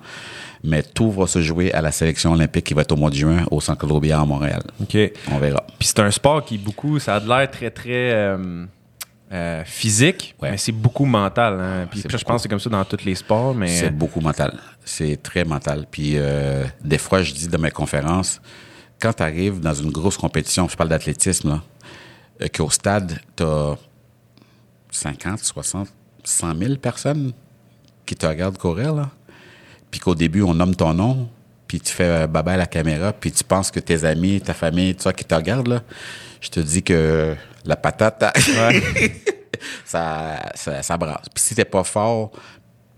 Mais 0.66 0.82
tout 0.82 1.12
va 1.12 1.28
se 1.28 1.42
jouer 1.42 1.74
à 1.74 1.82
la 1.82 1.92
sélection 1.92 2.32
olympique 2.32 2.63
qui 2.63 2.74
va 2.74 2.84
être 2.84 2.94
au 2.94 2.96
mois 2.96 3.10
de 3.10 3.16
juin 3.16 3.46
au 3.52 3.60
Centre 3.60 3.86
Robillard 3.86 4.22
à 4.22 4.26
Montréal. 4.26 4.62
OK. 4.82 4.98
On 5.30 5.38
verra. 5.38 5.66
Puis 5.78 5.89
c'est 5.89 6.00
un 6.00 6.12
sport 6.12 6.46
qui, 6.46 6.58
beaucoup, 6.58 7.00
ça 7.00 7.16
a 7.16 7.20
l'air 7.20 7.52
très, 7.52 7.70
très 7.70 8.38
physique, 9.65 10.36
mais 10.41 10.58
c'est 10.58 10.72
beaucoup 10.72 11.06
mental. 11.06 11.60
Hein? 11.60 11.88
Puis 11.89 12.04
je 12.08 12.24
pense 12.24 12.38
que 12.38 12.41
c'est 12.43 12.50
comme 12.50 12.60
ça 12.60 12.69
dans 12.69 12.86
tous 12.86 13.04
les 13.04 13.15
sports. 13.15 13.56
mais 13.56 13.67
C'est 13.67 13.89
beaucoup 13.89 14.22
mental. 14.22 14.60
C'est 14.86 15.22
très 15.22 15.43
mental. 15.43 15.86
Puis 15.89 16.17
des 16.84 16.98
fois, 16.98 17.22
je 17.22 17.34
dis 17.34 17.48
dans 17.48 17.60
mes 17.60 17.72
conférences, 17.72 18.41
quand 19.04 19.12
tu 19.12 19.24
arrives 19.24 19.60
dans 19.60 19.74
une 19.74 19.91
grosse 19.91 20.15
compétition, 20.15 20.69
je 20.69 20.78
parle 20.78 20.88
d'athlétisme, 20.88 21.62
euh, 22.41 22.48
qu'au 22.48 22.69
stade, 22.69 23.19
tu 23.36 23.43
as 23.43 23.78
50, 24.91 25.39
60, 25.39 25.89
100 26.24 26.58
000 26.58 26.76
personnes 26.76 27.34
qui 28.06 28.15
te 28.15 28.26
regardent 28.26 28.58
courir, 28.58 28.93
là. 28.93 29.10
Puis 29.91 30.00
qu'au 30.00 30.15
début, 30.15 30.41
on 30.41 30.54
nomme 30.54 30.74
ton 30.74 30.93
nom, 30.93 31.30
puis 31.67 31.82
tu 31.82 31.91
fais 31.91 32.28
baba 32.28 32.54
à 32.54 32.58
la 32.58 32.65
caméra, 32.65 33.12
puis 33.12 33.32
tu 33.32 33.43
penses 33.43 33.72
que 33.72 33.82
tes 33.82 34.06
amis, 34.06 34.39
ta 34.39 34.54
famille, 34.54 34.96
tout 34.96 35.04
ça 35.04 35.12
qui 35.12 35.26
te 35.26 35.36
regardent, 35.36 35.67
là, 35.67 35.82
je 36.39 36.50
te 36.50 36.62
dis 36.62 36.82
que 36.82 37.36
la 37.65 37.76
patate, 37.76 38.23
ça, 39.86 40.52
ça, 40.56 40.84
ça, 40.84 40.97
brasse. 40.97 41.30
Puis 41.34 41.43
si 41.43 41.56
t'es 41.56 41.65
pas 41.65 41.84
fort 41.84 42.32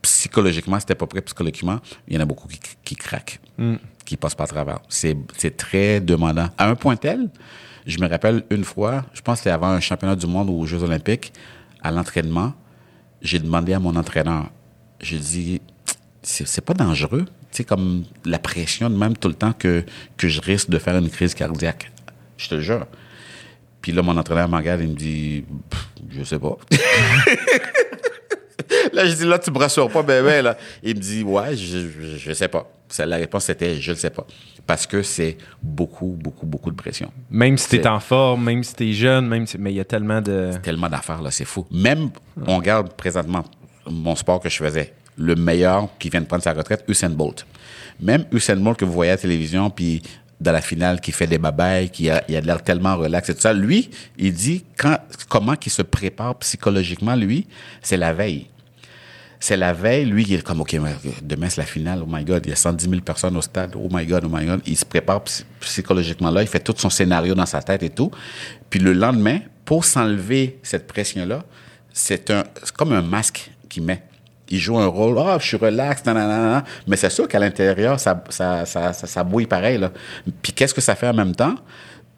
psychologiquement, 0.02 0.80
si 0.80 0.86
t'es 0.86 0.96
pas 0.96 1.08
prêt 1.08 1.22
psychologiquement, 1.22 1.80
il 2.08 2.16
y 2.16 2.18
en 2.18 2.22
a 2.22 2.26
beaucoup 2.26 2.48
qui, 2.48 2.60
qui 2.84 2.96
craquent, 2.96 3.40
mm. 3.58 3.76
qui 4.06 4.18
passent 4.18 4.36
pas 4.36 4.46
à 4.46 4.48
travers. 4.48 4.80
C'est 4.90 5.58
très 5.58 6.00
demandant. 6.00 6.50
À 6.58 6.68
un 6.68 6.76
point 6.76 6.96
tel 6.96 7.30
je 7.86 8.00
me 8.00 8.08
rappelle 8.08 8.44
une 8.50 8.64
fois, 8.64 9.06
je 9.14 9.22
pense 9.22 9.36
que 9.36 9.44
c'était 9.44 9.52
avant 9.52 9.70
un 9.70 9.80
championnat 9.80 10.16
du 10.16 10.28
monde 10.28 10.50
ou 10.50 10.54
aux 10.54 10.66
Jeux 10.66 10.84
olympiques, 10.84 11.32
à 11.82 11.92
l'entraînement, 11.92 12.54
j'ai 13.22 13.40
demandé 13.40 13.74
à 13.74 13.80
mon 13.80 13.96
entraîneur, 13.96 14.50
j'ai 15.00 15.20
dit, 15.20 15.62
c'est 16.24 16.66
pas 16.66 16.74
dangereux, 16.74 17.26
tu 17.26 17.58
sais, 17.58 17.64
comme 17.64 18.04
la 18.26 18.40
pression 18.40 18.90
de 18.90 18.96
même 18.96 19.16
tout 19.16 19.28
le 19.28 19.36
temps 19.36 19.54
que, 19.54 19.84
que 20.18 20.28
je 20.28 20.42
risque 20.42 20.70
de 20.70 20.80
faire 20.80 20.98
une 20.98 21.10
crise 21.10 21.36
cardiaque. 21.36 21.92
Je 22.38 22.50
te 22.50 22.60
jure. 22.60 22.88
Puis 23.86 23.92
là, 23.92 24.02
mon 24.02 24.18
entraîneur 24.18 24.50
me 24.50 24.58
regarde 24.58 24.82
et 24.82 24.88
me 24.88 24.96
dit, 24.96 25.46
je 26.10 26.24
sais 26.24 26.40
pas. 26.40 26.58
là, 28.94 29.06
je 29.06 29.14
dis, 29.14 29.26
là, 29.26 29.38
tu 29.38 29.52
me 29.52 29.60
rassures 29.60 29.92
pas, 29.92 30.02
bébé, 30.02 30.42
là. 30.42 30.58
Il 30.82 30.96
me 30.96 31.00
dit, 31.00 31.22
ouais, 31.22 31.56
je, 31.56 31.88
je, 32.18 32.34
sais 32.34 32.48
pas. 32.48 32.68
La 32.98 33.18
réponse 33.18 33.48
était, 33.48 33.80
je 33.80 33.92
ne 33.92 33.96
sais 33.96 34.10
pas. 34.10 34.26
Parce 34.66 34.88
que 34.88 35.04
c'est 35.04 35.38
beaucoup, 35.62 36.18
beaucoup, 36.20 36.48
beaucoup 36.48 36.72
de 36.72 36.76
pression. 36.76 37.12
Même 37.30 37.60
si 37.60 37.70
tu 37.70 37.76
es 37.76 37.86
en 37.86 38.00
forme, 38.00 38.46
même 38.46 38.64
si 38.64 38.74
tu 38.74 38.90
es 38.90 38.94
jeune, 38.94 39.28
même 39.28 39.46
si... 39.46 39.60
mais 39.60 39.72
il 39.72 39.76
y 39.76 39.80
a 39.80 39.86
tellement 39.86 40.20
de. 40.20 40.50
Tellement 40.64 40.90
d'affaires, 40.90 41.22
là, 41.22 41.30
c'est 41.30 41.46
fou. 41.46 41.68
Même, 41.70 42.10
on 42.48 42.58
regarde 42.58 42.92
présentement 42.94 43.46
mon 43.88 44.16
sport 44.16 44.40
que 44.40 44.50
je 44.50 44.58
faisais. 44.58 44.96
Le 45.16 45.36
meilleur 45.36 45.90
qui 46.00 46.10
vient 46.10 46.22
de 46.22 46.26
prendre 46.26 46.42
sa 46.42 46.54
retraite, 46.54 46.84
Usain 46.88 47.12
Bolt. 47.12 47.46
Même 48.00 48.26
Usain 48.32 48.56
Bolt 48.56 48.80
que 48.80 48.86
vous 48.86 48.94
voyez 48.94 49.12
à 49.12 49.14
la 49.14 49.22
télévision, 49.22 49.70
puis 49.70 50.02
dans 50.40 50.52
la 50.52 50.62
finale, 50.62 51.00
qui 51.00 51.12
fait 51.12 51.28
des 51.28 51.38
babayes, 51.38 51.90
qui 51.90 52.10
a, 52.10 52.24
il 52.28 52.36
a 52.36 52.42
l'air 52.42 52.64
tellement 52.64 52.98
relax 52.98 53.30
et 53.30 53.36
tout 53.36 53.42
ça. 53.42 53.54
Lui, 53.54 53.90
il 54.18 54.34
dit 54.34 54.66
quand, 54.78 54.98
comment 55.30 55.56
il 55.66 55.72
se 55.72 55.82
prépare 55.82 56.36
psychologiquement, 56.40 57.16
lui, 57.16 57.48
c'est 57.82 57.98
la 57.98 58.14
veille 58.14 58.48
c'est 59.46 59.58
la 59.58 59.74
veille, 59.74 60.06
lui, 60.06 60.24
il 60.28 60.34
est 60.34 60.42
comme, 60.42 60.62
OK, 60.62 60.76
demain, 61.22 61.50
c'est 61.50 61.62
la 61.62 61.68
finale, 61.68 62.00
oh 62.02 62.08
my 62.10 62.24
God, 62.24 62.42
il 62.46 62.50
y 62.50 62.54
a 62.54 62.56
110 62.56 62.90
000 62.90 63.02
personnes 63.02 63.38
au 63.38 63.42
stade, 63.42 63.76
oh 63.76 63.88
my 63.92 64.04
God, 64.04 64.24
oh 64.26 64.30
my 64.32 64.44
God. 64.44 64.62
Il 64.66 64.76
se 64.76 64.86
prépare 64.86 65.24
psychologiquement 65.60 66.32
là, 66.32 66.42
il 66.42 66.48
fait 66.48 66.60
tout 66.60 66.74
son 66.76 66.90
scénario 66.90 67.36
dans 67.36 67.46
sa 67.46 67.62
tête 67.62 67.84
et 67.84 67.92
tout. 67.92 68.10
Puis 68.72 68.80
le 68.80 68.94
lendemain, 68.94 69.40
pour 69.64 69.86
s'enlever 69.86 70.58
cette 70.64 70.88
pression-là, 70.88 71.44
c'est 71.94 72.32
un, 72.32 72.44
comme 72.76 72.94
un 72.94 73.04
masque 73.04 73.52
qu'il 73.70 73.84
met. 73.84 74.02
Il 74.50 74.60
joue 74.60 74.78
un 74.78 74.88
rôle, 74.88 75.18
ah, 75.20 75.38
je 75.40 75.48
suis 75.48 75.58
relax, 75.58 76.06
nanana, 76.06 76.64
mais 76.88 76.96
c'est 76.98 77.10
sûr 77.10 77.28
qu'à 77.28 77.40
l'intérieur, 77.40 78.00
ça, 78.00 78.24
ça, 78.30 78.66
ça, 78.66 78.94
ça, 78.94 79.08
ça 79.08 79.24
bouille 79.24 79.48
pareil. 79.48 79.78
Là. 79.78 79.92
Puis 80.42 80.54
qu'est-ce 80.54 80.74
que 80.74 80.82
ça 80.82 80.96
fait 80.96 81.08
en 81.08 81.14
même 81.14 81.36
temps, 81.36 81.56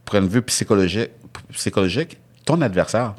point 0.05 0.21
de 0.21 0.27
vue 0.27 0.41
psychologique, 0.41 1.11
psychologique 1.53 2.17
ton 2.45 2.61
adversaire, 2.61 3.13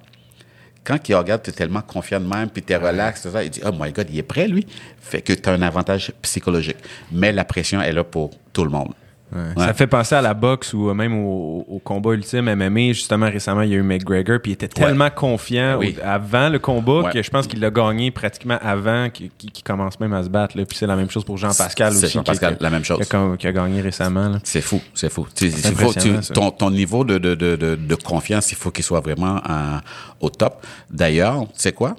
quand 0.84 1.06
il 1.06 1.14
regarde, 1.14 1.42
tu 1.42 1.50
es 1.50 1.52
tellement 1.52 1.82
confiant 1.82 2.18
de 2.18 2.26
même, 2.26 2.48
puis 2.48 2.62
tu 2.62 2.72
es 2.72 2.76
relax, 2.76 3.22
tout 3.22 3.30
ça, 3.30 3.44
il 3.44 3.50
dit, 3.50 3.60
oh 3.64 3.70
my 3.78 3.92
God, 3.92 4.06
il 4.10 4.18
est 4.18 4.22
prêt, 4.22 4.48
lui. 4.48 4.66
Fait 4.98 5.20
que 5.20 5.34
tu 5.34 5.48
as 5.48 5.52
un 5.52 5.60
avantage 5.60 6.12
psychologique. 6.22 6.78
Mais 7.12 7.30
la 7.30 7.44
pression 7.44 7.82
est 7.82 7.92
là 7.92 8.04
pour 8.04 8.30
tout 8.54 8.64
le 8.64 8.70
monde. 8.70 8.94
Ouais. 9.30 9.52
Ça 9.56 9.74
fait 9.74 9.86
penser 9.86 10.14
à 10.14 10.22
la 10.22 10.32
boxe 10.32 10.72
ou 10.72 10.92
même 10.94 11.14
au, 11.14 11.64
au, 11.68 11.78
combat 11.80 12.12
ultime 12.12 12.52
MMA. 12.54 12.92
Justement, 12.92 13.26
récemment, 13.26 13.60
il 13.60 13.70
y 13.70 13.74
a 13.74 13.76
eu 13.76 13.82
McGregor, 13.82 14.38
puis 14.40 14.52
il 14.52 14.54
était 14.54 14.68
tellement 14.68 15.04
ouais. 15.04 15.10
confiant 15.14 15.76
oui. 15.78 15.96
au, 15.98 16.06
avant 16.06 16.48
le 16.48 16.58
combat 16.58 17.10
que 17.12 17.22
je 17.22 17.30
pense 17.30 17.46
qu'il 17.46 17.60
l'a 17.60 17.70
gagné 17.70 18.10
pratiquement 18.10 18.58
avant 18.62 19.10
qu'il 19.10 19.30
qu 19.30 19.62
commence 19.62 20.00
même 20.00 20.14
à 20.14 20.22
se 20.22 20.30
battre. 20.30 20.56
Là. 20.56 20.64
Puis 20.64 20.78
c'est 20.78 20.86
la 20.86 20.96
même 20.96 21.10
chose 21.10 21.24
pour 21.24 21.36
Jean-Pascal 21.36 21.92
aussi. 21.92 22.08
Jean-Pascal, 22.08 22.56
la 22.58 22.70
même 22.70 22.84
chose. 22.84 23.06
Qui 23.06 23.16
a, 23.16 23.36
qui 23.36 23.46
a 23.46 23.52
gagné 23.52 23.82
récemment. 23.82 24.38
C'est 24.44 24.62
fou, 24.62 24.80
c'est 24.94 25.10
fou. 25.10 25.26
Faut, 25.26 25.92
tu, 25.92 26.12
ton, 26.32 26.50
ton, 26.50 26.70
niveau 26.70 27.04
de, 27.04 27.18
de, 27.18 27.34
de, 27.34 27.56
de, 27.56 27.94
confiance, 27.96 28.50
il 28.52 28.56
faut 28.56 28.70
qu'il 28.70 28.84
soit 28.84 29.00
vraiment 29.00 29.40
en, 29.46 29.80
au 30.20 30.30
top. 30.30 30.64
D'ailleurs, 30.90 31.42
tu 31.42 31.48
sais 31.56 31.72
quoi? 31.72 31.96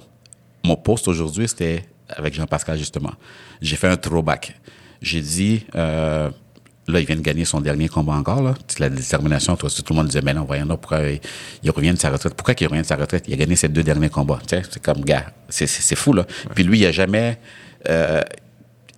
Mon 0.64 0.76
post 0.76 1.06
aujourd'hui, 1.06 1.46
c'était 1.46 1.84
avec 2.08 2.34
Jean-Pascal, 2.34 2.76
justement. 2.76 3.12
J'ai 3.62 3.76
fait 3.76 3.88
un 3.88 3.96
throwback. 3.96 4.56
J'ai 5.00 5.20
dit... 5.20 5.64
Euh, 5.76 6.30
Là, 6.90 7.00
il 7.00 7.06
vient 7.06 7.16
de 7.16 7.20
gagner 7.20 7.44
son 7.44 7.60
dernier 7.60 7.88
combat 7.88 8.14
encore. 8.14 8.42
Là. 8.42 8.54
La 8.78 8.88
détermination. 8.88 9.56
Toi, 9.56 9.70
tout 9.70 9.92
le 9.92 9.96
monde 9.96 10.06
disait, 10.06 10.22
mais 10.22 10.34
non, 10.34 10.44
voyons, 10.44 10.66
là, 10.66 10.76
pourquoi 10.76 11.00
il 11.62 11.70
revient 11.70 11.92
de 11.92 11.98
sa 11.98 12.10
retraite? 12.10 12.34
Pourquoi 12.34 12.54
il 12.58 12.66
revient 12.66 12.82
de 12.82 12.86
sa 12.86 12.96
retraite? 12.96 13.24
Il 13.28 13.34
a 13.34 13.36
gagné 13.36 13.56
ses 13.56 13.68
deux 13.68 13.82
derniers 13.82 14.08
combats. 14.08 14.40
C'est 14.46 14.82
comme, 14.82 15.04
gars, 15.04 15.26
c'est, 15.48 15.96
fou, 15.96 16.12
là. 16.12 16.22
Ouais. 16.22 16.52
Puis 16.54 16.64
lui, 16.64 16.78
il 16.78 16.86
a 16.86 16.92
jamais 16.92 17.38
euh, 17.88 18.22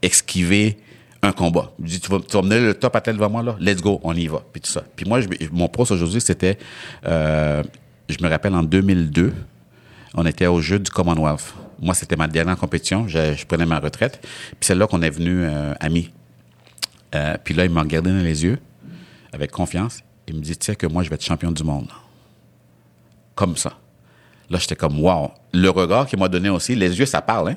esquivé 0.01 0.79
un 1.23 1.33
combat. 1.33 1.73
Il 1.79 1.87
dit, 1.87 2.01
tu 2.01 2.11
vas, 2.11 2.19
tu 2.19 2.37
vas 2.37 2.43
mener 2.43 2.61
le 2.61 2.75
top 2.75 2.97
à 2.97 3.01
tel 3.01 3.17
moment, 3.17 3.43
là? 3.43 3.57
Let's 3.61 3.81
go, 3.81 4.01
on 4.03 4.15
y 4.15 4.27
va. 4.27 4.43
Puis 4.53 4.61
tout 4.61 4.71
ça. 4.71 4.83
Puis 4.97 5.07
moi, 5.07 5.21
je, 5.21 5.29
mon 5.53 5.69
poste 5.69 5.93
aujourd'hui, 5.93 6.21
c'était, 6.21 6.59
euh, 7.07 7.63
je 8.09 8.17
me 8.23 8.29
rappelle, 8.29 8.55
en 8.55 8.63
2002, 8.63 9.33
on 10.15 10.27
était 10.27 10.47
au 10.47 10.61
jeu 10.61 10.79
du 10.79 10.91
Commonwealth. 10.91 11.55
Moi, 11.81 11.95
c'était 11.95 12.17
ma 12.17 12.29
dernière 12.29 12.57
compétition. 12.57 13.09
Je, 13.09 13.35
je 13.35 13.47
prenais 13.47 13.67
ma 13.67 13.79
retraite. 13.79 14.19
Puis 14.23 14.59
c'est 14.61 14.75
là 14.75 14.87
qu'on 14.87 15.03
est 15.03 15.11
venu 15.11 15.45
euh, 15.45 15.75
amis. 15.81 16.11
Euh, 17.15 17.37
puis 17.43 17.55
là, 17.55 17.65
il 17.65 17.71
m'a 17.71 17.83
regardé 17.83 18.11
dans 18.11 18.19
les 18.19 18.45
yeux, 18.45 18.59
avec 19.33 19.51
confiance. 19.51 20.01
Il 20.29 20.37
me 20.37 20.41
dit, 20.41 20.57
tu 20.57 20.67
sais 20.67 20.77
que 20.77 20.87
moi, 20.87 21.03
je 21.03 21.09
vais 21.09 21.15
être 21.17 21.25
champion 21.25 21.51
du 21.51 21.65
monde. 21.65 21.89
Comme 23.35 23.57
ça. 23.57 23.79
Là, 24.51 24.59
j'étais 24.59 24.77
comme, 24.77 25.01
wow. 25.01 25.31
Le 25.53 25.69
regard 25.69 26.07
qu'il 26.07 26.19
m'a 26.19 26.29
donné 26.29 26.49
aussi, 26.49 26.75
les 26.75 26.99
yeux, 26.99 27.07
ça 27.07 27.23
parle, 27.23 27.51
hein. 27.51 27.57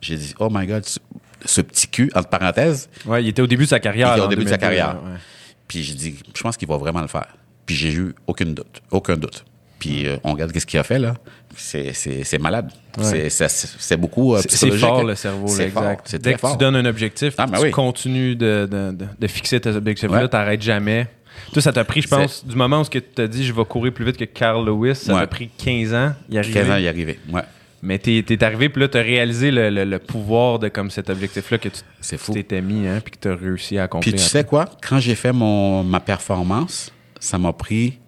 J'ai 0.00 0.16
dit, 0.16 0.34
oh 0.38 0.48
my 0.50 0.66
God, 0.66 0.84
ce, 0.84 0.98
ce, 1.44 1.60
petit 1.62 1.88
cul, 1.88 2.10
entre 2.14 2.28
parenthèses. 2.28 2.88
Ouais, 3.06 3.24
il 3.24 3.28
était 3.28 3.42
au 3.42 3.46
début 3.46 3.64
de 3.64 3.70
sa 3.70 3.80
carrière. 3.80 4.08
Il 4.08 4.18
était 4.18 4.26
au 4.26 4.28
début 4.28 4.44
de 4.44 4.48
sa 4.48 4.58
carrière. 4.58 4.96
Ouais. 5.02 5.18
Puis 5.66 5.82
j'ai 5.82 5.94
dit, 5.94 6.16
je 6.34 6.42
pense 6.42 6.56
qu'il 6.56 6.68
va 6.68 6.76
vraiment 6.76 7.00
le 7.00 7.06
faire. 7.06 7.34
Puis 7.64 7.74
j'ai 7.74 7.92
eu 7.92 8.14
aucun 8.26 8.44
doute. 8.44 8.82
Aucun 8.90 9.16
doute. 9.16 9.44
Puis 9.78 10.06
euh, 10.06 10.16
on 10.24 10.32
regarde 10.32 10.52
qu'est-ce 10.52 10.66
qu'il 10.66 10.80
a 10.80 10.84
fait, 10.84 10.98
là. 10.98 11.14
C'est 11.56 12.38
malade. 12.40 12.70
Ouais. 12.98 13.28
C'est 13.30 13.96
beaucoup 13.96 14.34
euh, 14.34 14.42
C'est 14.46 14.70
fort, 14.72 15.04
le 15.04 15.14
cerveau, 15.14 15.46
là, 15.56 15.64
exact. 15.64 16.16
Dès 16.16 16.34
que 16.34 16.40
fort. 16.40 16.52
tu 16.52 16.58
donnes 16.58 16.76
un 16.76 16.84
objectif, 16.84 17.34
ah, 17.38 17.46
tu 17.46 17.60
oui. 17.60 17.70
continues 17.70 18.36
de, 18.36 18.68
de, 18.70 18.96
de, 19.18 19.26
fixer 19.26 19.60
tes 19.60 19.70
objectifs-là, 19.70 20.22
ouais. 20.22 20.28
tu 20.28 20.36
n'arrêtes 20.36 20.62
jamais. 20.62 21.08
Toi, 21.52 21.62
ça 21.62 21.72
t'a 21.72 21.84
pris, 21.84 22.02
je 22.02 22.08
pense, 22.08 22.44
du 22.44 22.56
moment 22.56 22.80
où 22.80 22.84
tu 22.84 23.02
as 23.18 23.26
dit 23.26 23.44
je 23.44 23.52
vais 23.52 23.64
courir 23.64 23.92
plus 23.92 24.04
vite 24.04 24.16
que 24.16 24.24
Carl 24.24 24.64
Lewis, 24.64 24.96
ça 24.96 25.14
ouais. 25.14 25.20
t'a 25.20 25.26
pris 25.26 25.50
15 25.56 25.94
ans 25.94 26.12
y 26.30 26.38
arriver. 26.38 26.60
15 26.60 26.70
ans 26.70 26.76
y 26.76 26.88
arriver, 26.88 27.18
ouais. 27.32 27.42
Mais 27.82 27.98
t'es 27.98 28.24
es 28.28 28.44
arrivé, 28.44 28.68
puis 28.68 28.80
là, 28.80 28.88
t'as 28.88 29.02
réalisé 29.02 29.50
le, 29.50 29.70
le, 29.70 29.84
le, 29.84 29.98
pouvoir 29.98 30.58
de 30.58 30.68
comme 30.68 30.90
cet 30.90 31.10
objectif-là 31.10 31.58
que 31.58 31.68
tu 31.68 32.32
t'étais 32.32 32.62
mis, 32.62 32.86
hein, 32.86 33.00
puis 33.04 33.12
que 33.12 33.18
t'as 33.20 33.36
réussi 33.36 33.78
à 33.78 33.84
accomplir. 33.84 34.14
Puis 34.14 34.22
tu 34.22 34.28
sais 34.28 34.44
quoi? 34.44 34.64
Quand 34.86 34.98
j'ai 34.98 35.14
fait 35.14 35.32
mon, 35.32 35.84
ma 35.84 36.00
performance, 36.00 36.90
ça 37.20 37.38
m'a 37.38 37.52
pris 37.52 37.98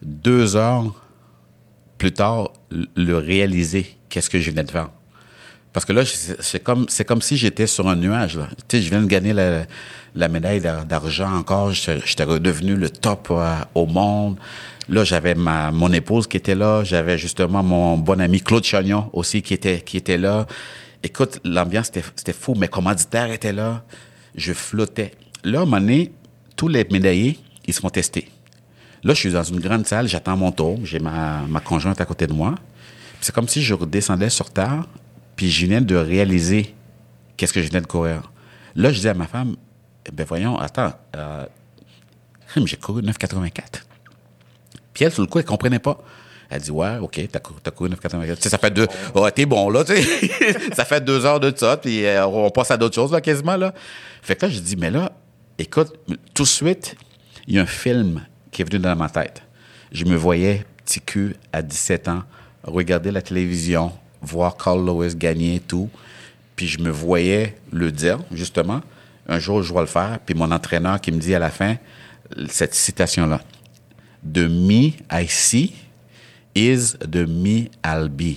deux 0.00 0.56
heures 0.56 0.94
plus 1.98 2.12
tard 2.12 2.52
le 2.70 3.14
réaliser, 3.14 3.96
qu'est-ce 4.08 4.30
que 4.30 4.40
je 4.40 4.50
venais 4.50 4.64
de 4.64 4.70
faire. 4.70 4.90
Parce 5.76 5.84
que 5.84 5.92
là, 5.92 6.04
c'est 6.06 6.62
comme, 6.62 6.86
c'est 6.88 7.04
comme 7.04 7.20
si 7.20 7.36
j'étais 7.36 7.66
sur 7.66 7.86
un 7.86 7.96
nuage. 7.96 8.38
Là. 8.38 8.48
Tu 8.66 8.78
sais, 8.78 8.82
je 8.82 8.88
viens 8.88 9.02
de 9.02 9.06
gagner 9.06 9.34
la, 9.34 10.28
médaille 10.28 10.62
d'argent 10.62 11.30
encore. 11.30 11.72
J'étais 11.72 12.24
redevenu 12.24 12.76
le 12.76 12.88
top 12.88 13.28
euh, 13.30 13.54
au 13.74 13.84
monde. 13.84 14.38
Là, 14.88 15.04
j'avais 15.04 15.34
ma 15.34 15.70
mon 15.72 15.92
épouse 15.92 16.26
qui 16.28 16.38
était 16.38 16.54
là. 16.54 16.82
J'avais 16.82 17.18
justement 17.18 17.62
mon 17.62 17.98
bon 17.98 18.22
ami 18.22 18.40
Claude 18.40 18.64
Chagnon 18.64 19.10
aussi 19.12 19.42
qui 19.42 19.52
était 19.52 19.82
qui 19.82 19.98
était 19.98 20.16
là. 20.16 20.46
Écoute, 21.02 21.40
l'ambiance 21.44 21.90
c'était 21.92 22.32
fou. 22.32 22.54
Mes 22.54 22.68
commanditaires 22.68 23.30
étaient 23.30 23.52
là. 23.52 23.84
Je 24.34 24.54
flottais. 24.54 25.12
Là, 25.44 25.58
à 25.58 25.62
un 25.62 25.64
moment 25.66 25.80
donné, 25.80 26.10
tous 26.56 26.68
les 26.68 26.86
médaillés, 26.90 27.38
ils 27.66 27.74
se 27.74 27.80
font 27.80 27.90
tester. 27.90 28.30
Là, 29.06 29.14
je 29.14 29.20
suis 29.20 29.30
dans 29.30 29.44
une 29.44 29.60
grande 29.60 29.86
salle, 29.86 30.08
j'attends 30.08 30.36
mon 30.36 30.50
tour, 30.50 30.80
j'ai 30.82 30.98
ma, 30.98 31.42
ma 31.46 31.60
conjointe 31.60 32.00
à 32.00 32.04
côté 32.04 32.26
de 32.26 32.32
moi. 32.32 32.56
C'est 33.20 33.32
comme 33.32 33.46
si 33.46 33.62
je 33.62 33.72
redescendais 33.72 34.30
sur 34.30 34.50
terre, 34.50 34.82
puis 35.36 35.48
je 35.48 35.64
venais 35.64 35.80
de 35.80 35.94
réaliser 35.94 36.74
qu'est-ce 37.36 37.52
que 37.52 37.62
je 37.62 37.68
venais 37.68 37.80
de 37.80 37.86
courir. 37.86 38.32
Là, 38.74 38.90
je 38.90 38.96
disais 38.96 39.10
à 39.10 39.14
ma 39.14 39.28
femme, 39.28 39.54
eh 40.06 40.10
ben 40.10 40.26
voyons, 40.26 40.58
attends, 40.58 40.92
euh, 41.14 41.46
j'ai 42.64 42.76
couru 42.78 43.00
9,84. 43.00 43.52
Puis 44.92 45.04
elle, 45.04 45.12
sur 45.12 45.22
le 45.22 45.28
coup, 45.28 45.38
elle 45.38 45.44
comprenait 45.44 45.78
pas. 45.78 46.02
Elle 46.50 46.62
dit, 46.62 46.72
ouais, 46.72 46.98
OK, 46.98 47.20
t'as 47.30 47.38
couru, 47.38 47.60
couru 47.76 47.90
9,84. 47.90 48.48
ça 48.48 48.58
fait 48.58 48.72
deux, 48.72 48.88
oh, 49.14 49.30
t'es 49.30 49.46
bon, 49.46 49.70
là, 49.70 49.84
tu 49.84 50.02
sais. 50.02 50.72
ça 50.74 50.84
fait 50.84 51.04
deux 51.04 51.24
heures 51.24 51.38
de 51.38 51.56
ça, 51.56 51.76
puis 51.76 52.04
euh, 52.04 52.26
on 52.26 52.50
passe 52.50 52.72
à 52.72 52.76
d'autres 52.76 52.96
choses, 52.96 53.12
là, 53.12 53.20
quasiment, 53.20 53.56
là. 53.56 53.72
Fait 54.20 54.34
que 54.34 54.46
là, 54.46 54.50
je 54.50 54.58
dis, 54.58 54.74
mais 54.74 54.90
là, 54.90 55.12
écoute, 55.60 55.92
tout 56.34 56.42
de 56.42 56.48
suite, 56.48 56.96
il 57.46 57.54
y 57.54 57.58
a 57.60 57.62
un 57.62 57.66
film 57.66 58.26
qui 58.56 58.62
est 58.62 58.64
venu 58.64 58.78
dans 58.78 58.96
ma 58.96 59.10
tête. 59.10 59.42
Je 59.92 60.06
me 60.06 60.16
voyais 60.16 60.64
petit 60.82 61.02
cul 61.02 61.36
à 61.52 61.60
17 61.60 62.08
ans, 62.08 62.22
regarder 62.62 63.10
la 63.10 63.20
télévision, 63.20 63.92
voir 64.22 64.56
Carl 64.56 64.82
Lewis 64.82 65.14
gagner 65.14 65.56
et 65.56 65.60
tout. 65.60 65.90
Puis 66.56 66.66
je 66.66 66.78
me 66.78 66.88
voyais 66.88 67.58
le 67.70 67.92
dire, 67.92 68.18
justement. 68.32 68.80
Un 69.28 69.38
jour, 69.38 69.62
je 69.62 69.74
vais 69.74 69.80
le 69.80 69.86
faire. 69.86 70.20
Puis 70.24 70.34
mon 70.34 70.50
entraîneur 70.50 71.02
qui 71.02 71.12
me 71.12 71.18
dit 71.18 71.34
à 71.34 71.38
la 71.38 71.50
fin 71.50 71.76
cette 72.48 72.74
citation-là. 72.74 73.42
De 74.22 74.48
me 74.48 74.92
I 75.12 75.28
see 75.28 75.74
is 76.54 76.96
de 77.06 77.26
me 77.26 77.68
I'll 77.84 78.08
be. 78.08 78.36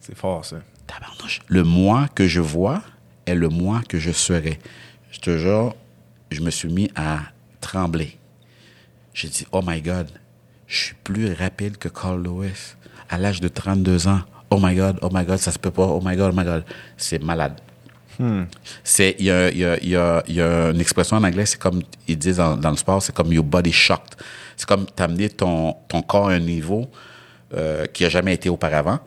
C'est 0.00 0.18
fort, 0.18 0.44
ça. 0.44 0.58
Le 1.46 1.62
moi 1.62 2.08
que 2.14 2.26
je 2.26 2.42
vois 2.42 2.82
est 3.24 3.34
le 3.34 3.48
moi 3.48 3.80
que 3.88 3.98
je 3.98 4.10
serai. 4.10 4.58
Je 5.10 5.18
te 5.18 5.38
jure, 5.38 5.74
je 6.30 6.42
me 6.42 6.50
suis 6.50 6.68
mis 6.68 6.90
à 6.94 7.20
trembler. 7.62 8.18
J'ai 9.18 9.26
dit, 9.26 9.44
oh 9.50 9.62
my 9.66 9.82
God, 9.82 10.06
je 10.68 10.76
suis 10.76 10.94
plus 11.02 11.32
rapide 11.32 11.76
que 11.76 11.88
Carl 11.88 12.22
Lewis 12.22 12.76
à 13.08 13.18
l'âge 13.18 13.40
de 13.40 13.48
32 13.48 14.06
ans. 14.06 14.20
Oh 14.48 14.60
my 14.62 14.76
God, 14.76 15.00
oh 15.02 15.08
my 15.12 15.24
God, 15.24 15.38
ça 15.38 15.50
se 15.50 15.58
peut 15.58 15.72
pas. 15.72 15.86
Oh 15.86 16.00
my 16.00 16.14
God, 16.14 16.30
oh 16.32 16.38
my 16.38 16.44
God. 16.44 16.64
C'est 16.96 17.20
malade. 17.20 17.60
Hmm. 18.16 18.44
C'est, 18.84 19.16
il 19.18 19.24
y 19.24 19.30
a, 19.32 19.50
y, 19.50 19.64
a, 19.64 19.76
y, 19.82 19.96
a, 19.96 20.22
y 20.28 20.40
a 20.40 20.70
une 20.70 20.80
expression 20.80 21.16
en 21.16 21.24
anglais, 21.24 21.46
c'est 21.46 21.58
comme, 21.58 21.82
ils 22.06 22.16
disent 22.16 22.36
dans, 22.36 22.56
dans 22.56 22.70
le 22.70 22.76
sport, 22.76 23.02
c'est 23.02 23.12
comme 23.12 23.32
your 23.32 23.42
body 23.42 23.72
shocked. 23.72 24.14
C'est 24.56 24.68
comme 24.68 24.86
t'amener 24.86 25.30
ton, 25.30 25.74
ton 25.88 26.00
corps 26.00 26.28
à 26.28 26.34
un 26.34 26.38
niveau 26.38 26.88
euh, 27.54 27.86
qui 27.86 28.04
a 28.04 28.08
jamais 28.08 28.34
été 28.34 28.48
auparavant. 28.48 29.00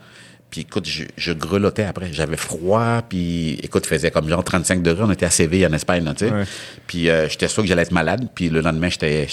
Puis 0.52 0.62
écoute, 0.62 0.86
je, 0.86 1.06
je 1.16 1.32
grelottais 1.32 1.86
après. 1.86 2.12
J'avais 2.12 2.36
froid, 2.36 3.02
puis 3.08 3.54
écoute, 3.64 3.84
il 3.86 3.88
faisait 3.88 4.12
comme 4.12 4.28
genre 4.28 4.44
35 4.44 4.84
degrés. 4.84 5.04
On 5.06 5.12
était 5.12 5.26
à 5.26 5.30
Séville, 5.30 5.66
en 5.66 5.72
Espagne, 5.72 6.04
tu 6.14 6.28
sais. 6.28 6.32
Ouais. 6.32 6.44
Puis 6.88 7.10
euh, 7.10 7.30
j'étais 7.30 7.48
sûr 7.48 7.64
que 7.64 7.70
j'allais 7.70 7.84
être 7.84 7.94
malade. 7.94 8.28
Puis 8.36 8.50
le 8.50 8.60
lendemain, 8.60 8.90
j'étais, 8.90 9.28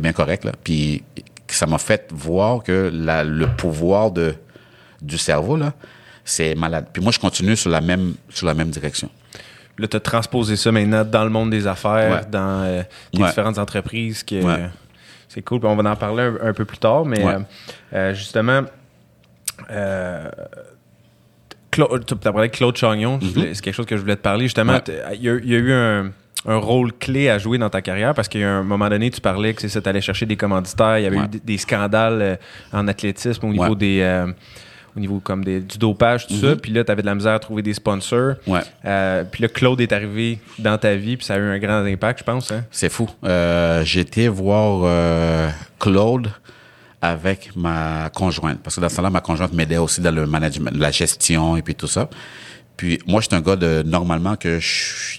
bien 0.00 0.14
correct, 0.14 0.44
là. 0.44 0.52
Puis 0.64 1.02
ça 1.46 1.66
m'a 1.66 1.76
fait 1.76 2.08
voir 2.10 2.62
que 2.62 2.90
la, 2.90 3.22
le 3.22 3.48
pouvoir 3.48 4.12
de, 4.12 4.34
du 5.02 5.18
cerveau, 5.18 5.58
là, 5.58 5.74
c'est 6.24 6.54
malade. 6.54 6.86
Puis 6.90 7.02
moi, 7.02 7.12
je 7.12 7.18
continue 7.18 7.54
sur 7.54 7.68
la 7.68 7.82
même, 7.82 8.14
sur 8.30 8.46
la 8.46 8.54
même 8.54 8.70
direction. 8.70 9.10
Là, 9.76 9.88
tu 9.88 9.96
as 9.98 10.00
transposé 10.00 10.56
ça 10.56 10.72
maintenant 10.72 11.04
dans 11.04 11.24
le 11.24 11.30
monde 11.30 11.50
des 11.50 11.66
affaires, 11.66 12.12
ouais. 12.12 12.30
dans 12.30 12.62
euh, 12.62 12.82
les 13.12 13.20
ouais. 13.20 13.28
différentes 13.28 13.58
entreprises. 13.58 14.24
Ouais. 14.30 14.70
C'est 15.28 15.42
cool. 15.42 15.60
Puis 15.60 15.68
on 15.68 15.76
va 15.76 15.90
en 15.90 15.96
parler 15.96 16.22
un, 16.22 16.48
un 16.48 16.52
peu 16.54 16.64
plus 16.64 16.78
tard. 16.78 17.04
Mais 17.04 17.22
euh, 17.92 18.14
justement, 18.14 18.62
euh, 19.70 20.30
Claude, 21.70 22.04
tu 22.04 22.14
as 22.14 22.32
parlé 22.32 22.48
de 22.48 22.52
Claude 22.52 22.76
Chagnon, 22.76 23.16
mm 23.16 23.20
-hmm. 23.20 23.54
c'est 23.54 23.62
quelque 23.62 23.74
chose 23.74 23.86
que 23.86 23.96
je 23.96 24.02
voulais 24.02 24.16
te 24.16 24.22
parler. 24.22 24.44
Justement, 24.44 24.74
ouais. 24.74 25.14
il, 25.14 25.22
y 25.22 25.28
a, 25.28 25.34
il, 25.36 25.50
y 25.50 25.54
a, 25.54 25.58
eu 25.58 25.72
un, 25.72 26.10
un, 26.46 26.56
rôle 26.56 26.92
clé 26.92 27.30
à 27.30 27.38
jouer 27.38 27.58
dans 27.58 27.70
ta 27.70 27.80
carrière 27.80 28.14
parce 28.14 28.28
qu'à 28.28 28.46
un 28.58 28.62
moment 28.62 28.88
donné, 28.88 29.10
tu 29.10 29.20
parlais 29.20 29.54
que 29.54 29.62
c'est 29.62 29.70
ça, 29.70 29.80
tu 29.80 29.88
allais 29.88 30.02
chercher 30.02 30.26
des 30.26 30.36
commanditaires, 30.36 30.98
il 30.98 31.04
y 31.04 31.06
avait 31.06 31.18
ouais. 31.18 31.24
eu 31.34 31.40
des, 31.44 31.58
scandales 31.58 32.20
euh, 32.22 32.36
en 32.78 32.88
athlétisme 32.88 33.46
au 33.46 33.52
niveau 33.52 33.70
ouais. 33.70 33.76
des. 33.76 34.00
Euh, 34.02 34.26
au 34.96 35.00
niveau 35.00 35.20
comme 35.20 35.44
des, 35.44 35.60
du 35.60 35.78
dopage, 35.78 36.26
tout 36.26 36.34
mm 36.34 36.36
-hmm. 36.36 36.50
ça. 36.50 36.56
Puis 36.56 36.72
là, 36.72 36.84
tu 36.84 36.92
avais 36.92 37.02
de 37.02 37.06
la 37.06 37.14
misère 37.14 37.32
à 37.32 37.38
trouver 37.38 37.62
des 37.62 37.74
sponsors. 37.74 38.34
Ouais. 38.46 38.60
Euh, 38.84 39.24
puis 39.30 39.42
là, 39.42 39.48
Claude 39.48 39.80
est 39.80 39.92
arrivé 39.92 40.38
dans 40.58 40.78
ta 40.78 40.94
vie, 40.94 41.16
puis 41.16 41.24
ça 41.26 41.34
a 41.34 41.38
eu 41.38 41.48
un 41.56 41.58
grand 41.58 41.84
impact, 41.84 42.20
je 42.20 42.24
pense. 42.24 42.50
Hein? 42.50 42.64
C'est 42.70 42.90
fou. 42.90 43.08
Euh, 43.24 43.82
J'étais 43.84 44.28
voir 44.28 44.82
euh, 44.84 45.48
Claude 45.78 46.28
avec 47.02 47.54
ma 47.56 48.10
conjointe. 48.14 48.62
Parce 48.62 48.76
que 48.76 48.80
dans 48.80 48.88
ce 48.88 48.96
temps-là, 48.96 49.10
ma 49.10 49.20
conjointe 49.20 49.52
m'aidait 49.52 49.76
aussi 49.76 50.00
dans 50.00 50.14
le 50.14 50.24
management, 50.24 50.70
la 50.74 50.92
gestion 50.92 51.56
et 51.56 51.62
puis 51.62 51.74
tout 51.74 51.88
ça. 51.88 52.08
Puis 52.76 53.00
moi, 53.06 53.20
j'étais 53.20 53.34
un 53.34 53.40
gars 53.40 53.56
de 53.56 53.82
normalement 53.82 54.36
que 54.36 54.60
je, 54.60 55.18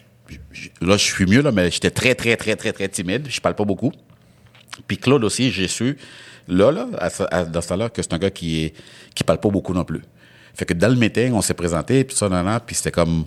là, 0.82 0.96
je 0.96 1.04
suis 1.04 1.26
mieux 1.26 1.42
là, 1.42 1.52
mais 1.52 1.70
j'étais 1.70 1.92
très 1.92 2.16
très 2.16 2.38
très 2.38 2.56
très 2.56 2.72
très 2.72 2.88
timide. 2.88 3.28
Je 3.30 3.42
parle 3.42 3.56
pas 3.56 3.66
beaucoup. 3.66 3.92
Puis 4.88 4.98
Claude 4.98 5.26
aussi, 5.26 5.52
j'ai 5.52 5.68
su 5.68 5.98
là 6.48 6.72
là 6.72 6.88
dans 7.46 7.62
ce 7.62 7.68
temps-là 7.68 7.90
que 7.90 8.02
c'est 8.02 8.14
un 8.14 8.18
gars 8.18 8.32
qui 8.32 8.64
est 8.64 8.74
qui 9.14 9.26
parle 9.26 9.40
pas 9.40 9.50
beaucoup 9.50 9.74
non 9.74 9.84
plus. 9.84 10.02
Fait 10.56 10.66
que 10.66 10.74
dans 10.74 10.88
le 10.88 10.96
meeting, 10.96 11.34
on 11.34 11.42
s'est 11.42 11.54
présenté 11.54 12.06
puis 12.06 12.16
ça 12.16 12.30
nan, 12.30 12.46
nan, 12.46 12.62
puis 12.66 12.76
c'était 12.76 12.92
comme 12.92 13.26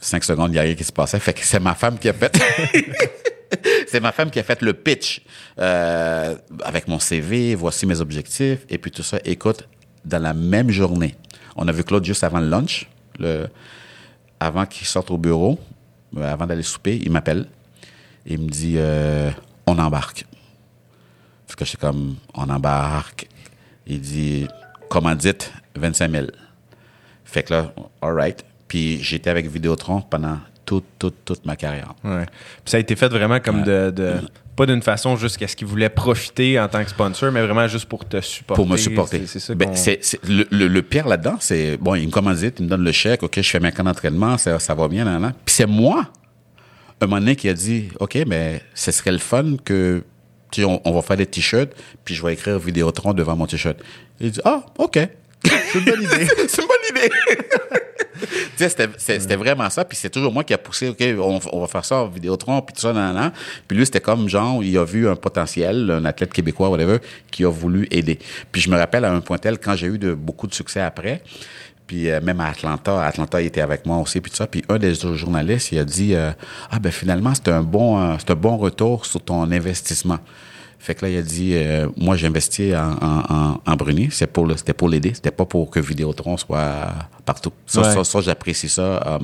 cinq 0.00 0.24
secondes, 0.24 0.50
il 0.52 0.56
y 0.56 0.58
a 0.58 0.62
rien 0.62 0.74
qui 0.74 0.84
se 0.84 0.92
passait. 0.92 1.20
Fait 1.20 1.34
que 1.34 1.40
c'est 1.44 1.60
ma 1.60 1.74
femme 1.74 1.98
qui 1.98 2.08
a 2.08 2.14
fait. 2.14 2.38
c'est 3.86 4.00
ma 4.00 4.12
femme 4.12 4.30
qui 4.30 4.38
a 4.38 4.42
fait 4.42 4.62
le 4.62 4.72
pitch 4.72 5.22
euh, 5.58 6.36
avec 6.64 6.88
mon 6.88 6.98
CV, 6.98 7.54
voici 7.54 7.86
mes 7.86 8.00
objectifs, 8.00 8.60
et 8.68 8.78
puis 8.78 8.90
tout 8.90 9.02
ça. 9.02 9.18
Écoute, 9.24 9.68
dans 10.04 10.22
la 10.22 10.34
même 10.34 10.70
journée, 10.70 11.14
on 11.56 11.66
a 11.68 11.72
vu 11.72 11.84
Claude 11.84 12.04
juste 12.04 12.24
avant 12.24 12.40
le 12.40 12.48
lunch, 12.48 12.88
avant 14.40 14.66
qu'il 14.66 14.86
sorte 14.86 15.10
au 15.10 15.18
bureau, 15.18 15.58
euh, 16.16 16.32
avant 16.32 16.46
d'aller 16.46 16.62
souper, 16.62 17.00
il 17.02 17.10
m'appelle. 17.10 17.46
Il 18.26 18.40
me 18.40 18.48
dit 18.48 18.74
euh, 18.76 19.30
On 19.66 19.78
embarque. 19.78 20.26
Parce 21.46 21.56
que 21.56 21.64
je 21.64 21.70
suis 21.70 21.78
comme 21.78 22.16
On 22.34 22.48
embarque. 22.48 23.28
Il 23.86 24.00
dit 24.00 24.46
Commandite, 24.88 25.52
25 25.76 26.10
000. 26.10 26.26
Fait 27.24 27.42
que 27.42 27.54
là, 27.54 27.72
all 28.02 28.14
right. 28.14 28.44
Puis 28.68 29.02
j'étais 29.02 29.30
avec 29.30 29.46
Vidéotron 29.46 30.02
pendant 30.02 30.38
toute, 30.66 30.84
toute, 30.98 31.24
toute 31.24 31.46
ma 31.46 31.56
carrière. 31.56 31.94
Ouais. 32.04 32.26
Puis 32.26 32.70
ça 32.72 32.76
a 32.76 32.80
été 32.80 32.94
fait 32.96 33.08
vraiment 33.08 33.40
comme 33.40 33.62
de, 33.62 33.90
de- 33.90 34.14
pas 34.56 34.66
d'une 34.66 34.82
façon 34.82 35.16
juste 35.16 35.36
qu'est-ce 35.38 35.54
qu'il 35.54 35.66
voulait 35.66 35.88
profiter 35.90 36.58
en 36.58 36.66
tant 36.68 36.82
que 36.82 36.90
sponsor, 36.90 37.30
mais 37.30 37.42
vraiment 37.42 37.66
juste 37.68 37.86
pour 37.86 38.04
te 38.06 38.20
supporter. 38.20 38.56
pour 38.62 38.66
me 38.68 38.76
supporter. 38.76 39.18
C'est- 39.20 39.26
C'est 39.26 39.40
ça 39.40 39.54
Ben, 39.54 39.74
c'est- 39.74 39.98
c'est- 40.02 40.24
le, 40.28 40.46
le- 40.50 40.66
le 40.68 40.82
pire 40.82 41.06
là-dedans, 41.08 41.36
c'est 41.40 41.76
bon, 41.76 41.94
il 41.94 42.06
me 42.06 42.10
commandite, 42.10 42.56
il 42.58 42.64
me 42.64 42.68
donne 42.70 42.82
le 42.84 42.92
chèque, 42.92 43.22
ok, 43.22 43.34
je 43.40 43.48
fais 43.50 43.60
mes 43.60 43.70
camps 43.72 43.84
d'entraînement, 43.84 44.36
ça, 44.38 44.58
ça 44.58 44.74
va 44.74 44.88
bien, 44.88 45.04
nan, 45.04 45.20
nan. 45.22 45.32
Puis 45.44 45.54
c'est 45.54 45.66
moi, 45.66 46.08
un 47.00 47.06
moment 47.06 47.20
donné, 47.20 47.36
qui 47.36 47.48
a 47.48 47.54
dit, 47.54 47.88
ok, 48.00 48.18
mais 48.26 48.62
ce 48.74 48.90
serait 48.92 49.12
le 49.12 49.18
fun 49.18 49.56
que 49.64 50.02
on, 50.58 50.80
on 50.86 50.92
va 50.92 51.02
faire 51.02 51.18
des 51.18 51.26
t-shirts, 51.26 51.72
puis 52.02 52.14
je 52.14 52.24
vais 52.24 52.32
écrire 52.32 52.58
Vidéotron 52.58 53.12
devant 53.12 53.36
mon 53.36 53.46
t-shirt. 53.46 53.76
Il 54.20 54.30
dit, 54.30 54.40
ah, 54.46 54.64
ok, 54.78 54.98
c'est 55.44 55.78
une 55.78 55.84
bonne 55.84 56.02
idée, 56.02 56.26
c'est 56.48 56.62
une 56.62 56.68
bonne 56.68 57.02
idée. 57.02 57.10
c'était, 58.56 59.36
vraiment 59.36 59.68
ça. 59.70 59.84
Puis 59.84 59.96
c'est 59.96 60.10
toujours 60.10 60.32
moi 60.32 60.44
qui 60.44 60.54
a 60.54 60.58
poussé, 60.58 60.88
OK, 60.88 61.02
on, 61.52 61.60
va 61.60 61.66
faire 61.66 61.84
ça 61.84 62.02
en 62.02 62.08
Vidéotron, 62.08 62.60
puis 62.62 62.74
tout 62.74 62.80
ça, 62.80 62.92
nan, 62.92 63.14
nan. 63.14 63.32
Puis 63.66 63.76
lui, 63.76 63.86
c'était 63.86 64.00
comme, 64.00 64.28
genre, 64.28 64.62
il 64.62 64.76
a 64.78 64.84
vu 64.84 65.08
un 65.08 65.16
potentiel, 65.16 65.90
un 65.90 66.04
athlète 66.04 66.32
québécois, 66.32 66.68
whatever, 66.68 66.98
qui 67.30 67.44
a 67.44 67.50
voulu 67.50 67.86
aider. 67.90 68.18
Puis 68.52 68.60
je 68.60 68.70
me 68.70 68.76
rappelle 68.76 69.04
à 69.04 69.12
un 69.12 69.20
point 69.20 69.38
tel, 69.38 69.58
quand 69.58 69.74
j'ai 69.76 69.86
eu 69.86 69.98
de, 69.98 70.14
beaucoup 70.14 70.46
de 70.46 70.54
succès 70.54 70.80
après, 70.80 71.22
puis 71.86 72.10
euh, 72.10 72.20
même 72.20 72.40
à 72.40 72.48
Atlanta, 72.48 73.04
Atlanta, 73.04 73.40
il 73.40 73.46
était 73.46 73.60
avec 73.60 73.86
moi 73.86 73.98
aussi, 73.98 74.20
puis 74.20 74.30
tout 74.30 74.36
ça. 74.36 74.46
Puis 74.46 74.64
un 74.68 74.78
des 74.78 74.94
journalistes, 74.94 75.72
il 75.72 75.78
a 75.78 75.84
dit, 75.84 76.14
euh, 76.14 76.32
ah 76.70 76.78
ben 76.78 76.90
finalement, 76.90 77.32
c'est 77.34 77.48
un 77.48 77.62
bon, 77.62 78.00
euh, 78.00 78.16
un 78.28 78.34
bon 78.34 78.56
retour 78.56 79.06
sur 79.06 79.20
ton 79.20 79.50
investissement. 79.50 80.18
Fait 80.86 80.94
que 80.94 81.04
là, 81.04 81.10
il 81.10 81.16
a 81.18 81.22
dit, 81.22 81.50
euh, 81.54 81.88
moi, 81.96 82.14
j'ai 82.14 82.28
investi 82.28 82.72
en, 82.76 82.92
en, 83.02 83.22
en, 83.28 83.60
en 83.66 83.74
Bruni. 83.76 84.06
C'est 84.12 84.28
pour 84.28 84.46
le- 84.46 84.56
C'était 84.56 84.72
pour 84.72 84.88
l'aider. 84.88 85.12
C'était 85.14 85.32
pas 85.32 85.44
pour 85.44 85.68
que 85.68 85.80
Vidéotron 85.80 86.36
soit 86.36 86.92
partout. 87.24 87.50
Ça, 87.66 87.80
Ouais. 87.82 87.92
ça, 87.92 88.04
ça, 88.04 88.20
j'apprécie 88.20 88.68
ça 88.68 88.82
euh, 89.04 89.18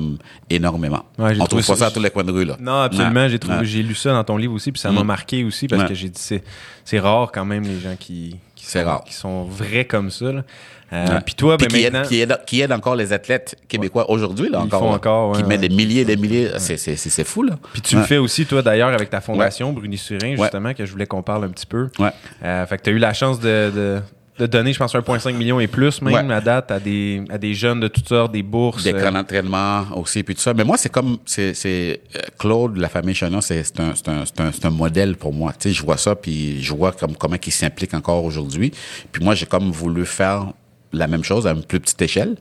énormément. 0.49 1.03
Ouais, 1.17 1.37
On 1.39 1.45
trouve 1.45 1.65
pas 1.65 1.75
ça- 1.77 1.85
à 1.87 1.91
tous 1.91 2.01
les 2.01 2.09
coins 2.09 2.25
de 2.25 2.33
rue, 2.33 2.43
là. 2.43 2.57
Non, 2.59 2.81
absolument. 2.81 3.29
J'ai 3.29 3.39
trouvé, 3.39 3.59
Ouais. 3.59 3.65
j'ai 3.65 3.81
lu 3.81 3.95
ça 3.95 4.11
dans 4.11 4.25
ton 4.25 4.35
livre 4.35 4.53
aussi, 4.53 4.73
puis 4.73 4.81
ça 4.81 4.91
m'a 4.91 5.03
Mm. 5.03 5.07
marqué 5.07 5.43
aussi 5.45 5.67
parce 5.69 5.85
que 5.85 5.93
j'ai 5.93 6.09
dit 6.09 6.19
c'est 6.21 6.43
c'est 6.83 6.99
rare 6.99 7.31
quand 7.31 7.45
même 7.45 7.63
les 7.63 7.79
gens 7.79 7.95
qui 7.97 8.35
qui 8.63 8.69
C'est 8.71 8.81
sont, 8.83 8.85
rare. 8.87 9.03
qui 9.03 9.13
sont 9.13 9.43
vrais 9.43 9.85
comme 9.85 10.09
ça. 10.09 10.31
là. 10.31 10.43
Euh. 10.91 11.19
Puis 11.25 11.33
toi, 11.33 11.57
ben 11.57 11.67
qui, 11.67 11.81
maintenant, 11.83 12.01
aide, 12.03 12.07
qui, 12.07 12.21
aide, 12.21 12.39
qui 12.45 12.61
aide 12.61 12.71
encore 12.71 12.95
les 12.95 13.13
athlètes 13.13 13.55
québécois 13.67 14.09
aujourd'hui, 14.11 14.49
là, 14.49 14.59
Ils 14.61 14.65
encore. 14.67 14.79
font 14.81 14.89
là. 14.91 14.95
encore, 14.95 15.31
ouais, 15.31 15.37
qui 15.41 15.43
met 15.47 15.57
des 15.57 15.69
milliers 15.69 16.01
et 16.01 16.05
des 16.05 16.15
milliers. 16.17 16.51
C'est, 16.59 17.23
fou, 17.23 17.43
là. 17.43 17.55
puis 17.73 17.81
tu 17.81 17.95
le 17.95 18.03
fais 18.03 18.17
aussi 18.17 18.45
toi 18.45 18.61
d'ailleurs 18.61 18.89
avec 18.89 19.09
ta 19.09 19.19
fondation 19.19 19.73
Bruni 19.73 19.97
Surin 19.97 20.35
justement 20.35 20.73
que 20.73 20.85
je 20.85 20.91
voulais 20.91 21.07
qu'on 21.07 21.23
parle 21.23 21.45
un 21.45 21.49
petit 21.49 21.65
peu. 21.65 21.89
Ouais. 21.99 22.11
Euh, 22.43 22.65
fait 22.67 22.77
que 22.77 22.83
tu 22.83 22.89
as 22.91 22.93
eu 22.93 22.97
la 22.99 23.13
chance 23.13 23.39
de, 23.39 23.71
de, 23.73 24.01
de 24.39 24.47
donner, 24.47 24.73
je 24.73 24.79
pense, 24.79 24.93
1,5 24.95 25.33
million 25.35 25.59
et 25.59 25.67
plus 25.67 26.01
même 26.01 26.27
Ouais. 26.27 26.33
à 26.33 26.41
date 26.41 26.71
à 26.71 26.79
des, 26.79 27.23
à 27.29 27.37
des 27.37 27.53
jeunes 27.53 27.79
de 27.79 27.87
toutes 27.87 28.07
sortes, 28.07 28.31
des 28.31 28.41
bourses. 28.41 28.83
Des 28.83 28.93
euh, 28.93 28.99
camps 29.01 29.11
d'entraînement 29.11 29.85
aussi, 29.95 30.23
puis 30.23 30.33
tout 30.33 30.41
ça. 30.41 30.53
Mais 30.55 30.63
moi, 30.63 30.75
c'est 30.77 30.89
comme, 30.89 31.17
c'est, 31.25 31.53
c'est 31.53 32.01
euh, 32.15 32.19
Claude, 32.39 32.77
la 32.77 32.89
famille 32.89 33.13
Chagnon, 33.13 33.41
c'est, 33.41 33.63
c'est, 33.63 33.79
un, 33.79 33.93
c'est, 33.93 34.09
un, 34.09 34.25
c'est, 34.25 34.41
un, 34.41 34.51
c'est 34.51 34.65
un 34.65 34.71
modèle 34.71 35.17
pour 35.17 35.33
moi. 35.33 35.53
Tu 35.53 35.69
sais, 35.69 35.73
je 35.75 35.83
vois 35.83 35.97
ça, 35.97 36.15
puis 36.15 36.63
je 36.63 36.73
vois 36.73 36.91
comme, 36.93 37.15
comment 37.15 37.35
il 37.45 37.51
s'implique 37.51 37.93
encore 37.93 38.23
aujourd'hui. 38.23 38.71
Puis 39.11 39.23
moi, 39.23 39.35
j'ai 39.35 39.45
comme 39.45 39.71
voulu 39.71 40.05
faire 40.05 40.47
la 40.91 41.07
même 41.07 41.23
chose 41.23 41.45
à 41.45 41.51
une 41.51 41.63
plus 41.63 41.79
petite 41.79 42.01
échelle. 42.01 42.35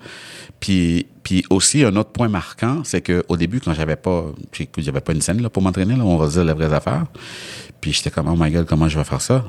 Puis, 0.60 1.06
puis 1.22 1.44
aussi, 1.50 1.84
un 1.84 1.94
autre 1.96 2.10
point 2.10 2.28
marquant, 2.28 2.82
c'est 2.84 3.00
que 3.02 3.22
au 3.28 3.36
début, 3.36 3.60
quand 3.60 3.74
j'avais 3.74 3.96
pas, 3.96 4.26
j'avais 4.78 5.00
pas 5.00 5.12
une 5.12 5.20
scène 5.20 5.42
là, 5.42 5.50
pour 5.50 5.62
m'entraîner, 5.62 5.96
là, 5.96 6.04
on 6.04 6.16
va 6.16 6.26
se 6.28 6.32
dire 6.34 6.44
les 6.44 6.52
vraies 6.52 6.72
affaires. 6.72 7.04
Puis 7.80 7.92
j'étais 7.92 8.10
comme, 8.10 8.28
oh 8.28 8.36
my 8.38 8.50
god, 8.50 8.66
comment 8.66 8.88
je 8.88 8.96
vais 8.96 9.04
faire 9.04 9.20
ça? 9.20 9.44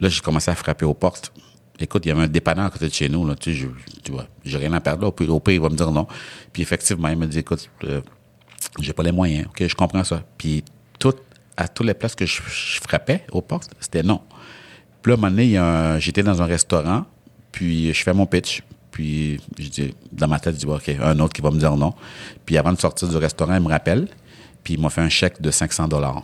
Là, 0.00 0.08
j'ai 0.08 0.20
commencé 0.20 0.50
à 0.50 0.54
frapper 0.54 0.84
aux 0.84 0.94
portes. 0.94 1.32
Écoute, 1.80 2.06
il 2.06 2.10
y 2.10 2.12
avait 2.12 2.22
un 2.22 2.28
dépanneur 2.28 2.66
à 2.66 2.70
côté 2.70 2.86
de 2.88 2.92
chez 2.92 3.08
nous, 3.08 3.26
là, 3.26 3.34
tu 3.34 3.52
sais, 3.52 3.58
je- 3.58 4.00
tu 4.04 4.12
vois, 4.12 4.26
j'ai 4.44 4.58
rien 4.58 4.72
à 4.72 4.80
perdre, 4.80 5.02
là. 5.02 5.08
Au 5.08 5.12
pire, 5.12 5.34
au 5.34 5.40
pire, 5.40 5.54
il 5.54 5.60
va 5.60 5.68
me 5.68 5.76
dire 5.76 5.90
non. 5.90 6.06
Puis 6.52 6.62
effectivement, 6.62 7.08
il 7.08 7.16
me 7.18 7.26
dit, 7.26 7.38
écoute, 7.40 7.68
euh, 7.84 8.00
j'ai 8.80 8.92
pas 8.92 9.02
les 9.02 9.12
moyens, 9.12 9.46
ok, 9.48 9.66
je 9.66 9.74
comprends 9.74 10.04
ça. 10.04 10.22
Puis 10.38 10.62
tout, 10.98 11.14
à 11.56 11.66
toutes 11.68 11.86
les 11.86 11.94
places 11.94 12.14
que 12.14 12.26
je, 12.26 12.40
frappais 12.82 13.24
aux 13.32 13.42
portes, 13.42 13.70
c'était 13.80 14.02
non. 14.02 14.20
Puis 15.02 15.10
là, 15.10 15.14
à 15.16 15.18
un 15.18 15.20
moment 15.20 15.30
donné, 15.36 16.00
j'étais 16.00 16.22
dans 16.22 16.40
un 16.40 16.46
restaurant, 16.46 17.04
puis 17.52 17.92
je 17.92 18.02
fais 18.02 18.14
mon 18.14 18.26
pitch. 18.26 18.62
Puis 18.90 19.40
je 19.58 19.68
dis, 19.68 19.94
dans 20.12 20.28
ma 20.28 20.38
tête, 20.38 20.54
je 20.54 20.60
dis, 20.60 20.66
OK, 20.66 20.88
un 21.02 21.18
autre 21.18 21.32
qui 21.32 21.42
va 21.42 21.50
me 21.50 21.58
dire 21.58 21.76
non. 21.76 21.92
Puis 22.46 22.56
avant 22.56 22.72
de 22.72 22.78
sortir 22.78 23.08
du 23.08 23.16
restaurant, 23.16 23.54
il 23.56 23.60
me 23.62 23.68
rappelle, 23.68 24.06
puis 24.62 24.74
il 24.74 24.80
m'a 24.80 24.90
fait 24.90 25.00
un 25.00 25.08
chèque 25.08 25.40
de 25.42 25.50
500 25.50 25.88
dollars. 25.88 26.22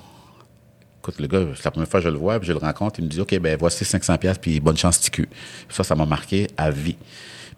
Écoute, 1.00 1.18
le 1.18 1.26
gars, 1.26 1.46
c'est 1.56 1.64
la 1.64 1.70
première 1.70 1.88
fois 1.88 2.00
que 2.00 2.04
je 2.04 2.10
le 2.10 2.18
vois, 2.18 2.38
puis 2.38 2.46
je 2.46 2.52
le 2.52 2.58
rencontre, 2.58 3.00
il 3.00 3.06
me 3.06 3.08
dit, 3.08 3.20
OK, 3.20 3.38
ben 3.38 3.56
voici 3.58 3.84
500 3.84 4.18
pièces 4.18 4.36
puis 4.38 4.60
bonne 4.60 4.76
chance, 4.76 5.00
TQ. 5.00 5.28
Ça, 5.70 5.82
ça 5.82 5.94
m'a 5.94 6.04
marqué 6.04 6.46
à 6.58 6.70
vie. 6.70 6.96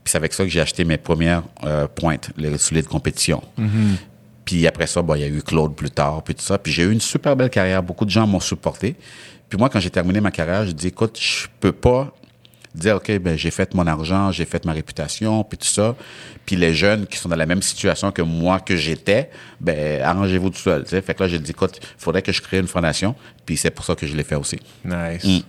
Puis 0.04 0.10
c'est 0.10 0.18
avec 0.18 0.32
ça 0.32 0.44
que 0.44 0.50
j'ai 0.50 0.60
acheté 0.60 0.84
mes 0.84 0.96
premières 0.96 1.42
euh, 1.64 1.88
pointes, 1.88 2.30
les 2.36 2.56
souliers 2.56 2.82
de 2.82 2.86
compétition. 2.86 3.42
Puis 4.44 4.66
après 4.66 4.86
ça, 4.86 5.02
bon, 5.02 5.14
il 5.16 5.22
y 5.22 5.24
a 5.24 5.28
eu 5.28 5.42
Claude 5.42 5.74
plus 5.74 5.90
tard, 5.90 6.22
puis 6.22 6.34
tout 6.34 6.42
ça. 6.42 6.58
Puis 6.58 6.72
j'ai 6.72 6.84
eu 6.84 6.92
une 6.92 7.00
super 7.00 7.34
belle 7.36 7.50
carrière. 7.50 7.82
Beaucoup 7.82 8.04
de 8.04 8.10
gens 8.10 8.26
m'ont 8.26 8.40
supporté. 8.40 8.96
Puis 9.48 9.58
moi, 9.58 9.68
quand 9.68 9.80
j'ai 9.80 9.90
terminé 9.90 10.20
ma 10.20 10.30
carrière, 10.30 10.64
je 10.64 10.72
dis, 10.72 10.88
écoute, 10.88 11.18
je 11.20 11.46
peux 11.60 11.72
pas 11.72 12.12
dire, 12.74 12.96
OK, 12.96 13.10
ben, 13.18 13.36
j'ai 13.36 13.50
fait 13.50 13.74
mon 13.74 13.86
argent, 13.86 14.32
j'ai 14.32 14.44
fait 14.44 14.64
ma 14.64 14.72
réputation, 14.72 15.44
puis 15.44 15.58
tout 15.58 15.66
ça. 15.66 15.94
Puis 16.46 16.56
les 16.56 16.74
jeunes 16.74 17.06
qui 17.06 17.18
sont 17.18 17.28
dans 17.28 17.36
la 17.36 17.46
même 17.46 17.62
situation 17.62 18.10
que 18.10 18.22
moi, 18.22 18.60
que 18.60 18.76
j'étais, 18.76 19.30
ben, 19.60 20.02
arrangez-vous 20.02 20.50
tout 20.50 20.58
seul. 20.58 20.84
tu 20.84 20.90
sais. 20.90 21.02
Fait 21.02 21.14
que 21.14 21.22
là, 21.22 21.28
j'ai 21.28 21.38
dit, 21.38 21.50
écoute, 21.50 21.80
il 21.80 22.02
faudrait 22.02 22.22
que 22.22 22.32
je 22.32 22.40
crée 22.40 22.58
une 22.58 22.68
fondation. 22.68 23.14
Puis 23.44 23.56
c'est 23.56 23.70
pour 23.70 23.84
ça 23.84 23.94
que 23.94 24.06
je 24.06 24.16
l'ai 24.16 24.24
fait 24.24 24.36
aussi. 24.36 24.58
Nice. 24.84 25.24
Mm. 25.24 25.40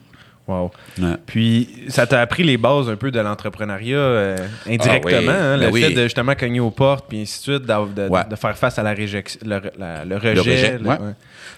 Wow. 0.47 0.71
Ouais. 0.99 1.13
Puis, 1.25 1.69
ça 1.87 2.05
t'a 2.05 2.19
appris 2.19 2.43
les 2.43 2.57
bases 2.57 2.89
un 2.89 2.97
peu 2.97 3.11
de 3.11 3.19
l'entrepreneuriat 3.19 3.95
euh, 3.97 4.37
indirectement, 4.67 5.11
Ah 5.15 5.19
oui. 5.21 5.27
hein, 5.29 5.57
Ben 5.57 5.65
le 5.67 5.71
oui. 5.71 5.81
fait 5.81 5.91
de 5.91 6.03
justement 6.03 6.35
cogner 6.35 6.59
aux 6.59 6.69
portes, 6.71 7.05
puis 7.07 7.21
ainsi 7.21 7.37
de 7.39 7.43
suite, 7.55 7.65
de, 7.65 8.07
Ouais. 8.09 8.25
de 8.29 8.35
faire 8.35 8.57
face 8.57 8.77
à 8.77 8.83
la 8.83 8.91
réjection, 8.93 9.39
le, 9.45 9.61
la- 9.79 10.03
le 10.03 10.15
rejet. 10.17 10.33
Le 10.33 10.41
rejet, 10.41 10.77
le- 10.79 10.89
ouais. 10.89 10.97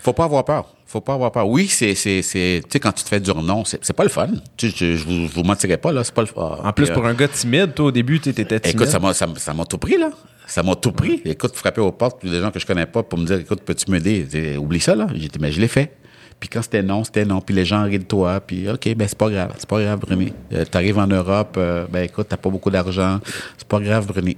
Faut 0.01 0.13
pas 0.13 0.25
avoir 0.25 0.45
peur. 0.45 0.67
Faut 0.85 1.01
pas 1.01 1.15
avoir 1.15 1.31
peur. 1.31 1.47
Oui, 1.47 1.65
c'est, 1.67 1.95
c'est, 1.95 2.21
c'est, 2.21 2.61
tu 2.63 2.69
sais, 2.73 2.79
quand 2.79 2.91
tu 2.91 3.03
te 3.03 3.09
fais 3.09 3.19
dire 3.19 3.33
non, 3.41 3.65
c'est, 3.65 3.83
c'est 3.83 3.95
pas 3.95 4.03
le 4.03 4.09
fun. 4.09 4.27
Tu 4.55 4.69
je, 4.69 4.95
je 4.95 5.03
vous, 5.03 5.27
je 5.27 5.33
vous 5.33 5.43
mentirai 5.43 5.77
pas, 5.77 5.91
là, 5.91 6.03
c'est 6.03 6.13
pas 6.13 6.21
le 6.21 6.27
fun. 6.27 6.59
En 6.63 6.71
plus, 6.71 6.91
pour 6.91 7.07
un 7.07 7.15
gars 7.15 7.27
timide, 7.27 7.73
toi, 7.73 7.87
au 7.87 7.91
début, 7.91 8.19
tu 8.19 8.29
étais 8.29 8.45
timide. 8.45 8.75
Écoute, 8.75 8.87
ça 8.87 8.99
m'a, 8.99 9.15
ça, 9.15 9.25
m'a- 9.25 9.39
ça 9.39 9.53
m'a 9.55 9.65
tout 9.65 9.79
pris, 9.79 9.97
là. 9.97 10.11
Ça 10.45 10.61
m'a 10.61 10.75
tout 10.75 10.91
pris. 10.91 11.23
Écoute, 11.25 11.55
frapper 11.55 11.81
aux 11.81 11.91
portes, 11.91 12.23
des 12.23 12.39
gens 12.39 12.51
que 12.51 12.59
je 12.59 12.67
connais 12.67 12.85
pas 12.85 13.01
pour 13.01 13.17
me 13.17 13.25
dire, 13.25 13.39
écoute, 13.39 13.61
peux-tu 13.65 13.89
m'aider? 13.89 14.57
Oublie 14.57 14.79
ça, 14.79 14.93
là. 14.93 15.07
J'ai 15.15 15.27
dit, 15.27 15.39
mais 15.39 15.51
je 15.51 15.59
l'ai 15.59 15.67
fait. 15.67 15.91
Puis 16.39 16.49
quand 16.49 16.61
c'était 16.61 16.83
non, 16.83 17.03
c'était 17.03 17.25
non. 17.25 17.41
Puis 17.41 17.55
les 17.55 17.65
gens 17.65 17.83
rient 17.83 17.99
de 17.99 18.03
toi. 18.03 18.39
Puis 18.39 18.69
OK, 18.69 18.93
ben 18.95 19.07
c'est 19.07 19.17
pas 19.17 19.29
grave. 19.29 19.53
C'est 19.57 19.69
pas 19.69 19.81
grave, 19.81 19.99
Bruni. 19.99 20.33
Euh, 20.53 20.65
T'arrives 20.65 20.97
en 20.97 21.07
Europe, 21.07 21.55
euh, 21.57 21.85
ben 21.89 22.03
écoute, 22.03 22.27
t'as 22.29 22.37
pas 22.37 22.49
beaucoup 22.49 22.69
d'argent. 22.69 23.19
C'est 23.57 23.67
pas 23.67 23.79
grave, 23.79 24.05
Bruni. 24.07 24.37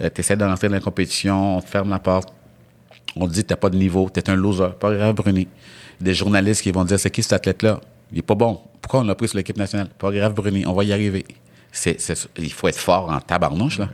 Euh, 0.00 0.08
T'essaies 0.08 0.36
de 0.36 0.44
rentrer 0.44 0.68
dans 0.68 0.74
la 0.74 0.80
compétition, 0.80 1.58
on 1.58 1.60
te 1.60 1.68
ferme 1.68 1.90
la 1.90 1.98
porte. 1.98 2.32
On 3.16 3.26
te 3.26 3.32
dit 3.32 3.44
t'as 3.44 3.56
pas 3.56 3.68
de 3.70 3.76
niveau, 3.76 4.08
t'es 4.08 4.30
un 4.30 4.36
loser. 4.36 4.70
Pas 4.78 4.94
grave, 4.94 5.14
Bruni. 5.14 5.48
Des 6.00 6.14
journalistes 6.14 6.62
qui 6.62 6.72
vont 6.72 6.84
dire, 6.84 6.98
c'est 6.98 7.10
qui 7.10 7.22
cet 7.22 7.34
athlète-là? 7.34 7.80
Il 8.12 8.18
est 8.18 8.22
pas 8.22 8.34
bon. 8.34 8.60
Pourquoi 8.80 9.00
on 9.00 9.04
l'a 9.04 9.14
pris 9.14 9.28
sur 9.28 9.36
l'équipe 9.36 9.56
nationale? 9.56 9.88
Pas 9.98 10.10
grave, 10.10 10.34
Bruni. 10.34 10.66
On 10.66 10.72
va 10.72 10.84
y 10.84 10.92
arriver. 10.92 11.24
Il 12.38 12.52
faut 12.52 12.68
être 12.68 12.78
fort 12.78 13.10
en 13.10 13.20
tabarnouche, 13.20 13.78
là. 13.78 13.88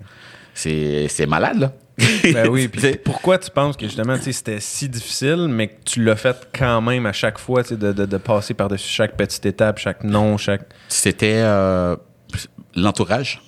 C'est 0.55 1.27
malade, 1.27 1.59
là. 1.59 1.73
Ben 2.33 2.49
oui, 2.49 2.69
puis 2.69 2.97
pourquoi 3.05 3.39
tu 3.39 3.51
penses 3.51 3.77
que 3.77 3.87
justement, 3.87 4.17
c'était 4.21 4.61
si 4.61 4.89
difficile, 4.89 5.47
mais 5.49 5.69
que 5.69 5.83
tu 5.85 6.05
l'as 6.05 6.17
fait 6.17 6.37
quand 6.57 6.81
même 6.81 7.07
à 7.07 7.13
chaque 7.13 7.39
fois, 7.39 7.63
de, 7.63 7.75
de, 7.75 8.07
de 8.07 8.17
passer 8.19 8.55
par-dessus 8.55 8.89
chaque 8.89 9.17
petite 9.17 9.45
étape, 9.47 9.79
chaque 9.79 10.05
non, 10.05 10.37
chaque... 10.37 10.63
C'était 10.89 11.35
euh, 11.39 11.97
l'entourage. 12.77 13.43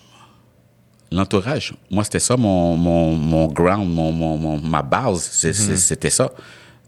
L'entourage. 1.12 1.74
Moi, 1.90 2.04
c'était 2.04 2.18
ça 2.20 2.36
mon, 2.36 2.76
mon, 2.76 3.14
mon 3.16 3.46
ground, 3.48 3.88
mon, 3.92 4.12
mon, 4.12 4.60
ma 4.60 4.82
base. 4.82 5.20
C'est- 5.32 5.52
C'était 5.52 6.10
ça. 6.10 6.28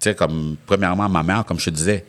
Tu 0.01 0.09
sais, 0.11 0.15
comme, 0.15 0.57
premièrement, 0.67 1.09
ma 1.09 1.23
mère, 1.23 1.45
comme 1.45 1.59
je 1.59 1.67
te 1.67 1.71
disais. 1.71 2.05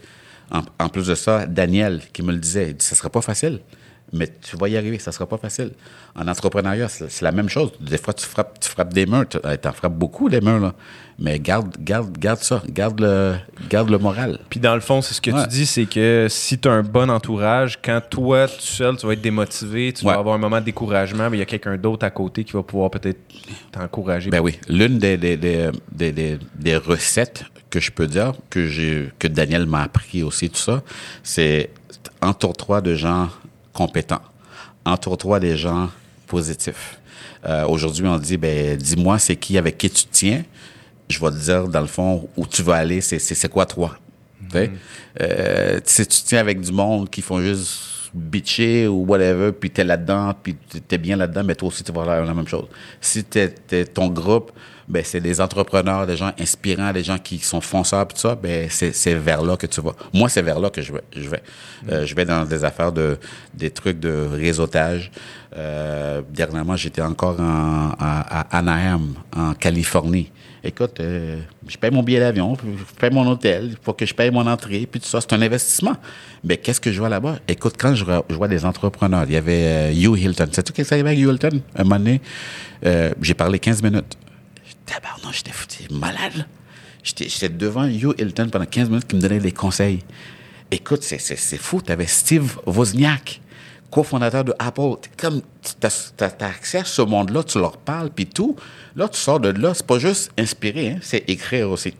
En, 0.51 0.61
en 0.83 0.89
plus 0.89 1.07
de 1.07 1.15
ça, 1.15 1.45
Daniel, 1.47 2.01
qui 2.11 2.21
me 2.21 2.31
le 2.31 2.37
disait, 2.37 2.69
il 2.69 2.75
dit, 2.75 2.85
ça 2.85 2.95
serait 2.95 3.09
pas 3.09 3.21
facile. 3.21 3.61
Mais 4.13 4.27
tu 4.27 4.55
vas 4.57 4.69
y 4.69 4.77
arriver, 4.77 4.99
ça 4.99 5.11
sera 5.11 5.25
pas 5.25 5.37
facile. 5.37 5.71
En 6.15 6.27
entrepreneuriat, 6.27 6.87
c'est 6.87 7.21
la 7.21 7.31
même 7.31 7.49
chose. 7.49 7.71
Des 7.79 7.97
fois, 7.97 8.13
tu 8.13 8.25
frappes, 8.25 8.59
tu 8.59 8.69
frappes 8.69 8.93
des 8.93 9.07
murs, 9.07 9.27
tu 9.27 9.37
en 9.37 9.73
frappes 9.73 9.97
beaucoup, 9.97 10.29
des 10.29 10.39
murs, 10.39 10.59
là. 10.59 10.73
Mais 11.19 11.39
garde, 11.39 11.75
garde, 11.79 12.17
garde 12.17 12.39
ça, 12.39 12.61
garde 12.67 12.99
le, 12.99 13.35
garde 13.69 13.89
le 13.89 13.97
moral. 13.99 14.39
Puis 14.49 14.59
dans 14.59 14.73
le 14.73 14.81
fond, 14.81 15.01
c'est 15.01 15.13
ce 15.13 15.21
que 15.21 15.29
tu 15.29 15.47
dis, 15.47 15.65
c'est 15.65 15.85
que 15.85 16.27
si 16.29 16.57
tu 16.57 16.67
as 16.67 16.71
un 16.71 16.81
bon 16.81 17.09
entourage, 17.09 17.79
quand 17.83 18.01
toi, 18.09 18.47
tout 18.47 18.59
seul, 18.59 18.97
tu 18.97 19.05
vas 19.05 19.13
être 19.13 19.21
démotivé, 19.21 19.93
tu 19.93 20.05
vas 20.05 20.13
avoir 20.13 20.35
un 20.35 20.39
moment 20.39 20.59
de 20.59 20.65
découragement, 20.65 21.29
mais 21.29 21.37
il 21.37 21.39
y 21.39 21.43
a 21.43 21.45
quelqu'un 21.45 21.77
d'autre 21.77 22.05
à 22.05 22.09
côté 22.09 22.43
qui 22.43 22.53
va 22.53 22.63
pouvoir 22.63 22.89
peut-être 22.89 23.19
t'encourager. 23.71 24.31
Ben 24.31 24.41
oui. 24.41 24.59
L'une 24.67 24.97
des, 24.97 25.17
des, 25.17 25.37
des, 25.37 25.71
des, 25.91 26.39
des 26.55 26.77
recettes 26.77 27.45
que 27.69 27.79
je 27.79 27.91
peux 27.91 28.07
dire, 28.07 28.33
que, 28.49 29.09
que 29.17 29.27
Daniel 29.27 29.65
m'a 29.65 29.83
appris 29.83 30.23
aussi, 30.23 30.49
tout 30.49 30.57
ça, 30.57 30.83
c'est 31.23 31.71
entoure-toi 32.21 32.81
de 32.81 32.95
gens 32.95 33.29
compétents. 33.73 34.21
Entoure-toi 34.85 35.39
des 35.39 35.57
gens 35.57 35.89
positifs. 36.27 36.99
Euh, 37.45 37.65
aujourd'hui, 37.67 38.05
on 38.05 38.17
dit, 38.17 38.37
ben, 38.37 38.77
dis-moi, 38.77 39.19
c'est 39.19 39.35
qui 39.35 39.57
avec 39.57 39.77
qui 39.77 39.89
tu 39.89 40.05
tiens? 40.05 40.43
Je 41.09 41.19
vais 41.19 41.31
te 41.31 41.35
dire, 41.35 41.67
dans 41.67 41.81
le 41.81 41.87
fond, 41.87 42.29
où 42.37 42.47
tu 42.47 42.63
vas 42.63 42.75
aller, 42.75 43.01
c'est, 43.01 43.19
c'est, 43.19 43.49
quoi 43.49 43.65
toi? 43.65 43.97
Mm 44.41 44.67
euh, 45.21 45.79
si 45.83 46.07
tu 46.07 46.23
tiens 46.23 46.39
avec 46.39 46.59
du 46.59 46.71
monde 46.71 47.09
qui 47.09 47.21
font 47.21 47.39
juste 47.39 48.11
bitcher 48.13 48.87
ou 48.87 49.05
whatever, 49.05 49.51
puis 49.51 49.69
t'es 49.69 49.83
là-dedans, 49.83 50.33
puis 50.41 50.55
t'es 50.87 50.97
bien 50.97 51.15
là-dedans, 51.15 51.43
mais 51.43 51.55
toi 51.55 51.67
aussi, 51.67 51.83
tu 51.83 51.91
vas 51.91 52.03
faire 52.03 52.25
la 52.25 52.33
même 52.33 52.47
chose. 52.47 52.65
Si 53.01 53.23
t'es 53.23 53.49
ton 53.85 54.07
groupe, 54.07 54.51
ben 54.87 55.03
c'est 55.05 55.21
des 55.21 55.39
entrepreneurs, 55.41 56.05
des 56.07 56.17
gens 56.17 56.31
inspirants, 56.39 56.91
des 56.91 57.03
gens 57.03 57.17
qui 57.17 57.39
sont 57.39 57.61
fonceurs, 57.61 58.07
tout 58.07 58.17
ça, 58.17 58.35
ben 58.35 58.67
c'est 58.69 59.13
vers 59.15 59.41
là 59.41 59.57
que 59.57 59.67
tu 59.67 59.81
vas. 59.81 59.93
Moi, 60.13 60.29
c'est 60.29 60.41
vers 60.41 60.59
là 60.59 60.69
que 60.69 60.81
je 60.81 60.93
vais. 60.93 61.03
Je 61.15 61.29
vais, 61.29 61.43
euh, 61.89 62.05
je 62.05 62.15
vais 62.15 62.25
dans 62.25 62.45
des 62.45 62.63
affaires 62.63 62.91
de 62.91 63.17
des 63.53 63.71
trucs 63.71 63.99
de 63.99 64.27
réseautage. 64.31 65.11
Euh, 65.55 66.21
dernièrement, 66.29 66.75
j'étais 66.75 67.01
encore 67.01 67.39
en, 67.39 67.91
à, 67.99 68.57
Anaheim, 68.57 69.13
en 69.35 69.53
Californie. 69.53 70.31
Écoute, 70.65 71.01
euh, 71.01 71.41
je 71.67 71.77
paye 71.77 71.91
mon 71.91 72.03
billet 72.03 72.21
d'avion, 72.21 72.55
je 72.55 72.95
paye 72.97 73.11
mon 73.11 73.27
hôtel, 73.27 73.71
il 73.71 73.77
faut 73.81 73.91
que 73.91 74.05
je 74.05 74.13
paye 74.13 74.31
mon 74.31 74.47
entrée, 74.47 74.87
puis 74.89 75.01
tout 75.01 75.07
ça, 75.07 75.19
c'est 75.19 75.33
un 75.33 75.41
investissement. 75.41 75.97
Mais 76.41 76.55
qu'est-ce 76.55 76.79
que 76.79 76.89
je 76.89 76.99
vois 76.99 77.09
là-bas? 77.09 77.39
Écoute, 77.49 77.73
quand 77.77 77.93
je, 77.93 78.05
vois 78.05 78.47
des 78.47 78.63
entrepreneurs, 78.63 79.25
il 79.27 79.33
y 79.33 79.35
avait 79.35 79.91
euh, 79.91 79.91
Hugh 79.91 80.17
Hilton. 80.17 80.47
Sais-tu 80.53 80.71
qu'est-ce 80.71 80.89
qu'il 80.89 80.97
y 80.99 81.01
avait 81.01 81.09
avec 81.09 81.19
Hugh 81.19 81.31
Hilton? 81.31 81.61
Un 81.75 81.83
moment 81.83 81.97
donné, 81.97 82.21
euh, 82.85 83.11
j'ai 83.21 83.33
parlé 83.33 83.59
15 83.59 83.83
minutes. 83.83 84.17
Non, 85.23 85.31
j'étais 85.31 85.51
foutu, 85.51 85.83
malade. 85.91 86.45
J'étais 87.03 87.49
devant 87.49 87.85
Hugh 87.85 88.13
Hilton 88.17 88.49
pendant 88.49 88.65
15 88.65 88.89
minutes 88.89 89.07
qui 89.07 89.15
me 89.15 89.21
donnait 89.21 89.39
des 89.39 89.51
conseils. 89.51 89.99
Écoute, 90.71 91.03
c'est 91.03 91.57
fou. 91.57 91.81
Tu 91.81 91.91
avais 91.91 92.07
Steve 92.07 92.57
Wozniak, 92.65 93.41
cofondateur 93.91 94.43
de 94.43 94.53
Apple. 94.59 94.95
Comme 95.17 95.41
tu 95.61 95.87
as, 95.87 96.35
accès 96.41 96.79
à 96.79 96.83
ce 96.83 97.01
monde-là, 97.01 97.43
tu 97.43 97.59
leur 97.59 97.77
parles, 97.77 98.09
puis 98.09 98.25
tout. 98.25 98.55
Là, 98.95 99.07
tu 99.07 99.17
sors 99.17 99.39
de 99.39 99.49
là. 99.49 99.73
C'est 99.73 99.85
pas 99.85 99.99
juste 99.99 100.31
inspirer, 100.37 100.91
hein, 100.91 100.99
c'est 101.01 101.23
écrire 101.29 101.69
aussi. 101.69 101.93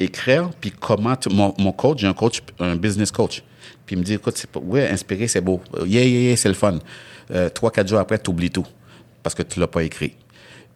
Écrire, 0.00 0.50
puis 0.60 0.70
comment... 0.72 1.16
mon, 1.30 1.54
mon, 1.58 1.72
coach, 1.72 2.00
j'ai 2.00 2.08
un 2.08 2.14
coach, 2.14 2.42
un 2.58 2.76
business 2.76 3.10
coach. 3.10 3.42
Puis 3.86 3.94
il 3.94 3.98
me 3.98 4.04
dit, 4.04 4.14
écoute, 4.14 4.36
c'est 4.36 4.54
ouais, 4.56 4.88
inspirer, 4.88 5.28
c'est 5.28 5.40
beau. 5.40 5.62
Yeah, 5.86 6.04
yeah, 6.04 6.20
yeah, 6.20 6.36
c'est 6.36 6.48
le 6.48 6.54
fun. 6.54 6.78
Euh, 7.30 7.48
trois, 7.48 7.70
quatre 7.70 7.88
jours 7.88 8.00
après, 8.00 8.18
tu 8.18 8.30
oublies 8.30 8.50
tout 8.50 8.66
parce 9.22 9.34
que 9.34 9.42
tu 9.42 9.60
l'as 9.60 9.66
pas 9.66 9.82
écrit. 9.82 10.14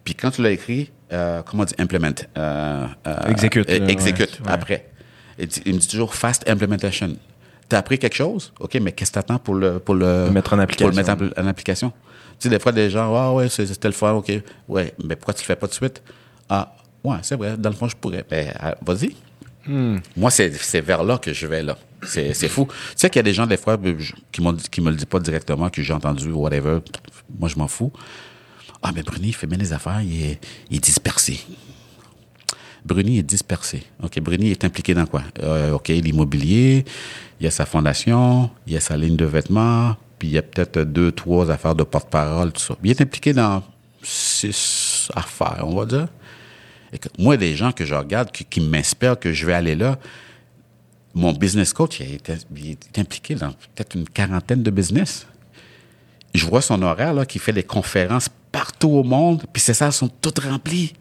Puis 0.03 0.15
quand 0.15 0.31
tu 0.31 0.41
l'as 0.41 0.51
écrit, 0.51 0.89
euh, 1.11 1.41
comment 1.43 1.65
dire, 1.65 1.75
implement. 1.79 2.11
Euh, 2.37 2.87
euh 3.07 3.29
exécute. 3.29 3.69
exécute 3.69 4.39
après. 4.45 4.89
il 5.37 5.73
me 5.73 5.79
dit 5.79 5.87
toujours 5.87 6.13
fast 6.13 6.47
implementation. 6.47 7.15
Tu 7.69 7.75
as 7.75 7.79
appris 7.79 7.99
quelque 7.99 8.15
chose? 8.15 8.51
OK, 8.59 8.75
mais 8.81 8.91
qu'est-ce 8.91 9.11
que 9.11 9.13
tu 9.13 9.19
attends 9.19 9.39
pour 9.39 9.55
le, 9.55 9.79
pour 9.79 9.95
le, 9.95 10.29
mettre 10.31 10.53
en 10.53 10.59
application? 10.59 10.87
Pour 10.87 10.95
le 10.95 11.25
mettre 11.25 11.39
en, 11.39 11.47
application. 11.47 11.91
Tu 12.39 12.43
sais, 12.43 12.49
des 12.49 12.59
fois, 12.59 12.71
des 12.71 12.89
gens, 12.89 13.13
ah 13.15 13.33
ouais, 13.33 13.49
c'était 13.49 13.87
le 13.87 13.93
fun, 13.93 14.13
OK. 14.13 14.31
Ouais, 14.67 14.93
mais 15.03 15.15
pourquoi 15.15 15.33
tu 15.33 15.41
le 15.41 15.45
fais 15.45 15.55
pas 15.55 15.67
tout 15.67 15.71
de 15.71 15.75
suite? 15.75 16.01
Ah, 16.47 16.73
ouais, 17.03 17.17
c'est 17.21 17.35
vrai, 17.35 17.57
dans 17.57 17.69
le 17.69 17.75
fond, 17.75 17.87
je 17.87 17.95
pourrais. 17.95 18.25
Ben, 18.29 18.53
vas-y. 18.85 19.15
Hmm. 19.67 19.97
Moi, 20.15 20.31
c'est 20.31 20.81
vers 20.81 21.03
là 21.03 21.17
que 21.17 21.33
je 21.33 21.45
vais, 21.45 21.61
là. 21.61 21.77
C'est 22.03 22.33
fou. 22.47 22.65
Tu 22.65 22.93
sais 22.95 23.09
qu'il 23.09 23.19
y 23.19 23.21
a 23.21 23.23
des 23.23 23.33
gens, 23.33 23.45
des 23.45 23.57
fois, 23.57 23.77
qui, 24.31 24.41
qui 24.71 24.81
me 24.81 24.89
le 24.89 24.95
disent 24.95 25.05
pas 25.05 25.19
directement, 25.19 25.69
que 25.69 25.81
j'ai 25.81 25.93
entendu, 25.93 26.31
whatever. 26.31 26.79
Moi, 27.37 27.49
je 27.49 27.57
m'en 27.57 27.67
fous. 27.67 27.91
Ah, 28.81 28.91
mais 28.95 29.03
Bruni, 29.03 29.29
il 29.29 29.35
fait 29.35 29.47
bien 29.47 29.57
les 29.57 29.73
affaires, 29.73 30.01
il 30.01 30.37
est, 30.71 30.79
dispersé. 30.79 31.39
Bruni 32.85 33.19
est 33.19 33.23
dispersé. 33.23 33.83
OK, 34.01 34.19
Bruni 34.21 34.51
est 34.51 34.63
impliqué 34.63 34.93
dans 34.93 35.05
quoi? 35.05 35.23
Euh, 35.39 35.73
OK, 35.73 35.89
l'immobilier, 35.89 36.85
il 37.39 37.43
y 37.43 37.47
a 37.47 37.51
sa 37.51 37.65
fondation, 37.65 38.49
il 38.67 38.73
y 38.73 38.77
a 38.77 38.79
sa 38.79 38.95
ligne 38.95 39.17
de 39.17 39.25
vêtements, 39.25 39.95
puis 40.17 40.29
il 40.29 40.31
y 40.31 40.37
a 40.37 40.41
peut-être 40.41 40.79
deux, 40.79 41.11
trois 41.11 41.51
affaires 41.51 41.75
de 41.75 41.83
porte-parole, 41.83 42.53
tout 42.53 42.61
ça. 42.61 42.75
Il 42.83 42.89
est 42.89 43.01
impliqué 43.01 43.33
dans 43.33 43.63
six 44.01 45.09
affaires, 45.13 45.63
on 45.63 45.75
va 45.75 45.85
dire. 45.85 46.07
moi, 47.17 47.35
des 47.35 47.55
gens 47.55 47.73
que 47.73 47.83
je 47.83 47.93
regarde, 47.93 48.31
qui, 48.31 48.61
m'inspirent, 48.61 49.19
que 49.19 49.33
je 49.33 49.45
vais 49.45 49.53
aller 49.53 49.75
là, 49.75 49.99
mon 51.13 51.33
business 51.33 51.73
coach, 51.73 51.99
il 51.99 52.13
est, 52.13 52.31
il 52.55 52.71
est 52.71 52.99
impliqué 52.99 53.35
dans 53.35 53.49
peut-être 53.49 53.95
une 53.95 54.07
quarantaine 54.07 54.63
de 54.63 54.71
business. 54.71 55.27
Je 56.33 56.45
vois 56.45 56.61
son 56.61 56.81
horaire, 56.81 57.13
là, 57.13 57.25
qui 57.25 57.39
fait 57.39 57.51
des 57.51 57.63
conférences 57.63 58.29
partout 58.51 58.89
au 58.89 59.03
monde, 59.03 59.43
puis 59.51 59.61
ces 59.61 59.73
salles 59.73 59.93
sont 59.93 60.09
toutes 60.09 60.39
remplies. 60.39 60.93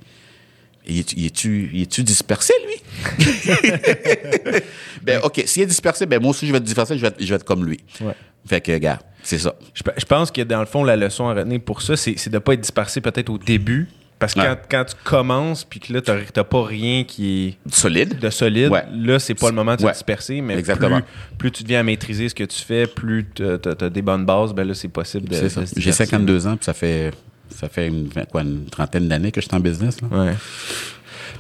Il 0.87 1.00
est-tu 1.26 1.70
est 1.74 2.02
dispersé, 2.02 2.54
lui? 2.66 3.26
ben, 5.02 5.20
OK, 5.22 5.42
s'il 5.44 5.62
est 5.62 5.66
dispersé, 5.66 6.06
ben 6.06 6.20
moi 6.20 6.30
aussi, 6.30 6.46
je 6.46 6.52
vais 6.52 6.58
être 6.58 6.64
dispersé, 6.64 6.96
je 6.96 7.02
vais 7.02 7.08
être, 7.08 7.20
je 7.20 7.26
vais 7.26 7.34
être 7.34 7.44
comme 7.44 7.66
lui. 7.66 7.78
Ouais. 8.00 8.14
Fait 8.46 8.62
que, 8.62 8.78
gars, 8.78 8.98
c'est 9.22 9.38
ça. 9.38 9.54
Je, 9.74 9.82
je, 9.98 10.04
pense 10.06 10.30
que, 10.30 10.40
dans 10.40 10.61
le 10.61 10.66
fond, 10.66 10.84
la 10.84 10.96
leçon 10.96 11.28
à 11.28 11.34
retenir 11.34 11.61
pour 11.61 11.82
ça, 11.82 11.94
c'est 11.96 12.14
de 12.30 12.34
ne 12.34 12.38
pas 12.38 12.54
être 12.54 12.61
dispersé 12.61 13.02
peut-être 13.02 13.28
au 13.28 13.37
début, 13.37 13.88
parce 14.18 14.34
que 14.34 14.40
quand, 14.68 14.84
tu 14.84 14.94
commences, 15.04 15.64
puis 15.64 15.78
que 15.80 15.92
là, 15.92 16.00
tu 16.00 16.11
n'as 16.11 16.44
pas 16.44 16.64
rien 16.64 17.04
qui 17.04 17.56
est 17.68 17.72
solide, 17.72 18.18
de 18.18 18.30
solide, 18.30 18.72
là, 18.92 19.18
c'est 19.18 19.34
pas 19.34 19.48
le 19.48 19.54
moment 19.54 19.76
de 19.76 19.82
se 19.82 19.92
disperser, 19.92 20.40
mais 20.40 20.58
Exactement. 20.58 21.00
Plus, 21.38 21.52
tu 21.52 21.62
deviens 21.62 21.80
à 21.80 21.82
maîtriser 21.82 22.28
ce 22.28 22.34
que 22.34 22.44
tu 22.44 22.61
fais, 22.61 22.87
plus 22.87 23.26
tu 23.34 23.44
as, 23.44 23.90
des 23.90 24.02
bonnes 24.02 24.24
bases, 24.24 24.52
ben 24.52 24.66
là, 24.66 24.74
c'est 24.74 24.88
possible 24.88 25.28
de. 25.28 25.37
J'ai 25.76 25.92
52 25.92 26.46
ans, 26.46 26.56
puis 26.56 26.64
ça 26.64 26.74
fait, 26.74 27.12
ça 27.54 27.68
fait 27.68 27.88
une, 27.88 28.11
quoi, 28.30 28.42
une 28.42 28.66
trentaine 28.66 29.08
d'années 29.08 29.32
que 29.32 29.40
je 29.40 29.46
suis 29.46 29.56
en 29.56 29.61
business. 29.61 30.00
Là. 30.02 30.08
Ouais. 30.08 30.34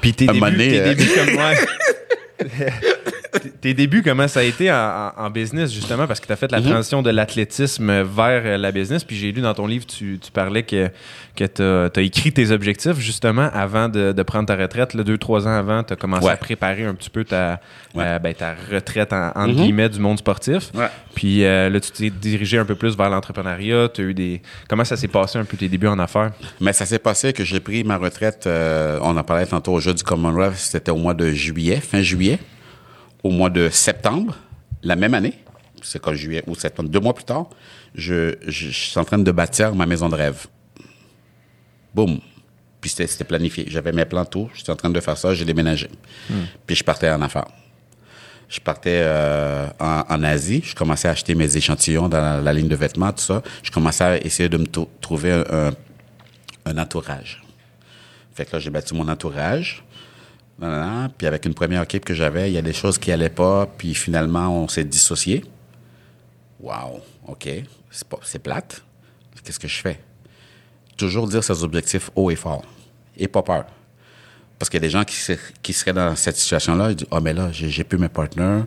Puis 0.00 0.14
tes, 0.14 0.26
débuts, 0.26 0.56
tes 0.56 0.80
euh, 0.80 0.94
débuts 0.94 1.10
comme 1.14 1.34
moi. 1.34 1.52
tes 3.38 3.74
débuts, 3.74 4.02
comment 4.02 4.28
ça 4.28 4.40
a 4.40 4.42
été 4.42 4.70
en, 4.70 5.30
business, 5.30 5.72
justement, 5.72 6.06
parce 6.06 6.20
que 6.20 6.26
tu 6.26 6.32
as 6.32 6.36
fait 6.36 6.50
la 6.50 6.60
mhm. 6.60 6.70
transition 6.70 7.02
de 7.02 7.10
l'athlétisme 7.10 8.02
vers 8.02 8.42
euh, 8.44 8.56
la 8.56 8.72
business. 8.72 9.04
Puis 9.04 9.16
j'ai 9.16 9.32
lu 9.32 9.40
dans 9.40 9.54
ton 9.54 9.66
livre, 9.66 9.86
tu, 9.86 10.18
parlais 10.32 10.62
que, 10.62 10.90
que 11.36 11.44
tu 11.44 11.62
as, 12.00 12.02
écrit 12.02 12.32
tes 12.32 12.50
objectifs, 12.50 12.98
justement, 12.98 13.50
avant 13.52 13.88
de, 13.88 14.22
prendre 14.22 14.46
ta 14.46 14.56
retraite. 14.56 14.94
Là, 14.94 15.04
deux, 15.04 15.18
trois 15.18 15.46
ans 15.46 15.56
avant, 15.56 15.82
tu 15.82 15.92
as 15.92 15.96
commencé 15.96 16.28
à 16.28 16.36
préparer 16.36 16.84
un 16.84 16.94
petit 16.94 17.10
peu 17.10 17.24
ta, 17.24 17.60
euh, 17.96 18.18
ben, 18.18 18.34
ta 18.34 18.54
retraite, 18.70 19.12
en, 19.12 19.28
entre 19.28 19.48
mhm. 19.48 19.54
guillemets, 19.54 19.88
du 19.88 20.00
monde 20.00 20.18
sportif. 20.18 20.70
Puis 21.14 21.44
euh, 21.44 21.68
là, 21.68 21.80
tu 21.80 21.90
t'es 21.90 22.10
dirigé 22.10 22.58
un 22.58 22.64
peu 22.64 22.74
plus 22.74 22.96
vers 22.96 23.10
l'entrepreneuriat. 23.10 23.88
eu 23.98 24.14
des... 24.14 24.42
Comment 24.68 24.84
ça 24.84 24.96
s'est 24.96 25.08
passé 25.08 25.38
un 25.38 25.44
peu 25.44 25.56
tes 25.56 25.68
débuts 25.68 25.88
en 25.88 25.98
affaires? 25.98 26.32
Mais 26.60 26.72
ça 26.72 26.86
s'est 26.86 26.98
passé 26.98 27.32
que 27.32 27.44
j'ai 27.44 27.60
pris 27.60 27.84
ma 27.84 27.96
retraite, 27.96 28.48
on 29.02 29.16
en 29.16 29.24
parlait 29.24 29.46
tantôt 29.46 29.72
au 29.72 29.80
jeu 29.80 29.94
du 29.94 30.02
Commonwealth, 30.02 30.56
c'était 30.56 30.90
au 30.90 30.96
mois 30.96 31.14
de 31.14 31.30
juillet, 31.30 31.80
fin 31.80 32.02
juillet 32.02 32.38
au 33.22 33.30
mois 33.30 33.50
de 33.50 33.68
septembre, 33.68 34.36
la 34.82 34.96
même 34.96 35.14
année, 35.14 35.34
c'est 35.82 36.00
quand 36.00 36.14
juillet 36.14 36.42
ou 36.46 36.54
septembre, 36.54 36.88
deux 36.88 37.00
mois 37.00 37.14
plus 37.14 37.24
tard, 37.24 37.48
je, 37.94 38.34
suis 38.48 38.98
en 38.98 39.04
train 39.04 39.18
de 39.18 39.30
bâtir 39.30 39.74
ma 39.74 39.86
maison 39.86 40.08
de 40.08 40.14
rêve. 40.14 40.46
Boum. 41.94 42.20
Puis 42.80 42.90
c'était 42.90 43.24
planifié. 43.24 43.64
J'avais 43.68 43.92
mes 43.92 44.04
plans 44.04 44.24
tout. 44.24 44.48
J'étais 44.54 44.70
en 44.70 44.76
train 44.76 44.90
de 44.90 45.00
faire 45.00 45.16
ça. 45.16 45.34
J'ai 45.34 45.44
déménagé. 45.44 45.88
Hmm. 46.30 46.44
Puis 46.66 46.76
je 46.76 46.84
partais 46.84 47.10
en 47.10 47.20
affaires. 47.22 47.48
Je 48.48 48.60
partais 48.60 49.00
euh, 49.02 49.66
en, 49.78 50.22
Asie. 50.22 50.62
Je 50.64 50.74
commençais 50.74 51.08
à 51.08 51.10
acheter 51.10 51.34
mes 51.34 51.56
échantillons 51.56 52.08
dans 52.08 52.42
la, 52.42 52.52
ligne 52.52 52.68
de 52.68 52.76
vêtements, 52.76 53.12
tout 53.12 53.22
ça. 53.22 53.42
Je 53.62 53.70
commençais 53.70 54.04
à 54.04 54.16
essayer 54.24 54.48
de 54.48 54.56
me 54.56 54.66
trouver 55.00 55.32
un, 55.32 55.72
un, 56.64 56.78
entourage. 56.78 57.42
Fait 58.32 58.46
que 58.46 58.52
là, 58.52 58.58
j'ai 58.58 58.70
bâti 58.70 58.94
mon 58.94 59.08
entourage. 59.08 59.84
Puis 60.58 61.26
avec 61.26 61.46
une 61.46 61.54
première 61.54 61.82
équipe 61.82 62.04
que 62.04 62.14
j'avais, 62.14 62.50
il 62.50 62.54
y 62.54 62.58
a 62.58 62.62
des 62.62 62.72
choses 62.72 62.98
qui 62.98 63.12
allaient 63.12 63.28
pas, 63.28 63.66
puis 63.66 63.94
finalement, 63.94 64.48
on 64.48 64.66
s'est 64.66 64.84
dissocié. 64.84 65.44
Wow, 66.60 67.00
OK, 67.28 67.48
c'est 68.22 68.38
plate. 68.40 68.82
Qu'est-ce 69.44 69.60
que 69.60 69.68
je 69.68 69.80
fais? 69.80 70.00
Toujours 70.96 71.28
dire 71.28 71.44
ses 71.44 71.62
objectifs 71.62 72.10
haut 72.16 72.30
et 72.30 72.36
fort. 72.36 72.64
Et 73.16 73.28
pas 73.28 73.42
peur. 73.42 73.66
Parce 74.58 74.68
qu'il 74.68 74.78
y 74.78 74.84
a 74.84 74.86
des 74.86 74.90
gens 74.90 75.04
qui, 75.04 75.16
qui 75.62 75.72
seraient 75.72 75.92
dans 75.92 76.16
cette 76.16 76.36
situation-là, 76.36 76.90
ils 76.90 76.96
disent, 76.96 77.06
oh, 77.12 77.20
mais 77.20 77.32
là, 77.32 77.50
j'ai 77.52 77.84
plus 77.84 77.98
mes 77.98 78.08
partenaires, 78.08 78.66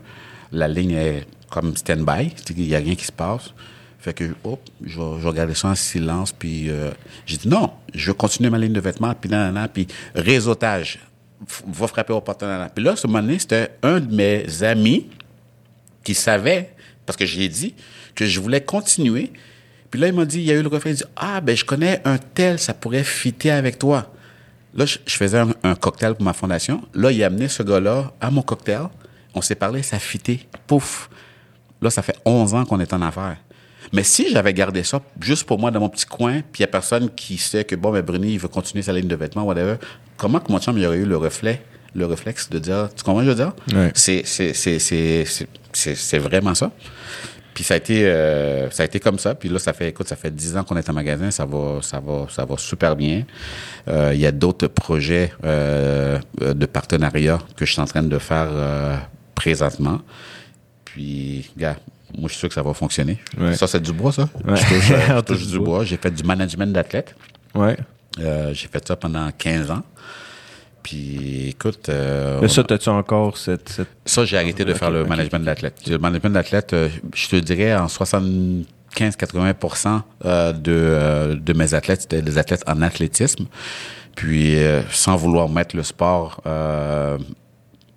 la 0.53 0.69
ligne 0.69 0.91
est 0.91 1.27
comme 1.49 1.75
stand-by, 1.75 2.33
il 2.51 2.67
n'y 2.67 2.75
a 2.75 2.79
rien 2.79 2.95
qui 2.95 3.05
se 3.05 3.11
passe. 3.11 3.53
Fait 3.99 4.13
que, 4.13 4.33
hop, 4.45 4.61
je, 4.81 4.93
je 4.93 5.27
regardais 5.27 5.53
ça 5.53 5.67
en 5.67 5.75
silence, 5.75 6.31
puis 6.31 6.69
euh, 6.69 6.91
j'ai 7.25 7.37
dit, 7.37 7.49
non, 7.49 7.71
je 7.93 8.07
veux 8.07 8.13
continuer 8.13 8.49
ma 8.49 8.57
ligne 8.57 8.73
de 8.73 8.79
vêtements, 8.79 9.13
puis 9.13 9.29
nan, 9.29 9.67
puis 9.71 9.87
réseautage 10.15 10.99
va 11.67 11.87
frapper 11.87 12.13
au 12.13 12.21
partenariat. 12.21 12.69
Puis 12.73 12.83
là, 12.83 12.95
ce 12.95 13.07
moment 13.07 13.21
donné, 13.21 13.39
c'était 13.39 13.71
un 13.83 13.99
de 13.99 14.13
mes 14.13 14.63
amis 14.63 15.07
qui 16.03 16.13
savait 16.13 16.73
Parce 17.05 17.17
que 17.17 17.25
j'ai 17.25 17.47
dit 17.49 17.75
que 18.15 18.25
je 18.25 18.39
voulais 18.39 18.61
continuer. 18.61 19.31
Puis 19.89 19.99
là, 19.99 20.07
il 20.07 20.13
m'a 20.13 20.25
dit, 20.25 20.39
il 20.39 20.45
y 20.45 20.51
a 20.51 20.55
eu 20.55 20.61
le 20.61 20.69
reflet, 20.69 20.91
il 20.91 20.97
dit, 20.97 21.03
ah, 21.15 21.41
ben, 21.41 21.55
je 21.55 21.65
connais 21.65 22.01
un 22.05 22.17
tel, 22.17 22.59
ça 22.59 22.73
pourrait 22.73 23.03
fitter 23.03 23.51
avec 23.51 23.77
toi. 23.77 24.11
Là, 24.73 24.85
je, 24.85 24.97
faisais 25.07 25.43
un, 25.63 25.75
cocktail 25.75 26.15
pour 26.15 26.23
ma 26.23 26.33
fondation. 26.33 26.81
Là, 26.93 27.11
il 27.11 27.21
a 27.23 27.27
amené 27.27 27.49
ce 27.49 27.61
gars-là 27.61 28.13
à 28.21 28.31
mon 28.31 28.41
cocktail. 28.41 28.83
On 29.33 29.41
s'est 29.41 29.55
parlé, 29.55 29.83
ça 29.83 29.99
fitait. 29.99 30.39
Pouf. 30.65 31.09
Là, 31.81 31.89
ça 31.89 32.01
fait 32.01 32.17
11 32.23 32.53
ans 32.53 32.65
qu'on 32.65 32.79
est 32.79 32.93
en 32.93 33.01
affaires. 33.01 33.37
Mais 33.93 34.03
si 34.03 34.29
j'avais 34.29 34.53
gardé 34.53 34.83
ça 34.83 35.01
juste 35.19 35.43
pour 35.45 35.59
moi 35.59 35.71
dans 35.71 35.79
mon 35.79 35.89
petit 35.89 36.05
coin, 36.05 36.41
puis 36.51 36.59
il 36.59 36.61
n'y 36.61 36.65
a 36.65 36.67
personne 36.67 37.09
qui 37.09 37.37
sait 37.37 37.63
que, 37.63 37.75
bon, 37.75 37.91
mais 37.91 38.01
Bruni, 38.01 38.33
il 38.33 38.39
veut 38.39 38.47
continuer 38.47 38.81
sa 38.83 38.93
ligne 38.93 39.07
de 39.07 39.15
vêtements, 39.15 39.43
whatever, 39.43 39.75
comment 40.17 40.39
que 40.39 40.51
mon 40.51 40.59
chum 40.59 40.77
il 40.77 40.85
aurait 40.85 40.97
eu 40.97 41.05
le 41.05 41.17
reflet, 41.17 41.61
le 41.93 42.05
réflexe 42.05 42.49
de 42.49 42.59
dire, 42.59 42.89
tu 42.95 43.03
comprends 43.03 43.21
ce 43.21 43.25
que 43.25 43.31
je 43.31 43.37
veux 43.37 43.43
dire? 43.43 43.53
Ouais. 43.75 43.91
C'est 45.73 46.17
vraiment 46.19 46.55
ça. 46.55 46.71
Puis 47.53 47.65
ça 47.65 47.73
a 47.73 47.77
été 47.77 48.05
euh, 48.05 48.69
ça 48.69 48.83
a 48.83 48.85
été 48.85 48.99
comme 48.99 49.19
ça. 49.19 49.35
Puis 49.35 49.49
là, 49.49 49.59
ça 49.59 49.73
fait 49.73 49.89
écoute, 49.89 50.07
ça 50.07 50.15
fait 50.15 50.31
dix 50.31 50.55
ans 50.55 50.63
qu'on 50.63 50.77
est 50.77 50.89
en 50.89 50.93
magasin, 50.93 51.31
ça 51.31 51.45
va 51.45 51.79
ça 51.81 51.99
va 51.99 52.27
ça 52.29 52.45
va 52.45 52.55
super 52.57 52.95
bien. 52.95 53.23
Euh, 53.89 54.11
il 54.13 54.21
y 54.21 54.25
a 54.25 54.31
d'autres 54.31 54.67
projets 54.67 55.33
euh, 55.43 56.17
de 56.39 56.65
partenariat 56.65 57.39
que 57.57 57.65
je 57.65 57.73
suis 57.73 57.81
en 57.81 57.85
train 57.85 58.03
de 58.03 58.17
faire 58.19 58.49
présentement. 59.35 59.99
Puis, 60.85 61.49
gars, 61.57 61.77
moi, 62.17 62.27
je 62.27 62.29
suis 62.29 62.39
sûr 62.39 62.49
que 62.49 62.55
ça 62.55 62.63
va 62.63 62.73
fonctionner. 62.73 63.17
Ça, 63.53 63.67
c'est 63.67 63.81
du 63.81 63.93
bois, 63.93 64.11
ça. 64.11 64.29
Je 64.45 65.21
touche, 65.21 65.47
du 65.47 65.59
bois. 65.59 65.83
J'ai 65.83 65.97
fait 65.97 66.11
du 66.11 66.23
management 66.23 66.71
d'athlète. 66.71 67.15
Ouais. 67.55 67.77
j'ai 68.17 68.67
fait 68.67 68.87
ça 68.87 68.95
pendant 68.95 69.29
15 69.37 69.71
ans. 69.71 69.83
Puis, 70.83 71.49
écoute. 71.49 71.89
Euh, 71.89 72.47
ça, 72.47 72.63
as-tu 72.69 72.89
encore 72.89 73.37
cette, 73.37 73.81
Ça, 74.05 74.25
j'ai 74.25 74.37
arrêté 74.37 74.65
de 74.65 74.73
faire 74.73 74.91
le 74.91 75.05
management 75.05 75.43
d'athlète. 75.43 75.87
Le 75.87 75.97
management 75.97 76.33
d'athlète, 76.33 76.73
euh, 76.73 76.89
je 77.13 77.29
te 77.29 77.35
dirais, 77.35 77.75
en 77.75 77.87
75-80 77.87 80.01
euh, 80.25 80.53
de, 80.53 81.35
de 81.35 81.53
mes 81.53 81.73
athlètes, 81.73 82.01
c'était 82.01 82.21
des 82.21 82.37
athlètes 82.37 82.63
en 82.67 82.81
athlétisme. 82.81 83.45
Puis, 84.15 84.57
sans 84.91 85.15
vouloir 85.15 85.47
mettre 85.47 85.75
le 85.75 85.83
sport 85.83 86.41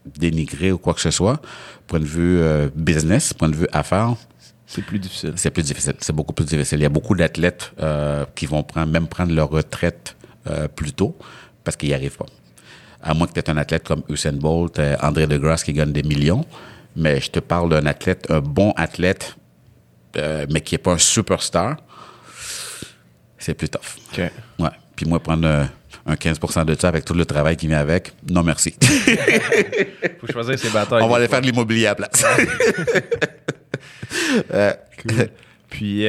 dénigré 0.04 0.72
ou 0.72 0.78
quoi 0.78 0.94
que 0.94 1.00
ce 1.00 1.10
soit, 1.10 1.40
point 1.86 2.00
de 2.00 2.04
vue 2.04 2.40
business, 2.74 3.32
point 3.32 3.48
de 3.48 3.56
vue 3.56 3.68
affaires, 3.72 4.14
c'est 4.66 4.82
plus 4.82 4.98
difficile. 4.98 5.32
C'est 5.36 5.50
plus 5.50 5.62
difficile. 5.62 5.94
C'est 6.00 6.14
beaucoup 6.14 6.32
plus 6.32 6.46
difficile. 6.46 6.78
Il 6.78 6.82
y 6.82 6.86
a 6.86 6.90
beaucoup 6.90 7.14
d'athlètes 7.14 7.72
qui 8.34 8.46
vont 8.46 8.62
prendre, 8.62 8.90
même 8.90 9.06
prendre 9.06 9.32
leur 9.32 9.50
retraite 9.50 10.16
plus 10.74 10.92
tôt 10.92 11.16
parce 11.62 11.76
qu'ils 11.76 11.90
n'y 11.90 11.94
arrivent 11.94 12.16
pas 12.16 12.26
à 13.04 13.12
moins 13.12 13.26
que 13.26 13.38
tu 13.38 13.50
un 13.50 13.56
athlète 13.58 13.86
comme 13.86 14.02
Usain 14.08 14.32
Bolt, 14.32 14.78
euh, 14.78 14.96
André 15.02 15.26
Degrasse 15.26 15.62
qui 15.62 15.74
gagne 15.74 15.92
des 15.92 16.02
millions. 16.02 16.44
Mais 16.96 17.20
je 17.20 17.30
te 17.30 17.38
parle 17.38 17.68
d'un 17.70 17.86
athlète, 17.86 18.26
un 18.30 18.40
bon 18.40 18.72
athlète, 18.76 19.36
euh, 20.16 20.46
mais 20.50 20.60
qui 20.62 20.74
n'est 20.74 20.78
pas 20.78 20.92
un 20.92 20.98
superstar. 20.98 21.76
C'est 23.38 23.54
plus 23.54 23.68
tough. 23.68 23.98
OK. 24.12 24.22
Ouais. 24.58 24.70
Puis 24.96 25.06
moi, 25.06 25.20
prendre 25.20 25.46
euh, 25.46 25.64
un 26.06 26.16
15 26.16 26.38
de 26.66 26.74
ça 26.74 26.88
avec 26.88 27.04
tout 27.04 27.14
le 27.14 27.24
travail 27.24 27.56
qui 27.56 27.66
vient 27.66 27.78
avec, 27.78 28.12
non 28.30 28.42
merci. 28.42 28.74
Faut 30.20 30.26
choisir 30.30 30.58
ses 30.58 30.70
batailles. 30.70 31.02
On 31.02 31.08
va 31.08 31.16
aller 31.16 31.28
faire 31.28 31.40
de 31.40 31.46
l'immobilier 31.46 31.86
à 31.86 31.96
la 31.98 32.08
place. 32.08 32.24
Puis, 35.70 36.06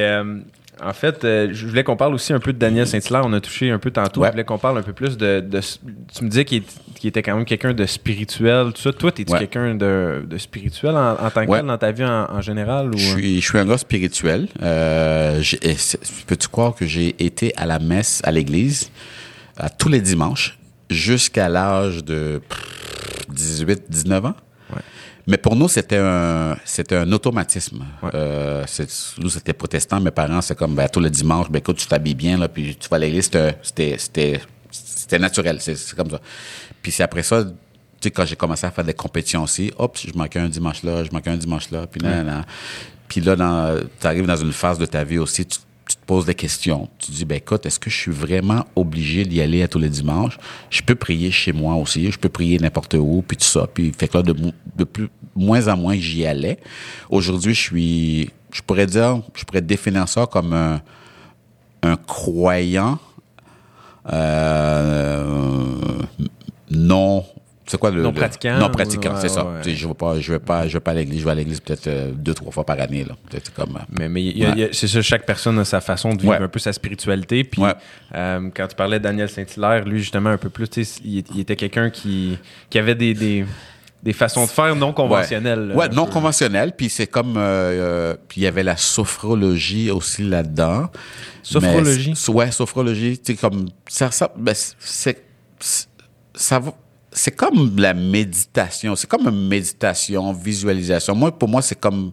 en 0.82 0.92
fait, 0.92 1.24
euh, 1.24 1.48
je 1.52 1.66
voulais 1.66 1.84
qu'on 1.84 1.96
parle 1.96 2.14
aussi 2.14 2.34
un 2.34 2.38
peu 2.38 2.52
de 2.52 2.58
Daniel 2.58 2.86
Saint-Hilaire. 2.86 3.22
On 3.24 3.32
a 3.32 3.40
touché 3.40 3.70
un 3.70 3.78
peu 3.78 3.90
tantôt. 3.90 4.24
Je 4.24 4.30
voulais 4.30 4.44
qu'on 4.44 4.58
parle 4.58 4.78
un 4.78 4.82
peu 4.82 4.92
plus 4.92 5.16
de. 5.16 5.42
tu 6.14 6.24
me 6.24 6.28
disais 6.28 6.44
qu'il 6.44 6.62
était 7.02 7.22
quand 7.22 7.34
même 7.34 7.46
quelqu'un 7.46 7.72
de 7.72 7.86
spirituel. 7.86 8.72
Tout 8.74 8.82
ça. 8.82 8.92
Toi, 8.92 9.10
es-tu 9.16 9.32
quelqu'un 9.32 9.74
de, 9.74 10.26
spirituel 10.36 10.94
en, 10.94 11.30
tant 11.30 11.46
que 11.46 11.50
tel 11.50 11.66
dans 11.66 11.78
ta 11.78 11.92
vie 11.92 12.04
en, 12.04 12.40
général? 12.42 12.90
Ou... 12.94 12.98
Je, 12.98 13.06
suis, 13.06 13.40
je 13.40 13.48
suis 13.48 13.58
un 13.58 13.64
gars 13.64 13.78
spirituel. 13.78 14.48
Euh, 14.62 15.42
Peux-tu 16.26 16.48
croire 16.48 16.74
que 16.74 16.84
j'ai 16.84 17.14
été 17.24 17.54
à 17.56 17.64
la 17.64 17.78
messe 17.78 18.20
à 18.24 18.30
l'église? 18.30 18.90
À 19.56 19.70
tous 19.70 19.88
les 19.88 20.00
dimanches 20.00 20.58
jusqu'à 20.90 21.48
l'âge 21.48 22.04
de 22.04 22.40
18, 23.28 23.84
19 23.88 24.26
ans? 24.26 24.34
Mais 25.28 25.38
pour 25.38 25.56
nous, 25.56 25.68
c'était 25.68 25.98
un, 25.98 26.56
c'était 26.64 26.96
un 26.96 27.10
automatisme. 27.10 27.84
Euh, 28.14 28.64
nous, 29.18 29.28
c'était 29.28 29.52
protestant. 29.52 30.00
Mes 30.00 30.12
parents, 30.12 30.40
c'est 30.40 30.56
comme, 30.56 30.76
ben, 30.76 30.88
tous 30.88 31.00
les 31.00 31.10
dimanches, 31.10 31.50
ben, 31.50 31.58
écoute, 31.58 31.78
tu 31.78 31.86
t'habilles 31.86 32.14
bien, 32.14 32.38
là, 32.38 32.48
puis 32.48 32.76
tu 32.76 32.88
vas 32.88 32.96
à 32.96 33.00
l'église. 33.00 33.24
C'était, 33.24 33.58
c'était, 33.98 34.40
c'était 34.70 35.18
naturel. 35.18 35.60
C'est, 35.60 35.96
comme 35.96 36.10
ça. 36.10 36.20
Puis 36.80 36.92
c'est 36.92 37.02
après 37.02 37.24
ça, 37.24 37.44
tu 37.44 37.50
sais, 38.00 38.10
quand 38.12 38.24
j'ai 38.24 38.36
commencé 38.36 38.66
à 38.66 38.70
faire 38.70 38.84
des 38.84 38.94
compétitions 38.94 39.42
aussi, 39.42 39.72
hop, 39.78 39.98
je 39.98 40.16
manquais 40.16 40.38
un 40.38 40.48
dimanche 40.48 40.84
là, 40.84 41.02
je 41.02 41.10
manquais 41.10 41.30
un 41.30 41.36
dimanche 41.36 41.72
là, 41.72 41.88
puis 41.88 42.00
là, 42.00 42.22
là. 42.22 42.44
Puis 43.08 43.20
là, 43.20 43.34
tu 44.00 44.06
arrives 44.06 44.26
dans 44.26 44.36
une 44.36 44.52
phase 44.52 44.78
de 44.78 44.86
ta 44.86 45.02
vie 45.02 45.18
aussi, 45.18 45.46
tu 45.46 45.58
tu 45.88 45.96
te 45.96 46.04
poses 46.04 46.26
des 46.26 46.34
questions. 46.34 46.88
Tu 46.98 47.06
te 47.06 47.12
dis, 47.12 47.24
ben 47.24 47.36
écoute, 47.36 47.64
est-ce 47.66 47.78
que 47.78 47.90
je 47.90 47.96
suis 47.96 48.10
vraiment 48.10 48.64
obligé 48.74 49.24
d'y 49.24 49.40
aller 49.40 49.62
à 49.62 49.68
tous 49.68 49.78
les 49.78 49.88
dimanches? 49.88 50.38
Je 50.70 50.82
peux 50.82 50.94
prier 50.94 51.30
chez 51.30 51.52
moi 51.52 51.74
aussi, 51.76 52.10
je 52.10 52.18
peux 52.18 52.28
prier 52.28 52.58
n'importe 52.58 52.94
où, 52.94 53.24
puis 53.26 53.36
tout 53.36 53.44
ça. 53.44 53.66
Puis 53.72 53.92
fait 53.96 54.08
que 54.08 54.18
là, 54.18 54.22
de, 54.22 54.34
de 54.76 54.84
plus, 54.84 55.08
moins 55.34 55.68
en 55.68 55.76
moins, 55.76 55.96
j'y 55.96 56.26
allais. 56.26 56.58
Aujourd'hui, 57.08 57.54
je 57.54 57.60
suis, 57.60 58.30
je 58.52 58.62
pourrais 58.62 58.86
dire, 58.86 59.22
je 59.34 59.44
pourrais 59.44 59.62
définir 59.62 60.08
ça 60.08 60.26
comme 60.26 60.52
un, 60.52 60.80
un 61.82 61.96
croyant 61.96 62.98
euh, 64.12 66.02
non 66.70 67.24
c'est 67.66 67.78
quoi 67.78 67.90
le 67.90 68.02
non 68.02 68.12
pratiquant 68.12 68.58
non 68.58 68.70
pratiquant 68.70 69.14
c'est 69.20 69.28
ça 69.28 69.46
je 69.64 69.88
vais 69.88 69.94
pas 69.94 70.20
je 70.20 70.32
vais 70.32 70.38
pas 70.38 70.68
je 70.68 70.74
vais 70.74 70.80
pas 70.80 70.92
à 70.92 70.94
l'église 70.94 71.20
je 71.20 71.24
vais 71.24 71.30
à 71.32 71.34
l'église 71.34 71.60
peut-être 71.60 71.88
euh, 71.88 72.12
deux 72.12 72.34
trois 72.34 72.52
fois 72.52 72.64
par 72.64 72.80
année 72.80 73.04
là 73.04 73.14
comme 73.54 73.76
euh, 73.76 73.80
mais 73.90 74.08
mais 74.08 74.70
c'est 74.72 74.86
ça 74.86 75.02
chaque 75.02 75.26
personne 75.26 75.58
a 75.58 75.64
sa 75.64 75.80
façon 75.80 76.14
de 76.14 76.22
vivre 76.22 76.40
un 76.40 76.48
peu 76.48 76.58
sa 76.58 76.72
spiritualité 76.72 77.44
puis 77.44 77.62
euh, 78.14 78.50
quand 78.54 78.68
tu 78.68 78.76
parlais 78.76 78.98
de 78.98 79.04
Daniel 79.04 79.28
Saint-Hilaire 79.28 79.84
lui 79.84 79.98
justement 79.98 80.30
un 80.30 80.38
peu 80.38 80.48
plus 80.48 80.68
il, 81.04 81.24
il, 81.34 81.40
était 81.40 81.56
quelqu'un 81.56 81.90
qui 81.90 82.38
qui 82.70 82.78
avait 82.78 82.94
des, 82.94 83.14
des 83.14 83.44
des 84.02 84.12
façons 84.12 84.44
de 84.44 84.50
faire 84.50 84.76
non 84.76 84.92
conventionnelles. 84.92 85.72
Ouais, 85.74 85.88
non 85.88 86.06
conventionnelles. 86.06 86.72
Puis 86.76 86.90
c'est 86.90 87.08
comme. 87.08 87.40
puis 88.28 88.40
il 88.40 88.44
y 88.44 88.46
avait 88.46 88.62
la 88.62 88.76
sophrologie 88.76 89.90
aussi 89.90 90.22
là-dedans. 90.22 90.90
Sophrologie? 91.42 92.14
ouais, 92.28 92.52
sophrologie. 92.52 93.18
Tu 93.18 93.34
comme. 93.34 93.66
Ça, 93.88 94.12
ça, 94.12 94.30
ben, 94.36 94.54
c'est. 94.78 95.24
Ça 96.34 96.58
va 96.60 96.72
c'est 97.16 97.34
comme 97.34 97.76
la 97.78 97.94
méditation. 97.94 98.94
C'est 98.94 99.08
comme 99.08 99.26
une 99.26 99.48
méditation, 99.48 100.32
visualisation. 100.32 101.14
Moi, 101.14 101.36
pour 101.36 101.48
moi, 101.48 101.62
c'est 101.62 101.80
comme 101.80 102.12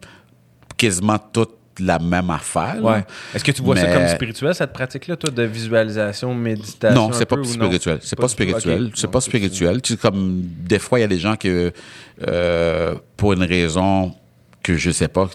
quasiment 0.78 1.20
toute 1.20 1.58
la 1.80 2.00
même 2.00 2.30
affaire. 2.30 2.78
Ouais. 2.82 3.04
Est-ce 3.34 3.44
que 3.44 3.52
tu 3.52 3.62
vois 3.62 3.76
ça 3.76 3.94
comme 3.94 4.08
spirituel, 4.08 4.56
cette 4.56 4.72
pratique-là, 4.72 5.18
toi, 5.18 5.30
de 5.30 5.44
visualisation, 5.44 6.34
méditation? 6.34 7.08
Non, 7.08 7.12
c'est 7.12 7.26
pas, 7.26 7.36
spirituel. 7.44 8.00
C'est 8.02 8.16
pas, 8.16 8.28
spirituel. 8.30 8.92
C'est 8.96 9.12
pas 9.12 9.22
spirituel. 9.22 9.82
Tu 9.82 9.98
comme, 9.98 10.42
des 10.42 10.80
fois, 10.80 11.00
il 11.00 11.02
y 11.02 11.06
a 11.06 11.10
des 11.10 11.20
gens 11.20 11.36
qui, 11.36 11.50
euh, 12.28 12.96
pour 13.18 13.34
une 13.34 13.44
raison 13.44 14.16
que 14.62 14.78
je 14.78 14.90
sais 14.92 15.10
pas, 15.10 15.30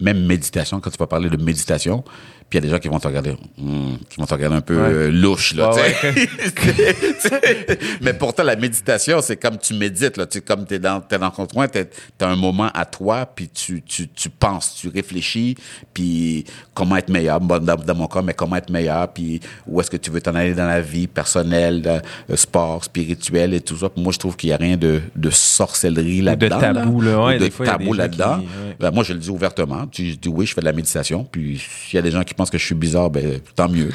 même 0.00 0.26
méditation, 0.26 0.80
quand 0.80 0.90
tu 0.90 0.98
vas 0.98 1.08
parler 1.08 1.28
de 1.28 1.42
méditation, 1.42 2.04
puis 2.52 2.58
il 2.58 2.64
y 2.64 2.66
a 2.66 2.68
des 2.68 2.74
gens 2.74 2.80
qui 2.80 2.88
vont 2.88 3.00
te 3.00 3.08
regarder, 3.08 3.34
hmm, 3.56 3.94
qui 4.10 4.20
vont 4.20 4.26
te 4.26 4.34
regarder 4.34 4.56
un 4.56 4.60
peu 4.60 4.76
euh, 4.78 5.10
louche, 5.10 5.54
là, 5.54 5.70
Mais 8.02 8.12
pourtant, 8.12 8.42
la 8.42 8.56
méditation, 8.56 9.22
c'est 9.22 9.38
comme 9.38 9.56
tu 9.56 9.72
médites, 9.72 10.18
là. 10.18 10.26
Tu 10.26 10.42
comme 10.42 10.66
t'es 10.66 10.78
dans, 10.78 11.00
t'es 11.00 11.18
dans 11.18 11.30
ton 11.30 11.46
coin, 11.46 11.66
t'as 11.66 12.28
un 12.28 12.36
moment 12.36 12.68
à 12.74 12.84
toi, 12.84 13.24
puis 13.24 13.48
tu, 13.48 13.80
tu, 13.80 14.06
tu 14.06 14.28
penses, 14.28 14.74
tu 14.74 14.88
réfléchis, 14.88 15.56
puis 15.94 16.44
comment 16.74 16.98
être 16.98 17.08
meilleur, 17.08 17.40
dans, 17.40 17.58
dans, 17.58 17.94
mon 17.94 18.06
cas, 18.06 18.20
mais 18.20 18.34
comment 18.34 18.56
être 18.56 18.68
meilleur, 18.68 19.08
puis 19.08 19.40
où 19.66 19.80
est-ce 19.80 19.90
que 19.90 19.96
tu 19.96 20.10
veux 20.10 20.20
t'en 20.20 20.34
aller 20.34 20.52
dans 20.52 20.66
la 20.66 20.82
vie 20.82 21.06
personnelle, 21.06 21.82
euh, 21.86 22.36
sport, 22.36 22.84
spirituel 22.84 23.54
et 23.54 23.62
tout 23.62 23.78
ça. 23.78 23.88
moi, 23.96 24.12
je 24.12 24.18
trouve 24.18 24.36
qu'il 24.36 24.50
y 24.50 24.52
a 24.52 24.58
rien 24.58 24.76
de, 24.76 25.00
de 25.16 25.30
sorcellerie 25.30 26.20
là-dedans. 26.20 26.56
De 26.56 26.60
tabou, 26.60 27.00
là. 27.00 27.38
de 27.38 27.48
tabou 27.48 27.94
là-dedans. 27.94 28.44
Ben, 28.78 28.90
moi, 28.90 29.04
je 29.04 29.14
le 29.14 29.20
dis 29.20 29.30
ouvertement. 29.30 29.86
Tu 29.86 30.16
dis 30.16 30.28
oui, 30.28 30.44
je 30.44 30.52
fais 30.52 30.60
de 30.60 30.66
la 30.66 30.74
méditation, 30.74 31.24
puis 31.24 31.58
s'il 31.88 31.96
y 31.96 31.98
a 31.98 32.02
des 32.02 32.10
gens 32.10 32.24
qui 32.24 32.34
que 32.50 32.58
je 32.58 32.64
suis 32.64 32.74
bizarre, 32.74 33.10
ben 33.10 33.40
tant 33.54 33.68
mieux. 33.68 33.90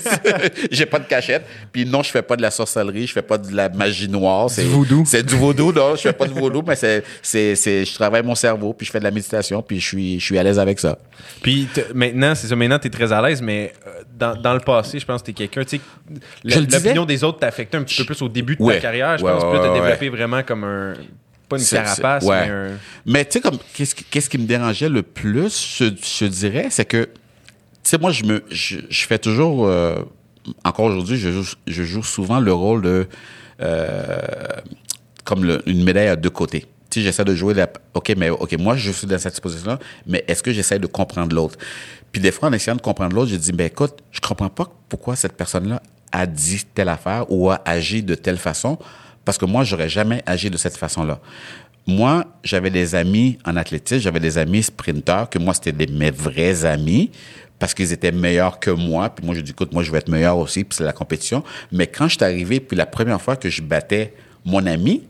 J'ai 0.70 0.86
pas 0.86 0.98
de 0.98 1.04
cachette. 1.04 1.44
Puis 1.72 1.86
non, 1.86 2.02
je 2.02 2.10
fais 2.10 2.22
pas 2.22 2.36
de 2.36 2.42
la 2.42 2.50
sorcellerie, 2.50 3.06
je 3.06 3.12
fais 3.12 3.22
pas 3.22 3.38
de 3.38 3.54
la 3.54 3.68
magie 3.68 4.08
noire. 4.08 4.50
C'est 4.50 4.62
du 4.62 4.68
voodoo. 4.68 5.02
C'est 5.06 5.24
du 5.24 5.36
voodoo, 5.36 5.72
non, 5.72 5.96
je 5.96 6.02
fais 6.02 6.12
pas 6.12 6.26
de 6.26 6.32
voodoo, 6.32 6.62
mais 6.66 6.76
c'est, 6.76 7.04
c'est, 7.22 7.54
c'est, 7.56 7.84
je 7.84 7.94
travaille 7.94 8.22
mon 8.22 8.34
cerveau, 8.34 8.72
puis 8.72 8.86
je 8.86 8.92
fais 8.92 8.98
de 8.98 9.04
la 9.04 9.10
méditation, 9.10 9.62
puis 9.62 9.80
je 9.80 9.86
suis, 9.86 10.20
je 10.20 10.24
suis 10.24 10.38
à 10.38 10.42
l'aise 10.42 10.58
avec 10.58 10.78
ça. 10.78 10.98
Puis 11.42 11.68
maintenant, 11.94 12.34
c'est 12.34 12.46
ça, 12.46 12.56
maintenant, 12.56 12.78
tu 12.78 12.88
es 12.88 12.90
très 12.90 13.12
à 13.12 13.22
l'aise, 13.22 13.42
mais 13.42 13.72
euh, 13.86 14.02
dans, 14.18 14.36
dans, 14.36 14.54
le 14.54 14.60
passé, 14.60 14.98
je 14.98 15.06
pense 15.06 15.22
que 15.22 15.26
tu 15.26 15.30
es 15.32 15.34
quelqu'un, 15.34 15.64
tu 15.64 15.78
sais, 15.78 16.60
l'opinion 16.70 17.04
des 17.04 17.24
autres 17.24 17.38
t'a 17.38 17.48
affecté 17.48 17.76
un 17.76 17.82
petit 17.82 17.96
peu 17.96 18.04
plus 18.04 18.22
au 18.22 18.28
début 18.28 18.56
de 18.56 18.66
ta 18.66 18.78
carrière. 18.78 19.18
Je 19.18 19.24
pense 19.24 19.42
que 19.42 19.58
tu 19.58 19.68
as 19.68 19.72
développé 19.72 20.08
vraiment 20.08 20.42
comme 20.42 20.64
un 20.64 20.94
pas 21.52 21.58
une 21.58 21.66
carapace, 21.66 22.24
mais 22.24 22.50
un... 22.50 22.70
Mais 23.04 23.24
tu 23.24 23.32
sais, 23.32 23.40
comme, 23.40 23.58
qu'est-ce, 23.74 23.94
qu'est-ce 23.94 24.30
qui 24.30 24.38
me 24.38 24.46
dérangeait 24.46 24.88
le 24.88 25.02
plus, 25.02 25.76
je, 25.78 25.84
je 25.84 26.24
dirais, 26.24 26.68
c'est 26.70 26.84
que 26.84 27.08
sais, 27.90 27.98
moi, 27.98 28.12
je 28.12 28.24
me, 28.24 28.42
je, 28.50 28.78
fais 28.90 29.18
toujours, 29.18 29.66
euh, 29.66 30.02
encore 30.64 30.86
aujourd'hui, 30.86 31.16
je 31.16 31.30
joue, 31.30 31.54
je 31.66 31.82
joue 31.82 32.02
souvent 32.02 32.40
le 32.40 32.52
rôle 32.52 32.82
de, 32.82 33.08
euh, 33.60 34.20
comme 35.24 35.60
une 35.66 35.84
médaille 35.84 36.08
à 36.08 36.16
deux 36.16 36.30
côtés. 36.30 36.66
Tu 36.90 37.00
sais, 37.00 37.06
j'essaie 37.06 37.24
de 37.24 37.34
jouer 37.34 37.54
la, 37.54 37.68
OK, 37.94 38.12
mais 38.16 38.30
OK, 38.30 38.52
moi, 38.58 38.76
je 38.76 38.90
suis 38.90 39.06
dans 39.06 39.18
cette 39.18 39.40
position-là, 39.40 39.78
mais 40.06 40.24
est-ce 40.28 40.42
que 40.42 40.52
j'essaie 40.52 40.78
de 40.78 40.86
comprendre 40.86 41.34
l'autre? 41.34 41.56
Puis 42.10 42.20
des 42.20 42.30
fois, 42.30 42.48
en 42.48 42.52
essayant 42.52 42.76
de 42.76 42.82
comprendre 42.82 43.16
l'autre, 43.16 43.30
je 43.30 43.36
dis, 43.36 43.52
ben 43.52 43.66
écoute, 43.66 43.94
je 44.10 44.20
comprends 44.20 44.50
pas 44.50 44.66
pourquoi 44.88 45.16
cette 45.16 45.34
personne-là 45.34 45.82
a 46.12 46.26
dit 46.26 46.62
telle 46.74 46.90
affaire 46.90 47.24
ou 47.30 47.50
a 47.50 47.60
agi 47.64 48.02
de 48.02 48.14
telle 48.14 48.36
façon, 48.36 48.78
parce 49.24 49.38
que 49.38 49.46
moi, 49.46 49.64
j'aurais 49.64 49.88
jamais 49.88 50.22
agi 50.26 50.50
de 50.50 50.58
cette 50.58 50.76
façon-là. 50.76 51.20
Moi, 51.86 52.24
j'avais 52.44 52.70
des 52.70 52.94
amis 52.94 53.38
en 53.44 53.56
athlétisme, 53.56 54.00
j'avais 54.00 54.20
des 54.20 54.38
amis 54.38 54.62
sprinteurs, 54.62 55.28
que 55.28 55.38
moi, 55.38 55.52
c'était 55.54 55.86
mes 55.86 56.10
vrais 56.10 56.64
amis, 56.64 57.10
parce 57.58 57.74
qu'ils 57.74 57.92
étaient 57.92 58.12
meilleurs 58.12 58.58
que 58.60 58.70
moi. 58.70 59.10
Puis 59.10 59.24
moi, 59.24 59.34
je 59.34 59.40
dis, 59.40 59.52
écoute, 59.52 59.72
moi, 59.72 59.82
je 59.82 59.90
vais 59.90 59.98
être 59.98 60.08
meilleur 60.08 60.38
aussi, 60.38 60.64
puis 60.64 60.76
c'est 60.76 60.84
la 60.84 60.92
compétition. 60.92 61.42
Mais 61.70 61.86
quand 61.86 62.08
je 62.08 62.16
suis 62.16 62.24
arrivé, 62.24 62.60
puis 62.60 62.76
la 62.76 62.86
première 62.86 63.20
fois 63.20 63.36
que 63.36 63.48
je 63.48 63.62
battais 63.62 64.14
mon 64.44 64.66
ami, 64.66 65.02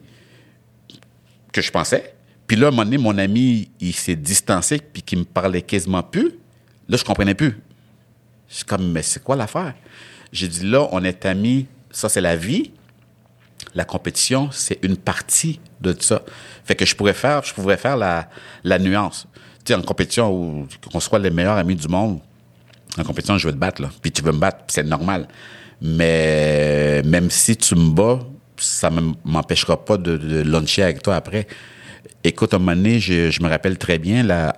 que 1.52 1.60
je 1.60 1.70
pensais, 1.70 2.14
puis 2.46 2.56
là, 2.56 2.66
à 2.66 2.68
un 2.68 2.70
moment 2.72 2.84
donné, 2.84 2.98
mon 2.98 3.16
ami, 3.16 3.70
il 3.80 3.94
s'est 3.94 4.16
distancé, 4.16 4.78
puis 4.78 5.02
qu'il 5.02 5.20
me 5.20 5.24
parlait 5.24 5.62
quasiment 5.62 6.02
plus, 6.02 6.32
là, 6.88 6.96
je 6.96 7.04
comprenais 7.04 7.34
plus. 7.34 7.58
Je 8.48 8.56
suis 8.56 8.64
comme, 8.64 8.92
mais 8.92 9.02
c'est 9.02 9.22
quoi 9.22 9.36
l'affaire? 9.36 9.74
J'ai 10.32 10.48
dit, 10.48 10.66
là, 10.66 10.88
on 10.92 11.02
est 11.04 11.24
amis, 11.24 11.66
ça, 11.90 12.08
c'est 12.08 12.20
la 12.20 12.36
vie. 12.36 12.70
La 13.74 13.84
compétition, 13.84 14.50
c'est 14.50 14.78
une 14.82 14.96
partie 14.96 15.60
de 15.82 15.96
ça. 16.00 16.22
Fait 16.64 16.74
que 16.74 16.84
je 16.84 16.94
pourrais 16.94 17.12
faire, 17.12 17.42
je 17.44 17.52
pourrais 17.52 17.76
faire 17.76 17.96
la, 17.96 18.28
la 18.64 18.78
nuance. 18.78 19.26
Tu 19.64 19.72
sais, 19.72 19.74
en 19.74 19.82
compétition, 19.82 20.32
où 20.32 20.66
qu'on 20.90 21.00
soit 21.00 21.18
les 21.18 21.30
meilleurs 21.30 21.56
amis 21.56 21.76
du 21.76 21.88
monde, 21.88 22.20
en 22.98 23.04
compétition, 23.04 23.38
je 23.38 23.46
veux 23.46 23.54
te 23.54 23.58
battre. 23.58 23.82
Puis 24.00 24.12
tu 24.12 24.22
veux 24.22 24.32
me 24.32 24.38
battre, 24.38 24.58
c'est 24.68 24.82
normal. 24.84 25.28
Mais 25.80 27.02
même 27.04 27.30
si 27.30 27.56
tu 27.56 27.74
me 27.74 27.90
bats, 27.90 28.20
ça 28.56 28.90
ne 28.90 29.12
m'empêchera 29.24 29.84
pas 29.84 29.96
de, 29.96 30.16
de 30.16 30.42
luncher 30.42 30.82
avec 30.82 31.02
toi 31.02 31.16
après. 31.16 31.46
Écoute, 32.24 32.52
à 32.52 32.56
un 32.56 32.60
moment 32.60 32.76
donné, 32.76 33.00
je, 33.00 33.42
me 33.42 33.48
rappelle 33.48 33.78
très 33.78 33.98
bien 33.98 34.22
la 34.22 34.54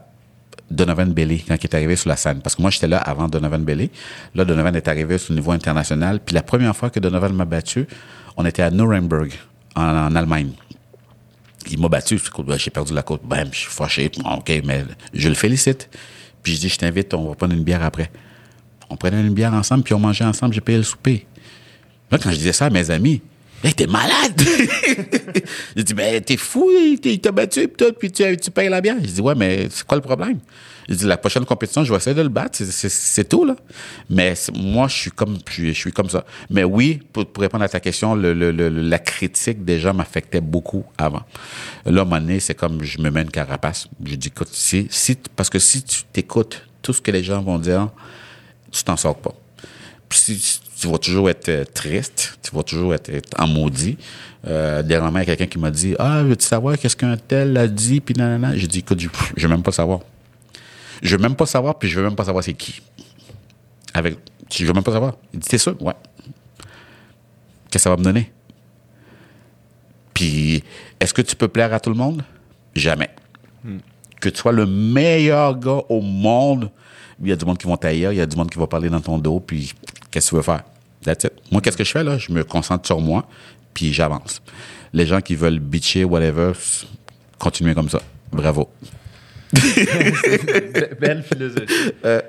Donovan 0.71 1.13
Bailey 1.13 1.43
quand 1.47 1.55
il 1.55 1.65
est 1.65 1.75
arrivé 1.75 1.97
sur 1.97 2.09
la 2.11 2.17
scène. 2.17 2.41
Parce 2.43 2.57
que 2.57 2.63
moi, 2.63 2.71
j'étais 2.71 2.89
là 2.89 2.99
avant 2.99 3.29
Donovan 3.29 3.65
Bailey. 3.65 3.91
Là, 4.35 4.45
Donovan 4.45 4.75
est 4.77 4.89
arrivé 4.89 5.17
sur 5.17 5.33
le 5.33 5.41
niveau 5.41 5.53
international. 5.53 6.21
Puis 6.21 6.35
la 6.35 6.43
première 6.43 6.77
fois 6.77 6.91
que 6.91 7.01
Donovan 7.01 7.33
m'a 7.33 7.47
battu, 7.47 7.87
on 8.37 8.45
était 8.45 8.63
à 8.63 8.71
Nuremberg, 8.71 9.33
en 9.77 10.15
Allemagne. 10.15 10.51
Il 11.71 11.81
m'a 11.81 11.89
battu. 11.89 12.19
J'ai 12.57 12.71
perdu 12.71 12.93
la 12.95 13.03
côte. 13.03 13.23
Bam, 13.25 13.49
je 13.53 13.59
suis 13.59 13.71
fâché. 13.71 14.11
OK, 14.25 14.53
mais 14.65 14.85
je 15.13 15.29
le 15.29 15.35
félicite. 15.35 15.89
Puis 16.43 16.55
je 16.57 16.61
dis, 16.61 16.69
je 16.69 16.77
t'invite, 16.79 17.15
on 17.15 17.29
va 17.29 17.35
prendre 17.35 17.55
une 17.55 17.65
bière 17.65 17.83
après. 17.83 18.11
On 18.91 18.97
prenait 18.97 19.21
une 19.21 19.33
bière 19.33 19.55
ensemble, 19.55 19.83
puis 19.83 19.95
on 19.95 19.99
mangeait 19.99 20.25
ensemble, 20.25 20.55
j'ai 20.55 20.61
payé 20.61 20.79
le 20.79 20.85
souper. 20.85 21.27
Là, 22.11 22.19
quand 22.19 22.31
je 22.31 22.37
disais 22.37 22.53
ça 22.53 22.67
à 22.67 22.71
mes 22.71 22.91
amis, 22.91 23.23
Hey, 23.65 23.73
t'es 23.73 23.87
malade! 23.87 24.43
je 25.75 25.81
dis, 25.81 25.95
mais 25.95 26.21
t'es 26.21 26.37
fou, 26.37 26.71
il 27.03 27.19
t'a 27.19 27.33
battu, 27.33 27.67
puis, 27.67 27.87
puis 27.99 28.13
tu, 28.13 28.37
tu 28.37 28.51
payes 28.51 28.69
la 28.69 28.83
bière. 28.83 28.97
Je 29.01 29.07
dis, 29.07 29.21
ouais, 29.23 29.35
mais 29.35 29.69
c'est 29.71 29.87
quoi 29.87 29.97
le 29.97 30.03
problème? 30.03 30.39
Je 30.89 30.95
dis, 30.95 31.05
la 31.07 31.17
prochaine 31.17 31.45
compétition, 31.45 31.85
je 31.85 31.91
vais 31.91 31.97
essayer 31.97 32.15
de 32.15 32.23
le 32.23 32.29
battre, 32.29 32.59
c'est 32.63 33.29
tout, 33.29 33.45
là. 33.45 33.57
Mais 34.11 34.35
moi, 34.55 34.89
je 34.89 34.95
suis 34.95 35.11
comme, 35.11 35.39
je, 35.51 35.73
suis 35.73 35.93
comme 35.93 36.11
ça. 36.11 36.25
Mais 36.51 36.65
oui, 36.65 37.01
pour, 37.13 37.25
répondre 37.39 37.65
à 37.65 37.69
ta 37.69 37.81
question, 37.81 38.15
la 38.15 38.99
critique 38.99 39.65
des 39.65 39.81
gens 39.81 39.95
m'affectait 39.95 40.41
beaucoup 40.41 40.85
avant. 40.99 41.23
Là, 41.87 42.01
à 42.01 42.03
un 42.03 42.05
moment 42.05 42.21
donné, 42.21 42.41
c'est 42.41 42.55
comme, 42.55 42.83
je 42.83 43.01
me 43.01 43.11
mets 43.11 43.23
une 43.23 43.31
carapace. 43.31 43.89
Je 44.05 44.15
dis, 44.15 44.29
écoute, 44.29 44.49
si, 44.53 44.89
parce 45.37 45.51
que 45.51 45.59
si 45.59 45.83
tu 45.83 46.03
t'écoutes 46.13 46.63
tout 46.83 46.93
ce 46.93 47.01
que 47.01 47.11
les 47.11 47.25
gens 47.25 47.43
vont 47.43 47.59
dire, 47.59 47.89
tu 48.71 48.85
t'en 48.85 48.97
sors 48.97 49.17
pas. 49.17 49.35
Puis 50.09 50.19
si, 50.19 50.61
tu 50.77 50.89
vas 50.89 50.99
toujours 50.99 51.31
être 51.31 51.49
euh, 51.49 51.65
triste, 51.65 52.39
tu 52.43 52.55
vas 52.55 52.63
toujours 52.63 52.95
être, 52.95 53.11
en 53.39 53.47
maudit. 53.47 53.97
Euh, 54.47 54.83
dernièrement, 54.83 55.21
il 55.21 55.23
y 55.23 55.31
a 55.31 55.37
quelqu'un 55.37 55.47
qui 55.47 55.59
m'a 55.59 55.71
dit 55.71 55.95
Ah, 55.99 56.23
veux-tu 56.23 56.45
savoir 56.45 56.77
qu'est-ce 56.79 56.97
qu'un 56.97 57.17
tel 57.17 57.57
a 57.57 57.67
dit 57.67 58.01
Puis 58.01 58.15
nanana. 58.15 58.57
J'ai 58.57 58.67
dit 58.67 58.81
Écoute, 58.81 59.01
je, 59.01 59.09
je 59.37 59.47
veux 59.47 59.53
même 59.53 59.63
pas 59.63 59.73
savoir. 59.73 60.01
Je 61.05 61.17
veux 61.17 61.23
même 61.23 61.37
pas 61.37 61.47
savoir, 61.47 61.79
puis 61.79 61.89
je 61.89 62.01
veux 62.01 62.05
même 62.05 62.17
pas 62.17 62.25
savoir 62.25 62.43
c'est 62.43 62.55
qui. 62.55 62.81
Avec, 63.93 64.17
je 64.51 64.65
veux 64.65 64.73
même 64.73 64.83
pas 64.83 64.93
savoir. 64.93 65.17
Il 65.33 65.39
dit 65.39 65.49
T'es 65.49 65.59
sûr 65.59 65.81
Ouais. 65.81 65.93
Qu'est-ce 67.71 67.73
que 67.73 67.79
ça 67.79 67.91
va 67.91 67.97
me 67.97 68.03
donner? 68.03 68.33
Puis, 70.15 70.65
est-ce 70.99 71.13
que 71.13 71.23
tu 71.23 71.37
peux 71.37 71.49
plaire 71.49 71.75
à 71.75 71.81
tout 71.81 71.91
le 71.91 71.97
monde? 71.97 72.23
Jamais. 72.75 73.11
Hmm. 73.63 73.79
Que 74.21 74.31
tu 74.31 74.39
sois 74.39 74.53
le 74.53 74.65
meilleur 74.65 75.59
gars 75.59 75.83
au 75.89 76.01
monde, 76.01 76.71
il 77.21 77.29
y 77.29 77.33
a 77.33 77.37
du 77.37 77.45
monde 77.45 77.59
qui 77.59 77.67
vont 77.67 77.77
tailler, 77.77 78.09
il 78.11 78.17
y 78.17 78.21
a 78.21 78.27
du 78.27 78.37
monde 78.37 78.51
qui 78.51 78.59
va 78.59 78.67
parler 78.67 78.89
dans 78.89 79.01
ton 79.01 79.19
dos, 79.19 79.41
puis 79.41 79.73
qu'est-ce 80.11 80.27
que 80.27 80.31
tu 80.31 80.37
veux 80.37 80.43
faire? 80.43 80.63
That's 81.03 81.25
it. 81.25 81.33
Moi, 81.51 81.61
qu'est-ce 81.61 81.77
que 81.77 81.85
je 81.85 81.91
fais 81.91 82.05
là? 82.05 82.17
Je 82.17 82.33
me 82.33 82.45
concentre 82.45 82.87
sur 82.87 83.01
moi, 83.01 83.27
puis 83.75 83.93
j'avance. 83.93 84.41
Les 84.93 85.05
gens 85.05 85.21
qui 85.21 85.35
veulent 85.35 85.59
bitcher, 85.59 86.05
whatever, 86.05 86.53
continuez 87.39 87.75
comme 87.75 87.91
ça. 87.91 88.01
Bravo. 88.33 88.71
Belle 91.01 91.23
philosophie. 91.23 91.93
Euh. 92.05 92.21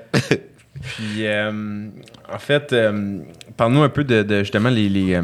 Puis, 0.80 1.26
euh, 1.26 1.88
en 2.32 2.38
fait, 2.38 2.72
euh, 2.72 3.18
parle-nous 3.56 3.82
un 3.82 3.88
peu 3.88 4.04
de, 4.04 4.40
justement 4.40 4.68
les, 4.68 4.88
les, 4.88 5.20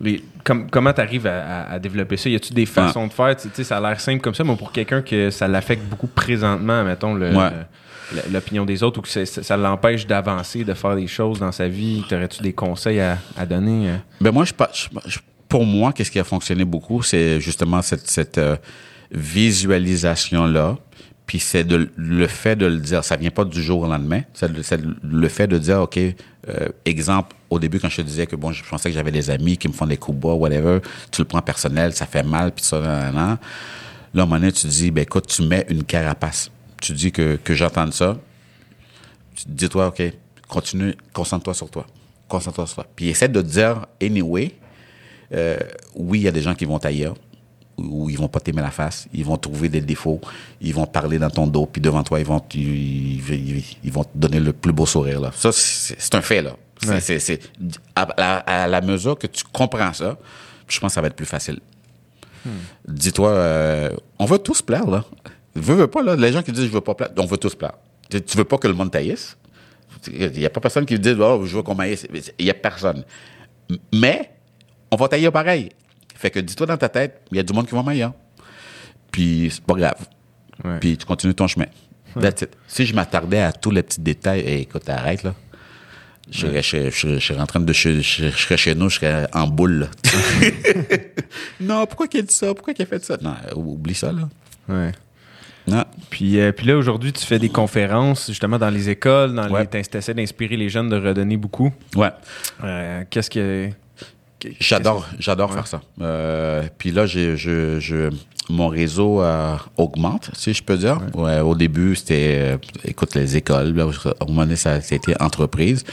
les 0.00 0.22
comment 0.44 0.92
tu 0.92 1.00
arrives 1.00 1.26
à, 1.26 1.78
développer 1.78 2.16
ça? 2.16 2.28
Y 2.28 2.36
a-tu 2.36 2.52
des 2.52 2.66
façons 2.66 3.06
de 3.06 3.12
faire? 3.12 3.36
Tu 3.36 3.48
sais, 3.52 3.64
ça 3.64 3.78
a 3.78 3.80
l'air 3.80 4.00
simple 4.00 4.20
comme 4.20 4.34
ça, 4.34 4.44
mais 4.44 4.56
pour 4.56 4.72
quelqu'un 4.72 5.02
que 5.02 5.30
ça 5.30 5.48
l'affecte 5.48 5.82
beaucoup 5.84 6.06
présentement, 6.06 6.84
mettons, 6.84 7.14
le, 7.14 7.30
l'opinion 8.30 8.64
des 8.64 8.82
autres 8.82 8.98
ou 9.00 9.02
que 9.02 9.24
ça, 9.24 9.56
l'empêche 9.56 10.06
d'avancer, 10.06 10.64
de 10.64 10.74
faire 10.74 10.96
des 10.96 11.06
choses 11.06 11.38
dans 11.38 11.52
sa 11.52 11.68
vie? 11.68 12.02
T'aurais-tu 12.08 12.42
des 12.42 12.52
conseils 12.52 13.00
à, 13.00 13.46
donner? 13.46 13.90
Ben 14.20 14.32
moi, 14.32 14.44
je, 14.44 14.52
pour 15.52 15.66
moi, 15.66 15.92
qu'est-ce 15.92 16.10
qui 16.10 16.18
a 16.18 16.24
fonctionné 16.24 16.64
beaucoup, 16.64 17.02
c'est 17.02 17.38
justement 17.38 17.82
cette, 17.82 18.08
cette 18.08 18.38
euh, 18.38 18.56
visualisation-là. 19.10 20.78
Puis 21.32 21.40
c'est 21.40 21.66
le 21.66 22.26
fait 22.26 22.56
de 22.56 22.66
le 22.66 22.76
dire, 22.76 23.02
ça 23.02 23.16
vient 23.16 23.30
pas 23.30 23.46
du 23.46 23.62
jour 23.62 23.80
au 23.80 23.86
lendemain. 23.86 24.20
C'est 24.34 24.50
le, 24.52 25.28
fait 25.28 25.46
de 25.46 25.56
dire, 25.56 25.80
OK, 25.80 25.98
euh, 25.98 26.68
exemple, 26.84 27.34
au 27.48 27.58
début, 27.58 27.80
quand 27.80 27.88
je 27.88 27.96
te 27.96 28.02
disais 28.02 28.26
que 28.26 28.36
je 28.36 28.62
pensais 28.68 28.90
que 28.90 28.94
j'avais 28.94 29.12
des 29.12 29.30
amis 29.30 29.56
qui 29.56 29.66
me 29.66 29.72
font 29.72 29.86
des 29.86 29.96
coups 29.96 30.18
bas, 30.18 30.34
whatever, 30.34 30.80
tu 31.10 31.22
le 31.22 31.24
prends 31.24 31.40
personnel, 31.40 31.94
ça 31.94 32.04
fait 32.04 32.22
mal, 32.22 32.52
puis 32.52 32.62
ça, 32.62 32.80
là, 32.80 32.98
là, 32.98 33.12
là. 33.12 33.38
Là, 34.12 34.22
à 34.22 34.24
un 34.24 34.26
moment 34.26 34.38
donné, 34.38 34.52
tu 34.52 34.66
dis, 34.66 34.90
ben 34.90 35.04
écoute, 35.04 35.26
tu 35.26 35.40
mets 35.40 35.64
une 35.70 35.84
carapace 35.84 36.50
tu 36.82 36.92
dis 36.92 37.12
que, 37.12 37.38
j'entende 37.48 37.94
ça, 37.94 38.18
dis-toi, 39.46 39.86
OK, 39.86 40.02
continue, 40.48 40.94
concentre-toi 41.12 41.54
sur 41.54 41.70
toi. 41.70 41.86
Concentre-toi 42.28 42.66
sur 42.66 42.74
toi. 42.74 42.86
Puis 42.94 43.08
essaie 43.08 43.28
de 43.28 43.40
dire, 43.40 43.86
anyway, 44.02 44.52
euh, 45.32 45.56
oui, 45.94 46.20
il 46.20 46.22
y 46.24 46.28
a 46.28 46.32
des 46.32 46.42
gens 46.42 46.54
qui 46.54 46.64
vont 46.64 46.78
t'ailleurs, 46.78 47.14
ou 47.90 48.10
ils 48.10 48.18
vont 48.18 48.28
pas 48.28 48.40
t'aimer 48.40 48.62
la 48.62 48.70
face, 48.70 49.08
ils 49.12 49.24
vont 49.24 49.36
trouver 49.36 49.68
des 49.68 49.80
défauts, 49.80 50.20
ils 50.60 50.74
vont 50.74 50.86
parler 50.86 51.18
dans 51.18 51.30
ton 51.30 51.46
dos, 51.46 51.66
puis 51.66 51.80
devant 51.80 52.02
toi, 52.02 52.20
ils 52.20 52.26
vont, 52.26 52.42
ils, 52.54 53.92
vont 53.92 54.04
te 54.04 54.10
donner 54.14 54.40
le 54.40 54.52
plus 54.52 54.72
beau 54.72 54.86
sourire. 54.86 55.20
Là. 55.20 55.30
Ça, 55.34 55.50
c'est 55.52 56.14
un 56.14 56.22
fait. 56.22 56.42
là. 56.42 56.56
C'est 57.00 57.40
à, 57.94 58.66
la 58.66 58.80
mesure 58.80 59.18
que 59.18 59.26
tu 59.26 59.44
comprends 59.52 59.92
ça, 59.92 60.18
je 60.66 60.80
pense 60.80 60.90
que 60.90 60.94
ça 60.94 61.00
va 61.00 61.08
être 61.08 61.16
plus 61.16 61.26
facile. 61.26 61.60
Hmm. 62.44 62.50
Dis-toi, 62.88 63.30
euh, 63.30 63.90
on 64.18 64.24
va 64.24 64.38
tous 64.38 64.62
plaire, 64.62 64.88
là. 64.88 65.04
Veux, 65.54 65.74
veux 65.74 65.86
pas, 65.86 66.02
là, 66.02 66.16
les 66.16 66.32
gens 66.32 66.42
qui 66.42 66.50
disent 66.50 66.64
je 66.64 66.70
veux 66.70 66.80
pas 66.80 66.94
plaire, 66.94 67.10
on 67.18 67.26
veut 67.26 67.36
tous 67.36 67.54
plaire. 67.54 67.74
Tu, 68.08 68.36
veux 68.36 68.44
pas 68.44 68.58
que 68.58 68.68
le 68.68 68.74
monde 68.74 68.90
taillisse? 68.90 69.36
Il 70.12 70.32
n'y 70.32 70.44
a 70.44 70.50
pas 70.50 70.60
personne 70.60 70.84
qui 70.84 70.98
dit 70.98 71.14
oh, 71.18 71.44
je 71.44 71.56
veux 71.56 71.62
qu'on 71.62 71.74
m'aille. 71.74 71.96
Il 72.38 72.44
n'y 72.44 72.50
a 72.50 72.54
personne. 72.54 73.04
Mais, 73.92 74.30
on 74.90 74.96
va 74.96 75.08
tailler 75.08 75.30
pareil. 75.30 75.70
Fait 76.22 76.30
que 76.30 76.38
dis-toi 76.38 76.66
dans 76.68 76.76
ta 76.76 76.88
tête, 76.88 77.22
il 77.32 77.36
y 77.36 77.40
a 77.40 77.42
du 77.42 77.52
monde 77.52 77.66
qui 77.66 77.74
va 77.74 77.82
m'ailler. 77.82 78.06
Puis, 79.10 79.48
c'est 79.50 79.64
pas 79.64 79.74
grave. 79.74 80.06
Puis, 80.78 80.96
tu 80.96 81.04
continues 81.04 81.34
ton 81.34 81.48
chemin. 81.48 81.66
Si 82.68 82.86
je 82.86 82.94
m'attardais 82.94 83.40
à 83.40 83.50
tous 83.50 83.72
les 83.72 83.82
petits 83.82 84.00
détails, 84.00 84.38
et 84.38 84.60
écoute, 84.60 84.88
arrête, 84.88 85.24
là. 85.24 85.34
Je, 86.30 86.46
serais, 86.62 86.90
je, 86.92 87.18
je, 87.18 87.34
en 87.34 87.44
train 87.46 87.58
de 87.58 87.72
je, 87.72 88.00
serais 88.02 88.56
chez 88.56 88.76
nous, 88.76 88.88
je 88.88 89.00
serais 89.00 89.26
en 89.32 89.48
boule. 89.48 89.90
non, 91.60 91.84
pourquoi 91.86 92.06
qu'il 92.06 92.20
a 92.20 92.22
dit 92.22 92.32
ça? 92.32 92.54
Pourquoi 92.54 92.72
qu'il 92.72 92.84
a 92.84 92.86
fait 92.86 93.04
ça? 93.04 93.16
Non, 93.20 93.34
oublie 93.56 93.94
ça, 93.94 94.12
là. 94.12 94.28
Ouais. 94.68 94.92
Ah. 95.72 95.88
Puis, 96.08 96.38
euh, 96.38 96.52
puis 96.52 96.68
là, 96.68 96.76
aujourd'hui, 96.76 97.12
tu 97.12 97.26
fais 97.26 97.40
des 97.40 97.48
conférences 97.48 98.28
justement 98.28 98.60
dans 98.60 98.70
les 98.70 98.88
écoles, 98.90 99.34
dans 99.34 99.48
les, 99.48 99.66
tu 99.66 99.96
essaies 99.96 100.14
d'inspirer 100.14 100.56
les 100.56 100.68
jeunes 100.68 100.88
de 100.88 100.96
redonner 100.96 101.36
beaucoup. 101.36 101.72
Ouais. 101.96 102.10
Euh, 102.62 103.02
qu'est-ce 103.10 103.28
que. 103.28 103.70
J'adore, 104.60 105.06
j'adore 105.18 105.52
faire 105.52 105.66
ça. 105.66 105.80
Euh, 106.00 106.62
puis 106.78 106.90
là, 106.90 107.06
j'ai, 107.06 107.36
je, 107.36 107.78
je, 107.80 108.10
mon 108.48 108.68
réseau 108.68 109.22
augmente, 109.76 110.30
si 110.34 110.52
je 110.52 110.62
peux 110.62 110.76
dire. 110.76 111.00
Ouais. 111.14 111.40
au 111.40 111.54
début, 111.54 111.94
c'était, 111.96 112.58
écoute, 112.84 113.14
les 113.14 113.36
écoles. 113.36 113.74
Là, 113.74 113.86
au 114.20 114.26
moment 114.26 114.42
donné, 114.42 114.56
ça, 114.56 114.74
a 114.74 114.78
été 114.78 115.14
entreprise. 115.20 115.84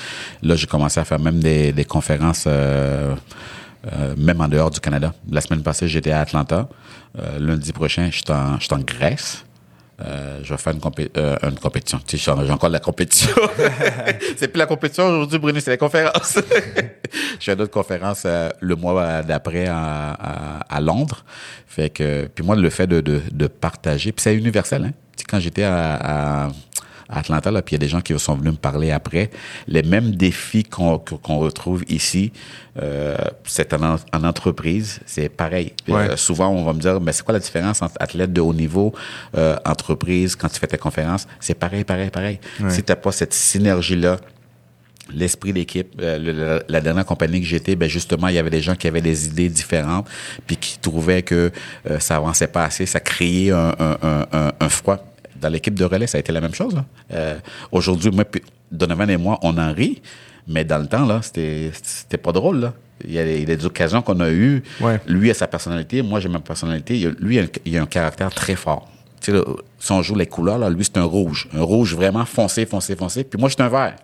Là, 0.41 0.55
j'ai 0.55 0.67
commencé 0.67 0.99
à 0.99 1.05
faire 1.05 1.19
même 1.19 1.39
des, 1.39 1.71
des 1.71 1.85
conférences, 1.85 2.47
même 4.17 4.41
en 4.41 4.47
dehors 4.47 4.71
du 4.71 4.79
Canada. 4.79 5.13
La 5.31 5.41
semaine 5.41 5.63
passée, 5.63 5.87
j'étais 5.87 6.11
à 6.11 6.21
Atlanta. 6.21 6.67
lundi 7.39 7.71
prochain, 7.71 8.09
je 8.11 8.17
suis 8.17 8.25
en, 8.29 8.55
en 8.55 8.79
Grèce. 8.79 9.45
Euh, 10.01 10.39
je 10.43 10.53
vais 10.53 10.57
faire 10.57 10.73
une, 10.73 10.81
euh, 11.17 11.35
une 11.43 11.59
compétition. 11.59 11.99
Tu 12.05 12.17
sais, 12.17 12.31
j'ai 12.45 12.51
encore 12.51 12.69
la 12.69 12.79
compétition. 12.79 13.35
c'est 14.37 14.47
plus 14.47 14.59
la 14.59 14.65
compétition 14.65 15.07
aujourd'hui, 15.07 15.39
Bruno, 15.39 15.59
c'est 15.59 15.71
la 15.71 15.77
conférence. 15.85 16.37
je 17.39 17.43
fais 17.43 17.55
d'autres 17.55 17.71
conférences 17.71 18.23
euh, 18.25 18.49
le 18.61 18.75
mois 18.75 19.21
d'après 19.23 19.67
à, 19.67 20.11
à, 20.69 20.81
Londres. 20.81 21.25
Fait 21.67 21.89
que, 21.89 22.27
puis 22.33 22.45
moi, 22.45 22.55
le 22.55 22.69
fait 22.69 22.87
de, 22.87 23.01
de, 23.01 23.21
de 23.31 23.47
partager, 23.47 24.11
puis 24.11 24.21
c'est 24.21 24.35
universel. 24.35 24.85
Hein? 24.85 24.91
Quand 25.27 25.39
j'étais 25.39 25.63
à, 25.63 26.45
à 26.45 26.49
Atlanta, 27.09 27.51
là, 27.51 27.61
puis 27.61 27.75
il 27.75 27.79
y 27.79 27.81
a 27.81 27.85
des 27.85 27.87
gens 27.87 28.01
qui 28.01 28.17
sont 28.19 28.35
venus 28.35 28.53
me 28.53 28.57
parler 28.57 28.91
après. 28.91 29.29
Les 29.67 29.83
mêmes 29.83 30.11
défis 30.11 30.63
qu'on 30.63 30.99
qu'on 30.99 31.39
retrouve 31.39 31.83
ici, 31.87 32.31
euh, 32.81 33.17
c'est 33.45 33.73
en, 33.73 33.95
en, 33.95 34.23
entreprise, 34.23 34.99
c'est 35.05 35.29
pareil. 35.29 35.73
Euh, 35.89 36.15
souvent, 36.15 36.49
on 36.49 36.63
va 36.63 36.73
me 36.73 36.79
dire, 36.79 37.01
mais 37.01 37.11
c'est 37.11 37.23
quoi 37.23 37.33
la 37.33 37.39
différence 37.39 37.81
entre 37.81 37.95
athlète 37.99 38.31
de 38.31 38.41
haut 38.41 38.53
niveau, 38.53 38.93
euh, 39.37 39.55
entreprise, 39.65 40.35
quand 40.35 40.49
tu 40.49 40.59
fais 40.59 40.67
tes 40.67 40.77
conférences? 40.77 41.27
C'est 41.39 41.55
pareil, 41.55 41.83
pareil, 41.83 42.09
pareil. 42.09 42.39
Si 42.69 42.83
tu 42.83 42.95
pas 42.95 43.11
cette 43.11 43.33
synergie-là, 43.33 44.17
l'esprit 45.13 45.53
d'équipe. 45.53 45.99
Euh, 46.01 46.61
la, 46.67 46.81
dernière 46.81 47.05
compagnie 47.05 47.41
que 47.41 47.47
j'étais, 47.47 47.75
ben 47.75 47.89
justement, 47.89 48.27
il 48.27 48.35
y 48.35 48.37
avait 48.37 48.49
des 48.49 48.61
gens 48.61 48.75
qui 48.75 48.87
avaient 48.87 49.01
des 49.01 49.27
idées 49.27 49.49
différentes, 49.49 50.07
puis 50.45 50.57
qui 50.57 50.77
trouvaient 50.79 51.23
que 51.23 51.51
euh, 51.89 51.99
ça 51.99 52.17
avançait 52.17 52.47
pas 52.47 52.65
assez, 52.65 52.85
ça 52.85 52.99
créait 52.99 53.51
un, 53.51 53.75
un, 53.79 54.25
un, 54.31 54.51
un 54.59 54.69
froid 54.69 55.08
dans 55.39 55.49
l'équipe 55.49 55.73
de 55.73 55.85
relais, 55.85 56.07
ça 56.07 56.17
a 56.17 56.19
été 56.19 56.31
la 56.31 56.41
même 56.41 56.53
chose. 56.53 56.75
Euh, 57.11 57.37
aujourd'hui, 57.71 58.11
moi, 58.11 58.25
Donovan 58.71 59.09
et 59.09 59.17
moi, 59.17 59.39
on 59.41 59.57
en 59.57 59.73
rit, 59.73 60.01
mais 60.47 60.65
dans 60.65 60.79
le 60.79 60.87
temps, 60.87 61.05
là, 61.05 61.21
c'était, 61.21 62.17
pas 62.17 62.31
drôle. 62.31 62.59
Là. 62.59 62.73
Il, 63.05 63.13
y 63.13 63.19
a, 63.19 63.23
des 63.23 63.65
occasions 63.65 64.01
qu'on 64.01 64.19
a 64.19 64.29
eues. 64.29 64.63
Lui 65.07 65.29
a 65.31 65.33
sa 65.33 65.47
personnalité, 65.47 66.01
moi 66.01 66.19
j'ai 66.19 66.29
ma 66.29 66.39
personnalité. 66.39 67.11
Lui, 67.19 67.39
il 67.65 67.77
a 67.77 67.81
un 67.81 67.85
caractère 67.85 68.33
très 68.33 68.55
fort. 68.55 68.89
Tu 69.21 69.31
sais, 69.31 69.37
si 69.79 69.91
on 69.91 70.01
joue 70.01 70.15
les 70.15 70.27
couleurs, 70.27 70.57
là, 70.57 70.69
lui, 70.69 70.83
c'est 70.83 70.97
un 70.97 71.03
rouge. 71.03 71.49
Un 71.53 71.61
rouge 71.61 71.95
vraiment 71.95 72.25
foncé, 72.25 72.65
foncé, 72.65 72.95
foncé. 72.95 73.23
Puis 73.23 73.39
moi, 73.39 73.49
je 73.49 73.55
suis 73.55 73.63
un 73.63 73.69
vert. 73.69 73.95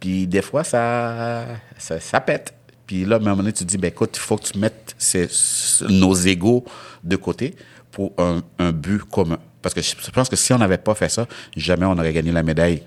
Puis 0.00 0.26
des 0.26 0.42
fois, 0.42 0.64
ça, 0.64 1.44
ça, 1.78 2.20
pète. 2.20 2.54
Puis 2.86 3.04
là, 3.04 3.16
à 3.16 3.18
un 3.18 3.22
moment 3.22 3.36
donné, 3.36 3.52
tu 3.52 3.64
te 3.64 3.68
dis, 3.68 3.78
ben 3.78 3.88
écoute, 3.88 4.10
il 4.14 4.20
faut 4.20 4.36
que 4.36 4.44
tu 4.44 4.58
mettes 4.58 4.96
nos 5.88 6.14
égaux 6.14 6.64
de 7.04 7.16
côté 7.16 7.56
pour 7.90 8.12
un, 8.18 8.40
un 8.58 8.72
but 8.72 9.02
commun. 9.04 9.38
Parce 9.62 9.74
que 9.74 9.82
je 9.82 10.10
pense 10.10 10.28
que 10.28 10.36
si 10.36 10.52
on 10.52 10.58
n'avait 10.58 10.78
pas 10.78 10.94
fait 10.94 11.08
ça, 11.08 11.26
jamais 11.56 11.86
on 11.86 11.98
aurait 11.98 12.12
gagné 12.12 12.32
la 12.32 12.42
médaille 12.42 12.82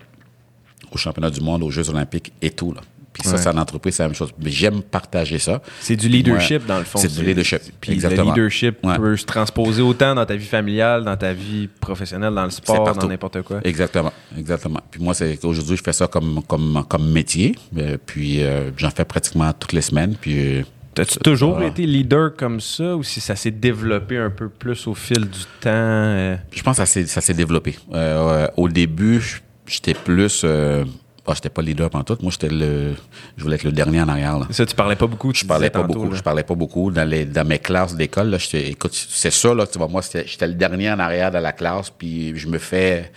au 0.91 0.97
championnat 0.97 1.29
du 1.29 1.41
monde, 1.41 1.63
aux 1.63 1.71
Jeux 1.71 1.89
olympiques 1.89 2.33
et 2.41 2.51
tout. 2.51 2.73
Là. 2.73 2.81
Puis 3.13 3.23
ça, 3.27 3.37
c'est 3.37 3.49
en 3.49 3.57
entreprise, 3.57 3.95
c'est 3.95 4.03
la 4.03 4.09
même 4.09 4.15
chose. 4.15 4.31
Mais 4.41 4.49
j'aime 4.49 4.81
partager 4.81 5.37
ça. 5.37 5.61
C'est 5.81 5.97
du 5.97 6.07
leadership, 6.07 6.65
dans 6.65 6.79
le 6.79 6.85
fond. 6.85 6.97
C'est 6.97 7.13
du 7.13 7.23
leadership. 7.23 7.61
Puis 7.81 7.91
Exactement. 7.91 8.23
le 8.23 8.29
leadership 8.29 8.77
peut 8.81 9.17
se 9.17 9.25
transposer 9.25 9.81
autant 9.81 10.15
dans 10.15 10.25
ta 10.25 10.35
vie 10.35 10.45
familiale, 10.45 11.03
dans 11.03 11.17
ta 11.17 11.33
vie 11.33 11.67
professionnelle, 11.67 12.33
dans 12.33 12.45
le 12.45 12.51
sport, 12.51 12.93
dans 12.93 13.07
n'importe 13.07 13.41
quoi. 13.41 13.59
Exactement. 13.63 14.13
Exactement. 14.37 14.79
Puis 14.89 15.03
moi, 15.03 15.13
c'est 15.13 15.43
aujourd'hui, 15.43 15.75
je 15.75 15.83
fais 15.83 15.93
ça 15.93 16.07
comme, 16.07 16.41
comme, 16.47 16.85
comme 16.87 17.11
métier. 17.11 17.55
Euh, 17.77 17.97
puis 18.03 18.43
euh, 18.43 18.71
j'en 18.77 18.91
fais 18.91 19.05
pratiquement 19.05 19.51
toutes 19.53 19.73
les 19.73 19.81
semaines. 19.81 20.15
Puis 20.19 20.59
euh, 20.59 20.63
T'as-tu 20.93 21.19
toujours 21.19 21.61
été 21.61 21.85
leader 21.85 22.35
comme 22.35 22.59
ça 22.59 22.95
ou 22.97 23.03
si 23.03 23.21
ça 23.21 23.35
s'est 23.35 23.51
développé 23.51 24.17
un 24.17 24.29
peu 24.29 24.49
plus 24.49 24.87
au 24.87 24.93
fil 24.93 25.21
du 25.21 25.39
temps? 25.61 25.69
Euh? 25.69 26.35
Je 26.51 26.61
pense 26.63 26.77
que 26.77 27.05
ça 27.05 27.21
s'est 27.21 27.33
développé. 27.33 27.77
Euh, 27.93 28.47
au 28.57 28.67
début, 28.67 29.41
j'étais 29.65 29.93
plus... 29.93 30.41
Euh, 30.43 30.83
oh, 31.25 31.31
j'étais 31.33 31.49
pas 31.49 31.61
leader 31.61 31.89
pendant 31.89 32.03
tout. 32.03 32.17
Moi, 32.21 32.31
j'étais 32.31 32.49
le... 32.49 32.93
Je 33.37 33.43
voulais 33.43 33.55
être 33.55 33.63
le 33.63 33.71
dernier 33.71 34.01
en 34.01 34.09
arrière. 34.09 34.37
Là. 34.37 34.47
Ça, 34.49 34.65
tu 34.65 34.75
parlais 34.75 34.97
pas 34.97 35.07
beaucoup? 35.07 35.33
Je 35.33 35.45
parlais 35.45 35.69
pas 35.69 35.83
beaucoup. 35.83 36.13
Je 36.13 36.21
parlais 36.21 36.43
pas 36.43 36.55
beaucoup. 36.55 36.91
Dans, 36.91 37.07
les, 37.07 37.25
dans 37.25 37.47
mes 37.47 37.59
classes 37.59 37.95
d'école, 37.95 38.37
écoute, 38.53 38.93
c'est 38.93 39.31
ça, 39.31 39.53
là, 39.53 39.65
tu 39.67 39.77
vois, 39.77 39.87
moi, 39.87 40.01
j'étais 40.01 40.47
le 40.47 40.55
dernier 40.55 40.91
en 40.91 40.99
arrière 40.99 41.31
de 41.31 41.37
la 41.37 41.53
classe, 41.53 41.89
puis 41.89 42.37
je 42.37 42.47
me 42.47 42.57
fais... 42.57 43.11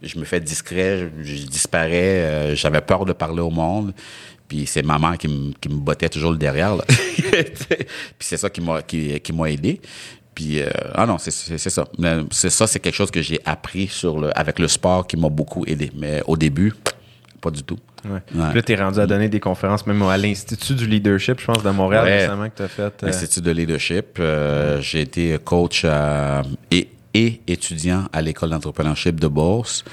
Je 0.00 0.16
me 0.16 0.24
fais 0.24 0.38
discret, 0.38 1.10
je, 1.20 1.24
je 1.24 1.46
disparais, 1.48 1.90
euh, 1.90 2.54
j'avais 2.54 2.80
peur 2.80 3.04
de 3.04 3.12
parler 3.12 3.40
au 3.40 3.50
monde. 3.50 3.92
Puis 4.48 4.66
c'est 4.66 4.82
maman 4.82 5.16
qui 5.16 5.28
me, 5.28 5.52
qui 5.52 5.68
me 5.68 5.76
bottait 5.76 6.08
toujours 6.08 6.32
le 6.32 6.38
derrière. 6.38 6.74
Là. 6.74 6.84
puis 6.88 7.86
c'est 8.20 8.38
ça 8.38 8.48
qui 8.48 8.60
m'a 8.60 8.82
qui, 8.82 9.20
qui 9.20 9.32
m'a 9.32 9.50
aidé. 9.50 9.80
Puis 10.34 10.62
euh, 10.62 10.70
ah 10.94 11.04
non, 11.04 11.18
c'est 11.18 11.30
ça. 11.30 11.84
C'est 12.30 12.50
ça, 12.50 12.66
c'est 12.66 12.80
quelque 12.80 12.94
chose 12.94 13.10
que 13.10 13.20
j'ai 13.20 13.40
appris 13.44 13.88
sur 13.88 14.18
le 14.18 14.36
avec 14.38 14.58
le 14.58 14.68
sport 14.68 15.06
qui 15.06 15.16
m'a 15.16 15.28
beaucoup 15.28 15.64
aidé. 15.66 15.90
Mais 15.96 16.22
au 16.26 16.36
début, 16.36 16.72
pas 17.40 17.50
du 17.50 17.62
tout. 17.62 17.78
Ouais. 18.04 18.20
Là, 18.54 18.62
tu 18.62 18.72
es 18.72 18.76
rendu 18.76 19.00
à 19.00 19.06
donner 19.06 19.28
des 19.28 19.40
conférences 19.40 19.86
même 19.86 20.00
à 20.02 20.16
l'Institut 20.16 20.74
du 20.74 20.86
leadership, 20.86 21.40
je 21.40 21.46
pense, 21.46 21.62
de 21.62 21.70
Montréal 21.70 22.04
récemment 22.04 22.48
que 22.48 22.56
tu 22.56 22.62
as 22.62 22.68
fait. 22.68 22.82
Euh... 22.82 23.06
L'Institut 23.06 23.40
de 23.40 23.50
leadership. 23.50 24.18
Euh, 24.20 24.80
j'ai 24.80 25.00
été 25.00 25.36
coach 25.44 25.84
et, 26.70 26.88
et 27.14 27.40
étudiant 27.46 28.04
à 28.12 28.22
l'école 28.22 28.50
d'entrepreneurship 28.50 29.18
de 29.18 29.26
Bourse. 29.26 29.84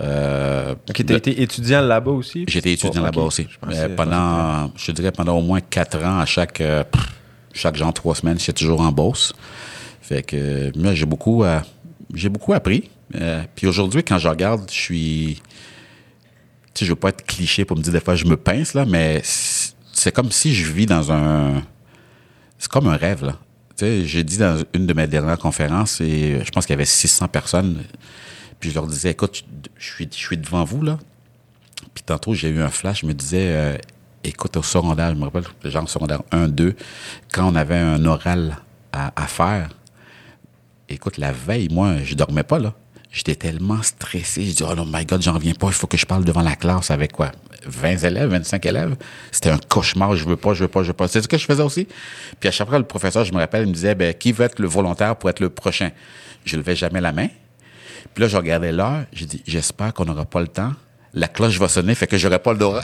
Euh, 0.00 0.74
tu 0.94 1.02
été 1.02 1.42
étudiant 1.42 1.82
là-bas 1.82 2.12
aussi? 2.12 2.44
J'étais 2.48 2.72
étudiant 2.72 3.02
là-bas 3.02 3.22
aussi. 3.22 3.46
pendant, 3.96 4.72
je, 4.76 4.92
dirais 4.92 5.12
pendant 5.12 5.36
au 5.36 5.42
moins 5.42 5.60
quatre 5.60 6.02
ans, 6.02 6.18
à 6.18 6.26
chaque, 6.26 6.60
euh, 6.60 6.82
chaque 7.52 7.76
genre 7.76 7.92
trois 7.92 8.14
semaines, 8.14 8.38
j'étais 8.38 8.54
toujours 8.54 8.80
en 8.80 8.90
bourse. 8.90 9.34
Fait 10.00 10.22
que 10.22 10.76
moi, 10.76 10.94
j'ai 10.94 11.06
beaucoup, 11.06 11.44
euh, 11.44 11.60
j'ai 12.14 12.28
beaucoup 12.28 12.52
appris. 12.52 12.90
Euh, 13.14 13.42
puis 13.54 13.66
aujourd'hui, 13.66 14.02
quand 14.02 14.18
je 14.18 14.28
regarde, 14.28 14.62
je 14.68 14.74
suis, 14.74 15.42
tu 16.74 16.80
sais, 16.80 16.84
je 16.86 16.90
veux 16.90 16.96
pas 16.96 17.10
être 17.10 17.24
cliché 17.24 17.64
pour 17.64 17.76
me 17.76 17.82
dire 17.82 17.92
des 17.92 18.00
fois 18.00 18.14
je 18.14 18.24
me 18.24 18.36
pince 18.36 18.74
là, 18.74 18.84
mais 18.86 19.20
c'est 19.22 20.12
comme 20.12 20.32
si 20.32 20.54
je 20.54 20.72
vis 20.72 20.86
dans 20.86 21.12
un, 21.12 21.62
c'est 22.58 22.70
comme 22.70 22.88
un 22.88 22.96
rêve 22.96 23.24
là. 23.24 23.38
Tu 23.76 23.84
sais, 23.84 24.06
j'ai 24.06 24.24
dit 24.24 24.38
dans 24.38 24.62
une 24.74 24.86
de 24.86 24.94
mes 24.94 25.06
dernières 25.06 25.38
conférences 25.38 26.00
et 26.00 26.40
je 26.44 26.50
pense 26.50 26.66
qu'il 26.66 26.72
y 26.72 26.78
avait 26.78 26.84
600 26.84 27.28
personnes. 27.28 27.82
Puis 28.62 28.70
je 28.70 28.76
leur 28.76 28.86
disais, 28.86 29.10
écoute, 29.10 29.44
je 29.76 29.84
suis, 29.84 30.08
je 30.08 30.16
suis 30.16 30.38
devant 30.38 30.62
vous, 30.62 30.82
là. 30.82 30.96
Puis 31.94 32.04
tantôt, 32.06 32.32
j'ai 32.32 32.48
eu 32.48 32.62
un 32.62 32.68
flash, 32.68 33.00
je 33.00 33.06
me 33.06 33.12
disais, 33.12 33.48
euh, 33.48 33.76
écoute, 34.22 34.56
au 34.56 34.62
secondaire, 34.62 35.10
je 35.10 35.16
me 35.16 35.24
rappelle, 35.24 35.42
genre 35.64 35.90
secondaire 35.90 36.22
1, 36.30 36.46
2, 36.46 36.76
quand 37.32 37.50
on 37.50 37.56
avait 37.56 37.76
un 37.76 38.04
oral 38.04 38.58
à, 38.92 39.26
faire, 39.26 39.70
écoute, 40.88 41.18
la 41.18 41.32
veille, 41.32 41.70
moi, 41.72 41.96
je 42.04 42.14
dormais 42.14 42.44
pas, 42.44 42.60
là. 42.60 42.72
J'étais 43.10 43.34
tellement 43.34 43.82
stressé. 43.82 44.44
Je 44.44 44.52
dis, 44.54 44.62
oh 44.62 44.84
my 44.86 45.04
God, 45.06 45.22
j'en 45.22 45.34
reviens 45.34 45.54
pas. 45.54 45.66
Il 45.66 45.72
faut 45.72 45.88
que 45.88 45.96
je 45.96 46.06
parle 46.06 46.24
devant 46.24 46.40
la 46.40 46.54
classe 46.54 46.92
avec 46.92 47.10
quoi? 47.10 47.32
20 47.66 48.04
élèves, 48.04 48.30
25 48.30 48.64
élèves? 48.64 48.96
C'était 49.32 49.50
un 49.50 49.58
cauchemar. 49.58 50.14
Je 50.14 50.24
veux 50.24 50.36
pas, 50.36 50.54
je 50.54 50.62
veux 50.62 50.68
pas, 50.68 50.82
je 50.82 50.88
veux 50.88 50.92
pas. 50.94 51.08
C'est 51.08 51.20
ce 51.20 51.28
que 51.28 51.36
je 51.36 51.44
faisais 51.44 51.62
aussi. 51.62 51.88
Puis 52.38 52.48
à 52.48 52.52
chaque 52.52 52.68
fois, 52.68 52.78
le 52.78 52.86
professeur, 52.86 53.24
je 53.24 53.32
me 53.34 53.38
rappelle, 53.38 53.64
il 53.64 53.68
me 53.68 53.74
disait, 53.74 53.96
ben, 53.96 54.14
qui 54.14 54.30
veut 54.30 54.44
être 54.44 54.60
le 54.60 54.68
volontaire 54.68 55.16
pour 55.16 55.28
être 55.28 55.40
le 55.40 55.50
prochain? 55.50 55.90
Je 56.44 56.56
levais 56.56 56.76
jamais 56.76 57.00
la 57.00 57.12
main. 57.12 57.28
Puis 58.14 58.22
là, 58.22 58.28
je 58.28 58.36
regardais 58.36 58.72
l'heure, 58.72 59.04
j'ai 59.12 59.26
dit, 59.26 59.42
j'espère 59.46 59.92
qu'on 59.94 60.04
n'aura 60.04 60.24
pas 60.24 60.40
le 60.40 60.48
temps. 60.48 60.72
La 61.14 61.28
cloche 61.28 61.58
va 61.58 61.68
sonner, 61.68 61.94
fait 61.94 62.06
que 62.06 62.16
j'aurai 62.16 62.38
pas 62.38 62.52
le 62.52 62.58
droit. 62.58 62.80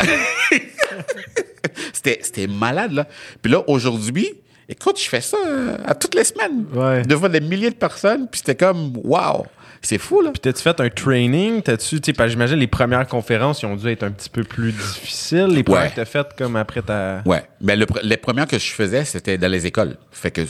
c'était, 1.92 2.20
c'était 2.22 2.46
malade, 2.46 2.92
là. 2.92 3.06
Puis 3.40 3.50
là, 3.50 3.62
aujourd'hui, 3.66 4.28
écoute, 4.68 5.00
je 5.00 5.08
fais 5.08 5.20
ça 5.20 5.38
euh, 5.46 5.76
à 5.84 5.94
toutes 5.94 6.14
les 6.14 6.24
semaines. 6.24 6.64
Devant 7.06 7.28
des 7.28 7.40
milliers 7.40 7.70
de 7.70 7.76
personnes, 7.76 8.28
puis 8.28 8.38
c'était 8.38 8.56
comme, 8.56 8.92
wow! 9.02 9.46
C'est 9.80 9.98
fou, 9.98 10.20
là. 10.20 10.30
Puis 10.30 10.40
t'as-tu 10.40 10.62
fait 10.62 10.80
un 10.80 10.88
training? 10.88 11.62
T'as-tu, 11.62 12.00
tu 12.00 12.12
sais, 12.12 12.28
j'imagine 12.28 12.56
les 12.56 12.66
premières 12.66 13.06
conférences, 13.06 13.62
ils 13.62 13.66
ont 13.66 13.76
dû 13.76 13.88
être 13.88 14.02
un 14.02 14.10
petit 14.10 14.28
peu 14.28 14.42
plus 14.42 14.72
difficiles. 14.72 15.46
Les 15.46 15.62
premières 15.62 15.90
que 15.90 15.96
t'as 15.96 16.04
faites 16.04 16.34
comme 16.36 16.56
après 16.56 16.82
ta... 16.82 17.22
Ouais. 17.24 17.44
Ben, 17.60 17.80
les 18.02 18.16
premières 18.16 18.48
que 18.48 18.58
je 18.58 18.72
faisais, 18.72 19.04
c'était 19.04 19.38
dans 19.38 19.50
les 19.50 19.66
écoles. 19.66 19.96
Fait 20.10 20.32
que 20.32 20.42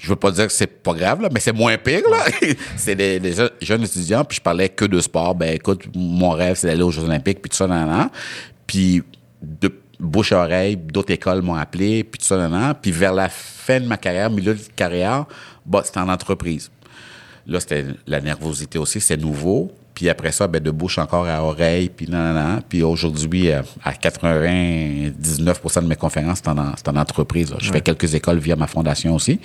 je 0.00 0.08
veux 0.08 0.16
pas 0.16 0.30
dire 0.30 0.46
que 0.46 0.52
c'est 0.52 0.66
pas 0.66 0.94
grave, 0.94 1.22
là, 1.22 1.28
mais 1.32 1.40
c'est 1.40 1.52
moins 1.52 1.76
pire, 1.78 2.02
là. 2.10 2.24
c'est 2.76 2.94
des, 2.94 3.20
jeunes 3.60 3.82
étudiants, 3.82 4.24
puis 4.24 4.36
je 4.36 4.40
parlais 4.40 4.68
que 4.68 4.84
de 4.84 5.00
sport. 5.00 5.34
Ben, 5.34 5.54
écoute, 5.54 5.84
mon 5.94 6.30
rêve, 6.30 6.56
c'est 6.56 6.66
d'aller 6.66 6.82
aux 6.82 6.90
Jeux 6.90 7.04
Olympiques, 7.04 7.40
puis 7.42 7.50
tout 7.50 7.56
ça, 7.56 7.66
nan, 7.66 7.88
nan. 7.88 8.08
Puis, 8.66 9.02
de 9.42 9.72
bouche 9.98 10.32
à 10.32 10.38
oreille, 10.38 10.76
d'autres 10.76 11.12
écoles 11.12 11.42
m'ont 11.42 11.54
appelé, 11.54 12.04
puis 12.04 12.18
tout 12.18 12.26
ça, 12.26 12.36
nan, 12.36 12.50
nan. 12.50 12.74
Puis 12.80 12.90
vers 12.90 13.14
la 13.14 13.28
fin 13.28 13.80
de 13.80 13.86
ma 13.86 13.96
carrière, 13.96 14.30
milieu 14.30 14.54
de 14.54 14.60
carrière, 14.74 15.26
bah, 15.64 15.82
c'était 15.84 16.00
en 16.00 16.08
entreprise. 16.08 16.70
Là, 17.46 17.60
c'était 17.60 17.86
la 18.06 18.20
nervosité 18.20 18.78
aussi, 18.78 19.00
c'est 19.00 19.16
nouveau. 19.16 19.72
Puis 19.96 20.10
après 20.10 20.30
ça, 20.30 20.46
ben, 20.46 20.62
de 20.62 20.70
bouche 20.70 20.98
encore 20.98 21.26
à 21.26 21.42
oreille, 21.42 21.88
puis 21.88 22.06
non, 22.06 22.18
non, 22.18 22.34
non. 22.34 22.60
Puis 22.68 22.82
aujourd'hui, 22.82 23.50
euh, 23.50 23.62
à 23.82 23.92
99% 23.92 25.82
de 25.82 25.86
mes 25.86 25.96
conférences, 25.96 26.42
c'est 26.44 26.50
en, 26.50 26.58
en, 26.58 26.96
entreprise. 27.00 27.54
Je 27.58 27.72
fais 27.72 27.80
quelques 27.80 28.14
écoles 28.14 28.36
via 28.36 28.56
ma 28.56 28.66
fondation 28.66 29.14
aussi. 29.14 29.40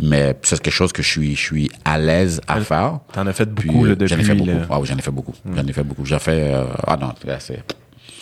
Mais 0.00 0.34
c'est 0.40 0.58
quelque 0.62 0.72
chose 0.72 0.94
que 0.94 1.02
je 1.02 1.08
suis, 1.10 1.36
je 1.36 1.40
suis 1.42 1.70
à 1.84 1.98
l'aise 1.98 2.40
à 2.48 2.58
faire. 2.62 3.00
T'en 3.12 3.26
as 3.26 3.34
fait 3.34 3.44
beaucoup, 3.44 3.84
là, 3.84 3.94
depuis... 3.94 4.08
J'en 4.08 4.18
ai 4.18 4.24
fait 4.24 4.34
beaucoup. 4.34 4.50
Ah 4.70 4.80
oui, 4.80 4.86
j'en 4.86 4.96
ai 4.96 5.02
fait 5.02 5.10
beaucoup. 5.10 5.34
J'en 5.44 5.66
ai 5.66 5.72
fait 5.74 5.84
beaucoup. 5.84 6.06
J'en 6.06 6.18
fais... 6.18 6.54
Euh, 6.54 6.64
ah 6.86 6.96
non, 6.96 7.12
c'est 7.38 7.62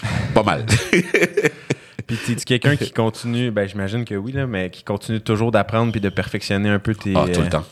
pas 0.34 0.42
mal. 0.42 0.66
Puis 2.08 2.18
tu 2.26 2.34
quelqu'un 2.34 2.74
qui 2.74 2.90
continue, 2.90 3.52
ben 3.52 3.68
j'imagine 3.68 4.04
que 4.04 4.16
oui, 4.16 4.32
là, 4.32 4.48
mais 4.48 4.70
qui 4.70 4.82
continue 4.82 5.20
toujours 5.20 5.52
d'apprendre 5.52 5.92
puis 5.92 6.00
de 6.00 6.08
perfectionner 6.08 6.68
un 6.68 6.80
peu 6.80 6.96
tes... 6.96 7.12
Ah, 7.14 7.26
tout 7.32 7.42
le 7.42 7.48
temps. 7.48 7.64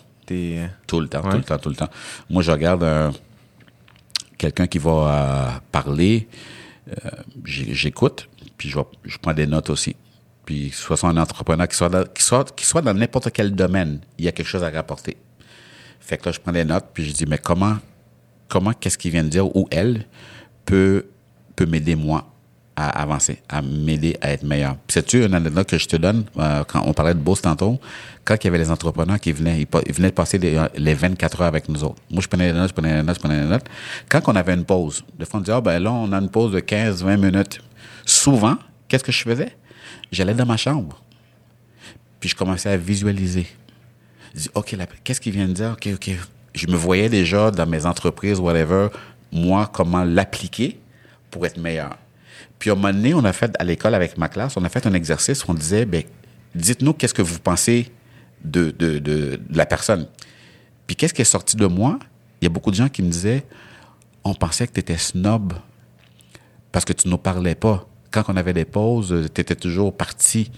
Tout 0.87 1.01
le 1.01 1.09
temps, 1.09 1.23
tout 1.23 1.37
le 1.37 1.43
temps, 1.43 1.59
tout 1.59 1.69
le 1.71 1.75
temps. 1.75 1.89
Moi, 2.31 2.43
je 2.43 2.53
regarde 2.53 2.85
un 2.85 3.11
quelqu'un 4.39 4.67
qui 4.67 4.79
va 4.79 4.91
euh, 4.91 5.59
parler, 5.73 6.29
euh, 6.89 7.11
j'écoute, 7.45 8.29
puis 8.57 8.71
je, 8.71 8.79
je, 9.05 9.19
prends 9.19 9.35
des 9.35 9.47
notes 9.47 9.69
aussi. 9.71 9.97
Puis 10.47 10.71
soit 10.71 11.05
un 11.05 11.17
entrepreneur 11.19 11.69
qui 11.69 11.77
soit, 11.77 11.91
dans, 11.91 12.05
soit, 12.17 12.55
qui 12.55 12.65
soit 12.65 12.81
dans 12.81 12.95
n'importe 12.95 13.31
quel 13.33 13.55
domaine, 13.55 14.01
il 14.17 14.25
y 14.25 14.29
a 14.29 14.33
quelque 14.33 14.47
chose 14.47 14.65
à 14.65 14.71
rapporter. 14.71 15.17
Fait 16.01 16.17
que 16.17 16.27
là, 16.27 16.33
je 16.33 16.41
prends 16.41 16.53
des 16.53 16.65
notes, 16.65 16.87
puis 16.95 17.05
je 17.05 17.13
dis, 17.13 17.27
mais 17.27 17.37
comment, 17.37 17.77
comment 18.49 18.73
qu'est-ce 18.73 18.97
qu'il 18.97 19.11
vient 19.11 19.25
de 19.25 19.29
dire, 19.29 19.55
ou 19.55 19.69
elle 19.71 20.07
peut, 20.65 21.07
peut 21.55 21.67
m'aider 21.67 21.97
moi? 21.97 22.33
À 22.79 23.03
avancer, 23.03 23.43
à 23.49 23.61
m'aider 23.61 24.17
à 24.21 24.31
être 24.31 24.45
meilleur. 24.45 24.77
Sais-tu 24.87 25.25
une 25.25 25.35
anecdote 25.35 25.69
que 25.69 25.79
je 25.79 25.89
te 25.89 25.97
donne, 25.97 26.25
euh, 26.39 26.63
quand 26.63 26.81
on 26.87 26.93
parlait 26.93 27.15
de 27.15 27.19
boss 27.19 27.43
tantôt, 27.43 27.81
quand 28.25 28.37
il 28.37 28.45
y 28.45 28.49
avait 28.49 28.59
les 28.59 28.71
entrepreneurs 28.71 29.19
qui 29.19 29.33
venaient, 29.33 29.61
ils, 29.61 29.93
venaient 29.93 30.11
de 30.11 30.15
passer 30.15 30.39
les, 30.39 30.57
les 30.77 30.95
24 30.95 31.41
heures 31.41 31.49
avec 31.49 31.69
nous 31.69 31.83
autres. 31.83 32.01
Moi, 32.09 32.23
je 32.23 32.29
prenais 32.29 32.53
les 32.53 32.57
notes, 32.57 32.69
je 32.69 32.75
prenais 32.75 32.95
les 32.95 33.03
notes, 33.03 33.17
je 33.17 33.21
prenais 33.21 33.43
les 33.43 33.49
notes. 33.49 33.67
Quand 34.09 34.21
on 34.29 34.37
avait 34.37 34.55
une 34.55 34.65
pause, 34.65 35.03
des 35.19 35.25
fois 35.25 35.41
on 35.41 35.43
disait, 35.43 35.57
ah 35.57 35.61
ben 35.61 35.83
là, 35.83 35.91
on 35.91 36.13
a 36.13 36.19
une 36.19 36.31
pause 36.31 36.53
de 36.53 36.61
15, 36.61 37.03
20 37.03 37.17
minutes. 37.17 37.61
Souvent, 38.07 38.57
qu'est-ce 38.87 39.03
que 39.03 39.13
je 39.13 39.25
faisais? 39.25 39.57
J'allais 40.13 40.35
dans 40.35 40.47
ma 40.47 40.57
chambre. 40.57 41.03
Puis 42.21 42.29
je 42.29 42.37
commençais 42.37 42.71
à 42.71 42.77
visualiser. 42.77 43.49
Je 44.35 44.43
dis, 44.43 44.51
OK, 44.55 44.77
qu'est-ce 45.03 45.21
qu'il 45.21 45.33
vient 45.33 45.49
de 45.49 45.53
dire? 45.53 45.73
OK, 45.73 45.89
OK. 45.95 46.11
Je 46.55 46.67
me 46.69 46.77
voyais 46.77 47.09
déjà 47.09 47.51
dans 47.51 47.67
mes 47.67 47.87
entreprises, 47.87 48.39
whatever, 48.39 48.89
moi, 49.33 49.69
comment 49.73 50.05
l'appliquer 50.05 50.79
pour 51.31 51.45
être 51.45 51.59
meilleur. 51.59 51.97
Puis 52.59 52.71
à 52.71 52.73
un 52.73 52.77
moment 52.77 52.93
donné, 52.93 53.15
on 53.15 53.25
a 53.25 53.33
fait, 53.33 53.55
à 53.59 53.65
l'école 53.65 53.95
avec 53.95 54.19
ma 54.19 54.29
classe, 54.29 54.57
on 54.57 54.65
a 54.65 54.69
fait 54.69 54.87
un 54.87 54.95
exercice 54.95 55.45
où 55.45 55.51
on 55.51 55.55
disait, 55.55 55.85
ben, 55.85 56.03
dites-nous 56.55 56.93
qu'est-ce 56.93 57.15
que 57.15 57.23
vous 57.23 57.39
pensez 57.39 57.93
de, 58.45 59.41
la 59.51 59.67
personne. 59.67 60.07
Puis 60.87 60.97
qu'est-ce 60.97 61.15
qui 61.15 61.23
est 61.23 61.27
sorti 61.27 61.57
de 61.57 61.67
moi? 61.67 61.99
Il 62.41 62.45
y 62.45 62.47
a 62.47 62.51
beaucoup 62.51 62.71
de 62.71 62.77
gens 62.77 62.89
qui 62.89 63.03
me 63.03 63.11
disaient, 63.11 63.45
on 64.25 64.35
pensait 64.35 64.67
que 64.67 64.73
tu 64.73 64.81
étais 64.81 64.97
snob 64.97 65.55
parce 66.73 66.85
que 66.85 66.93
tu 66.93 67.09
ne 67.09 67.13
nous 67.13 67.19
parlais 67.19 67.55
pas. 67.55 67.87
Quand 68.11 68.25
on 68.29 68.37
avait 68.37 68.53
des 68.53 68.65
pauses, 68.65 69.15
tu 69.35 69.41
étais 69.41 69.55
toujours 69.55 69.97
parti. 69.97 70.51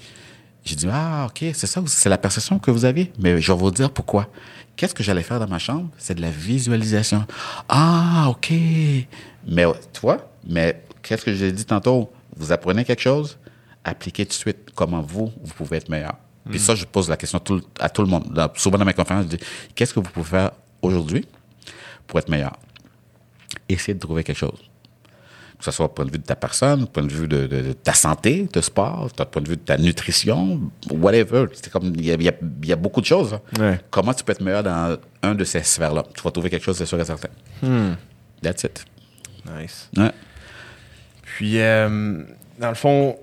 J'ai 0.65 0.77
dit, 0.77 0.87
ah, 0.91 1.27
OK, 1.29 1.45
c'est 1.55 1.67
ça, 1.67 1.83
c'est 1.87 2.09
la 2.09 2.19
perception 2.19 2.59
que 2.59 2.71
vous 2.71 2.85
aviez. 2.85 3.13
Mais 3.19 3.41
je 3.41 3.53
vais 3.53 3.59
vous 3.59 3.71
dire 3.71 3.91
pourquoi. 3.91 4.29
Qu'est-ce 4.77 4.95
que 4.95 5.03
j'allais 5.03 5.23
faire 5.23 5.41
dans 5.41 5.49
ma 5.49 5.59
chambre? 5.59 5.89
C'est 5.99 6.15
de 6.15 6.23
la 6.23 6.31
visualisation. 6.31 7.27
Ah, 7.69 8.27
OK. 8.31 8.51
Mais, 8.51 9.65
tu 9.93 10.01
vois, 10.01 10.31
mais 10.47 10.83
qu'est-ce 11.03 11.25
que 11.25 11.35
j'ai 11.35 11.53
dit 11.53 11.65
tantôt? 11.65 12.11
Vous 12.37 12.53
apprenez 12.53 12.85
quelque 12.85 13.03
chose, 13.03 13.39
appliquez 13.85 14.25
tout 14.25 14.31
de 14.31 14.35
suite 14.35 14.71
comment 14.75 15.01
vous, 15.03 15.33
vous 15.43 15.55
pouvez 15.55 15.79
être 15.79 15.89
meilleur. 15.89 16.15
Puis 16.49 16.59
ça, 16.59 16.75
je 16.75 16.85
pose 16.85 17.09
la 17.09 17.17
question 17.17 17.39
à 17.39 17.41
tout, 17.43 17.61
à 17.79 17.89
tout 17.91 18.03
le 18.03 18.09
monde. 18.09 18.25
Dans- 18.33 18.51
souvent 18.57 18.79
dans 18.79 18.85
mes 18.85 18.95
conférences, 18.95 19.25
je 19.31 19.37
dis, 19.37 19.45
qu'est-ce 19.75 19.93
que 19.95 20.01
vous 20.01 20.11
pouvez 20.11 20.29
faire 20.29 20.51
aujourd'hui 20.83 21.27
pour 22.07 22.19
être 22.19 22.29
meilleur? 22.29 22.57
Essayez 23.69 23.95
de 23.95 24.01
trouver 24.01 24.25
quelque 24.25 24.39
chose 24.39 24.59
que 25.59 25.65
ce 25.67 25.73
soit 25.73 25.85
au 25.85 25.89
point 25.91 26.07
de 26.07 26.11
vue 26.11 26.17
de 26.19 26.25
ta 26.25 26.37
personne, 26.37 26.85
au 26.85 26.87
point 26.87 27.03
de 27.03 27.13
vue 27.13 27.29
de, 27.29 27.47
de- 27.47 27.61
de 27.61 27.73
ta 27.75 27.93
santé, 27.93 28.49
de 28.51 28.61
sport, 28.63 29.11
au 29.21 29.25
point 29.27 29.43
de 29.43 29.49
vue 29.51 29.57
de 29.59 29.61
ta 29.61 29.77
nutrition, 29.77 30.59
whatever. 30.91 31.49
C'est 31.53 31.71
comme, 31.71 31.93
il 31.97 32.07
y 32.07 32.11
a, 32.11 32.15
il 32.15 32.23
y 32.23 32.29
a- 32.31 32.35
il 32.63 32.67
y 32.71 32.73
a 32.73 32.77
beaucoup 32.77 33.03
de 33.03 33.07
choses. 33.07 33.35
hein. 33.35 33.41
Ouais. 33.59 33.79
Comment 33.91 34.15
tu 34.15 34.25
peux 34.25 34.33
être 34.33 34.41
meilleur 34.41 34.63
dans 34.63 34.97
un 35.23 35.35
de 35.35 35.45
ces 35.45 35.63
sphères-là? 35.63 36.05
Tu 36.15 36.23
vas 36.23 36.31
trouver 36.31 36.49
quelque 36.49 36.65
chose, 36.65 36.79
c'est 36.79 36.87
sûr 36.87 36.99
et 36.99 37.05
certain. 37.05 37.29
That's 38.43 38.65
it. 38.65 38.87
Nice. 39.55 39.91
Ouais. 39.99 40.11
Puis, 41.41 41.55
euh, 41.59 42.19
dans 42.59 42.69
le 42.69 42.75
fond, 42.75 43.17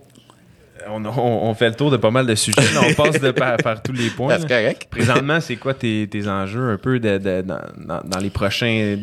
on, 0.89 1.05
on- 1.05 1.49
on 1.49 1.53
fait 1.53 1.69
le 1.69 1.75
tour 1.75 1.91
de 1.91 1.97
pas 1.97 2.09
mal 2.09 2.25
de 2.25 2.33
sujets. 2.33 2.61
Là, 2.73 2.81
on 2.89 2.93
passe 3.03 3.21
de 3.21 3.29
par, 3.29 3.57
par 3.57 3.83
tous 3.83 3.91
les 3.91 4.09
points. 4.09 4.39
C'est 4.39 4.47
correct. 4.47 4.87
Présentement, 4.89 5.39
c'est 5.39 5.55
quoi 5.57 5.75
tes, 5.75 6.07
tes 6.09 6.27
enjeux 6.27 6.71
un 6.71 6.77
peu 6.77 6.99
de, 6.99 7.19
de- 7.19 7.41
dans, 7.43 7.59
dans- 7.77 8.01
dans 8.03 8.17
les 8.19 8.31
prochains. 8.31 8.97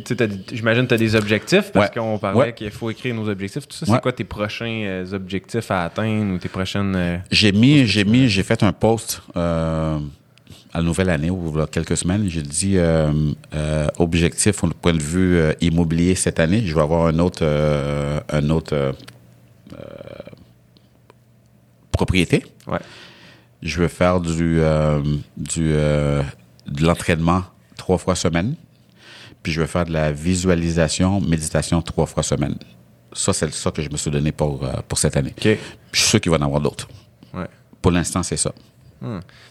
J'imagine 0.53 0.83
que 0.83 0.89
tu 0.89 0.95
as 0.95 0.99
des 0.99 1.15
objectifs 1.15 1.71
parce 1.73 1.91
Ouais. 1.91 2.01
qu'on 2.01 2.19
parlait 2.19 2.39
Ouais. 2.41 2.53
qu'il 2.55 2.73
faut 2.73 2.91
écrire 2.91 3.15
nos 3.15 3.29
objectifs. 3.29 3.69
Tout 3.69 3.77
ça, 3.77 3.87
Ouais. 3.87 3.93
c'est 3.99 4.03
quoi 4.03 4.11
tes 4.12 4.25
prochains 4.25 4.83
euh, 4.85 5.05
objectifs 5.12 5.71
à 5.71 5.85
atteindre 5.85 6.35
ou 6.35 6.39
tes 6.39 6.49
prochaines. 6.49 6.95
euh, 6.97 7.17
J'ai 7.31 7.53
mis, 7.53 7.87
j'ai 7.87 8.03
mis, 8.05 8.29
j'ai 8.29 8.43
fait 8.43 8.65
un 8.65 8.73
post 8.73 9.23
euh, 9.37 9.99
à 10.75 10.79
la 10.79 10.85
nouvelle 10.85 11.09
année 11.09 11.31
ou 11.31 11.59
a 11.61 11.68
quelques 11.68 11.97
semaines. 11.97 12.29
J'ai 12.29 12.43
dit 12.43 12.77
euh, 12.79 13.33
euh, 13.55 13.87
objectif 13.99 14.64
au 14.64 14.68
point 14.68 14.93
de 14.93 15.01
vue 15.03 15.37
euh, 15.37 15.53
immobilier 15.61 16.16
cette 16.16 16.41
année. 16.41 16.62
Je 16.66 16.75
vais 16.75 16.81
avoir 16.83 17.07
un 17.07 17.18
autre, 17.20 17.43
euh, 17.43 18.20
un 18.29 18.51
autre 18.51 18.75
euh, 18.75 18.93
propriété. 21.93 22.45
Ouais. 22.66 22.81
Je 23.62 23.81
veux 23.81 23.89
faire 23.89 24.20
du, 24.20 24.61
du 25.37 25.72
de 25.72 26.83
l'entraînement 26.83 27.45
trois 27.79 27.97
fois 27.97 28.14
semaine. 28.14 28.57
Puis 29.43 29.53
je 29.53 29.61
veux 29.61 29.66
faire 29.66 29.87
de 29.87 29.93
la 29.93 30.12
visualisation, 30.12 31.20
méditation 31.20 31.81
trois 31.81 32.05
fois 32.05 32.22
semaine. 32.22 32.57
Ça, 33.12 33.33
c'est 33.33 33.51
ça 33.55 33.70
que 33.70 33.81
je 33.81 33.89
me 33.89 33.97
suis 33.97 34.11
donné 34.11 34.33
pour, 34.33 34.68
pour 34.89 34.99
cette 34.99 35.16
année. 35.16 35.33
Je 35.93 36.01
suis 36.01 36.09
sûr 36.11 36.20
qu'il 36.20 36.31
va 36.31 36.37
y 36.37 36.41
en 36.41 36.45
avoir 36.45 36.61
d'autres. 36.61 36.89
Ouais. 37.33 37.47
Pour 37.81 37.93
l'instant, 37.93 38.22
c'est 38.22 38.37
ça. 38.37 38.53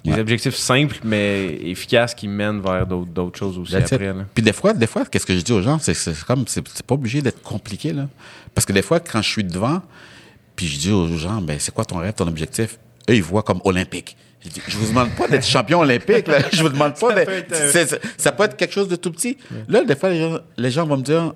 Des 0.03 0.11
Ouais. 0.11 0.19
objectifs 0.19 0.55
simples, 0.55 0.97
mais 1.03 1.45
efficaces 1.63 2.13
qui 2.15 2.27
mènent 2.27 2.61
vers 2.61 2.85
d'autres 2.87 3.37
choses 3.37 3.57
aussi 3.57 3.71
That's 3.73 3.93
après. 3.93 4.07
là. 4.13 4.25
Puis 4.33 4.43
des 4.43 4.53
fois, 4.53 4.73
des 4.73 4.87
fois, 4.87 5.05
qu'est-ce 5.05 5.25
que 5.25 5.35
je 5.35 5.41
dis 5.41 5.51
aux 5.53 5.61
gens, 5.61 5.79
c'est 5.79 5.95
comme, 6.25 6.45
c'est 6.47 6.61
pas 6.85 6.95
obligé 6.95 7.21
d'être 7.21 7.41
compliqué, 7.41 7.93
là. 7.93 8.07
Parce 8.55 8.65
que 8.65 8.73
des 8.73 8.81
fois, 8.81 8.99
quand 8.99 9.21
je 9.21 9.29
suis 9.29 9.43
devant, 9.43 9.81
puis 10.55 10.67
je 10.67 10.77
dis 10.79 10.91
aux 10.91 11.07
gens, 11.17 11.41
ben, 11.41 11.57
c'est 11.59 11.73
quoi 11.73 11.85
ton 11.85 11.97
rêve, 11.97 12.13
ton 12.13 12.27
objectif? 12.27 12.77
Eux, 13.09 13.15
ils 13.15 13.23
voient 13.23 13.43
comme 13.43 13.59
olympique. 13.63 14.15
Je 14.43 14.49
dis, 14.49 14.61
je 14.67 14.77
vous 14.77 14.87
demande 14.87 15.09
pas 15.11 15.27
d'être 15.27 15.45
champion 15.45 15.79
olympique, 15.79 16.27
là. 16.27 16.39
Je 16.51 16.61
vous 16.61 16.69
demande 16.69 16.95
pas 16.99 17.13
d'être, 17.15 17.53
euh, 17.53 17.97
ça 18.17 18.31
peut 18.33 18.43
être 18.43 18.57
quelque 18.57 18.73
chose 18.73 18.87
de 18.89 18.95
tout 18.97 19.11
petit. 19.11 19.37
Là, 19.69 19.83
des 19.85 19.95
fois, 19.95 20.09
les 20.09 20.19
gens, 20.19 20.39
les 20.57 20.71
gens 20.71 20.85
vont 20.85 20.97
me 20.97 21.03
dire, 21.03 21.33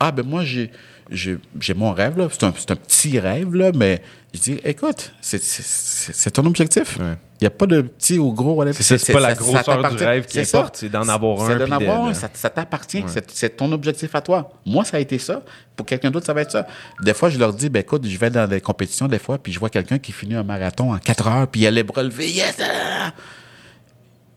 ah, 0.00 0.10
ben, 0.10 0.26
moi, 0.26 0.44
j'ai, 0.44 0.70
j'ai, 1.10 1.38
mon 1.74 1.92
rêve, 1.92 2.18
là. 2.18 2.28
C'est 2.30 2.44
un, 2.44 2.48
un 2.48 2.76
petit 2.76 3.18
rêve, 3.18 3.54
là, 3.54 3.72
mais 3.74 4.02
je 4.32 4.40
dis, 4.40 4.60
écoute, 4.64 5.12
c'est, 5.20 6.30
ton 6.32 6.44
objectif. 6.46 6.98
Ouais. 6.98 7.16
Il 7.40 7.44
n'y 7.44 7.46
a 7.46 7.50
pas 7.50 7.66
de 7.66 7.82
petit 7.82 8.18
ou 8.18 8.32
gros. 8.32 8.64
C'est 8.72 9.12
pas 9.12 9.20
la 9.20 9.34
grosseur 9.34 9.94
du 9.94 10.02
rêve 10.02 10.26
qui 10.26 10.40
importe, 10.40 10.76
c'est 10.78 10.88
d'en 10.88 11.08
avoir 11.08 11.42
un 11.42 11.48
C'est 11.48 11.58
d'en 11.66 11.76
avoir 11.76 12.04
un, 12.06 12.14
ça, 12.14 12.28
ça 12.32 12.50
t'appartient. 12.50 13.04
C'est, 13.06 13.30
c'est 13.30 13.50
ton 13.50 13.70
objectif 13.70 14.14
à 14.14 14.20
toi. 14.20 14.52
Moi, 14.66 14.84
ça 14.84 14.96
a 14.96 15.00
été 15.00 15.18
ça. 15.18 15.42
Pour 15.76 15.86
quelqu'un 15.86 16.10
d'autre, 16.10 16.26
ça 16.26 16.32
va 16.32 16.42
être 16.42 16.50
ça. 16.50 16.66
Des 17.00 17.14
fois, 17.14 17.28
je 17.28 17.38
leur 17.38 17.52
dis, 17.52 17.68
ben 17.68 17.80
écoute, 17.80 18.06
je 18.06 18.18
vais 18.18 18.30
dans 18.30 18.48
des 18.48 18.60
compétitions, 18.60 19.06
des 19.06 19.18
fois, 19.18 19.38
puis 19.38 19.52
je 19.52 19.60
vois 19.60 19.70
quelqu'un 19.70 19.98
qui 19.98 20.12
finit 20.12 20.34
un 20.34 20.42
marathon 20.42 20.92
en 20.92 20.98
4 20.98 21.28
heures, 21.28 21.48
puis 21.48 21.60
il 21.62 21.66
a 21.66 21.70
les 21.70 21.82
bras 21.82 22.02
levés. 22.02 22.30
Yes! 22.30 22.56
ah! 22.60 23.12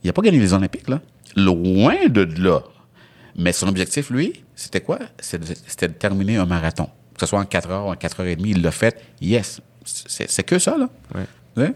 Il 0.03 0.07
n'a 0.07 0.13
pas 0.13 0.21
gagné 0.21 0.39
les 0.39 0.53
Olympiques, 0.53 0.89
là. 0.89 1.01
Loin 1.35 2.07
de 2.07 2.27
là. 2.39 2.61
Mais 3.35 3.51
son 3.51 3.67
objectif, 3.67 4.09
lui, 4.09 4.43
c'était 4.57 4.81
quoi? 4.81 4.99
C'était 5.19 5.87
de, 5.87 5.93
terminer 5.93 6.37
un 6.37 6.45
marathon. 6.45 6.89
Que 7.13 7.21
ce 7.21 7.27
soit 7.27 7.39
en 7.39 7.45
4 7.45 7.69
heures 7.69 7.85
ou 7.85 7.89
en 7.91 7.95
4 7.95 8.19
heures 8.19 8.27
et 8.27 8.35
demie, 8.35 8.51
il 8.51 8.61
l'a 8.61 8.71
fait. 8.71 8.99
Yes. 9.21 9.61
C'est, 9.85 10.29
c'est 10.29 10.43
que 10.43 10.59
ça, 10.59 10.77
là. 10.77 10.89
Ouais. 11.15 11.25
Hein? 11.57 11.73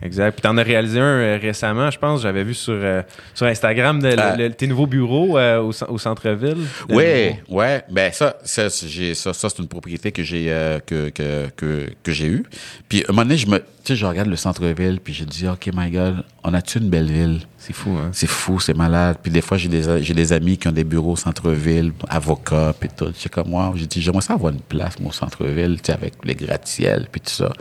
Exact. 0.00 0.32
Puis 0.32 0.42
t'en 0.42 0.56
as 0.56 0.62
réalisé 0.62 1.00
un 1.00 1.02
euh, 1.02 1.38
récemment, 1.42 1.90
je 1.90 1.98
pense. 1.98 2.22
J'avais 2.22 2.44
vu 2.44 2.54
sur, 2.54 2.72
euh, 2.76 3.02
sur 3.34 3.46
Instagram 3.46 4.00
de, 4.00 4.08
le- 4.10 4.44
le- 4.48 4.54
tes 4.54 4.68
nouveaux 4.68 4.86
bureaux 4.86 5.36
euh, 5.36 5.58
au, 5.60 5.72
au 5.88 5.98
centre-ville. 5.98 6.56
Le 6.88 6.94
Oui, 6.94 7.34
ouais. 7.48 7.82
Ben 7.90 8.12
ça, 8.12 8.36
ça, 8.44 8.68
j'ai, 8.86 9.14
ça, 9.14 9.32
ça 9.32 9.48
c'est 9.50 9.58
une 9.58 9.66
propriété 9.66 10.12
que 10.12 10.22
j'ai 10.22 10.52
euh, 10.52 10.78
que, 10.86 11.08
que, 11.08 11.48
que, 11.56 11.88
que 12.04 12.12
j'ai 12.12 12.26
eue. 12.28 12.44
Puis 12.88 13.04
un 13.08 13.12
moment 13.12 13.22
donné, 13.24 13.36
je 13.38 13.48
me, 13.48 13.58
tu 13.58 13.64
sais, 13.82 13.96
je 13.96 14.06
regarde 14.06 14.28
le 14.28 14.36
centre-ville, 14.36 15.00
puis 15.02 15.12
je 15.14 15.24
dis, 15.24 15.48
ok, 15.48 15.68
my 15.74 15.90
God, 15.90 16.22
on 16.44 16.54
a-tu 16.54 16.78
une 16.78 16.90
belle 16.90 17.10
ville? 17.10 17.40
C'est 17.56 17.72
fou, 17.72 17.90
hein? 18.00 18.10
C'est 18.12 18.28
fou, 18.28 18.60
c'est 18.60 18.74
malade. 18.76 19.16
Puis 19.20 19.32
des 19.32 19.40
fois, 19.40 19.56
j'ai 19.58 19.68
des, 19.68 20.04
j'ai 20.04 20.14
des 20.14 20.32
amis 20.32 20.58
qui 20.58 20.68
ont 20.68 20.72
des 20.72 20.84
bureaux 20.84 21.12
au 21.14 21.16
centre-ville, 21.16 21.90
avocats, 22.08 22.72
puis 22.78 22.88
tout. 22.96 23.12
C'est 23.16 23.32
comme 23.32 23.48
moi, 23.48 23.72
j'ai 23.74 23.86
dit, 23.86 24.00
j'aimerais 24.00 24.22
ça 24.22 24.34
avoir 24.34 24.52
une 24.52 24.60
place, 24.60 25.00
mon 25.00 25.10
centre-ville, 25.10 25.78
tu 25.82 25.86
sais, 25.86 25.92
avec 25.92 26.14
les 26.22 26.36
gratte-ciels, 26.36 27.08
puis 27.10 27.20
tout 27.20 27.32
ça. 27.32 27.52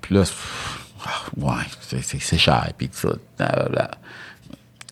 Puis 0.00 0.16
là, 0.16 0.22
pff, 0.22 0.78
ah, 1.04 1.22
ouais, 1.36 1.62
c'est, 2.00 2.38
cher, 2.38 2.70
puis 2.76 2.88
tout 2.88 3.08
ça. 3.08 3.14
blablabla. 3.38 3.90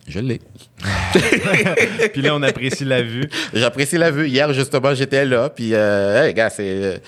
Je 0.07 0.19
l'ai. 0.19 0.41
Puis 2.13 2.21
là, 2.21 2.35
on 2.35 2.41
apprécie 2.41 2.83
la 2.83 3.01
vue. 3.03 3.29
J'apprécie 3.53 3.97
la 3.97 4.09
vue. 4.11 4.27
Hier, 4.27 4.51
justement, 4.51 4.93
j'étais 4.95 5.25
là, 5.25 5.47
puis, 5.49 5.73
euh, 5.73 6.23
hey, 6.25 6.33
gars, 6.33 6.49
c'est, 6.49 7.01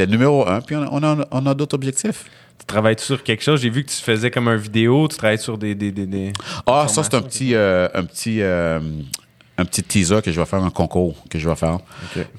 le 0.00 0.06
numéro 0.06 0.46
un, 0.46 0.60
puis 0.60 0.74
on, 0.76 1.02
a, 1.02 1.26
on 1.30 1.46
a 1.46 1.54
d'autres 1.54 1.74
objectifs. 1.76 2.24
Tu 2.58 2.66
travailles 2.66 2.98
sur 2.98 3.22
quelque 3.22 3.42
chose? 3.42 3.62
J'ai 3.62 3.70
vu 3.70 3.84
que 3.84 3.90
tu 3.90 3.96
faisais 3.96 4.30
comme 4.30 4.48
un 4.48 4.56
vidéo, 4.56 5.06
tu 5.08 5.16
travailles 5.16 5.38
sur 5.38 5.56
des. 5.56 5.74
des, 5.74 5.92
des, 5.92 6.06
des- 6.06 6.32
Ah, 6.66 6.86
ça, 6.88 7.02
c'est 7.04 7.14
un 7.14 7.22
petit, 7.22 7.54
euh, 7.54 7.88
un 7.94 8.04
petit, 8.04 8.42
euh, 8.42 8.80
un 9.56 9.64
petit 9.64 9.82
teaser 9.82 10.20
que 10.20 10.30
je 10.32 10.38
vais 10.40 10.46
faire, 10.46 10.62
un 10.62 10.70
concours 10.70 11.14
que 11.30 11.38
je 11.38 11.48
vais 11.48 11.56
faire. 11.56 11.78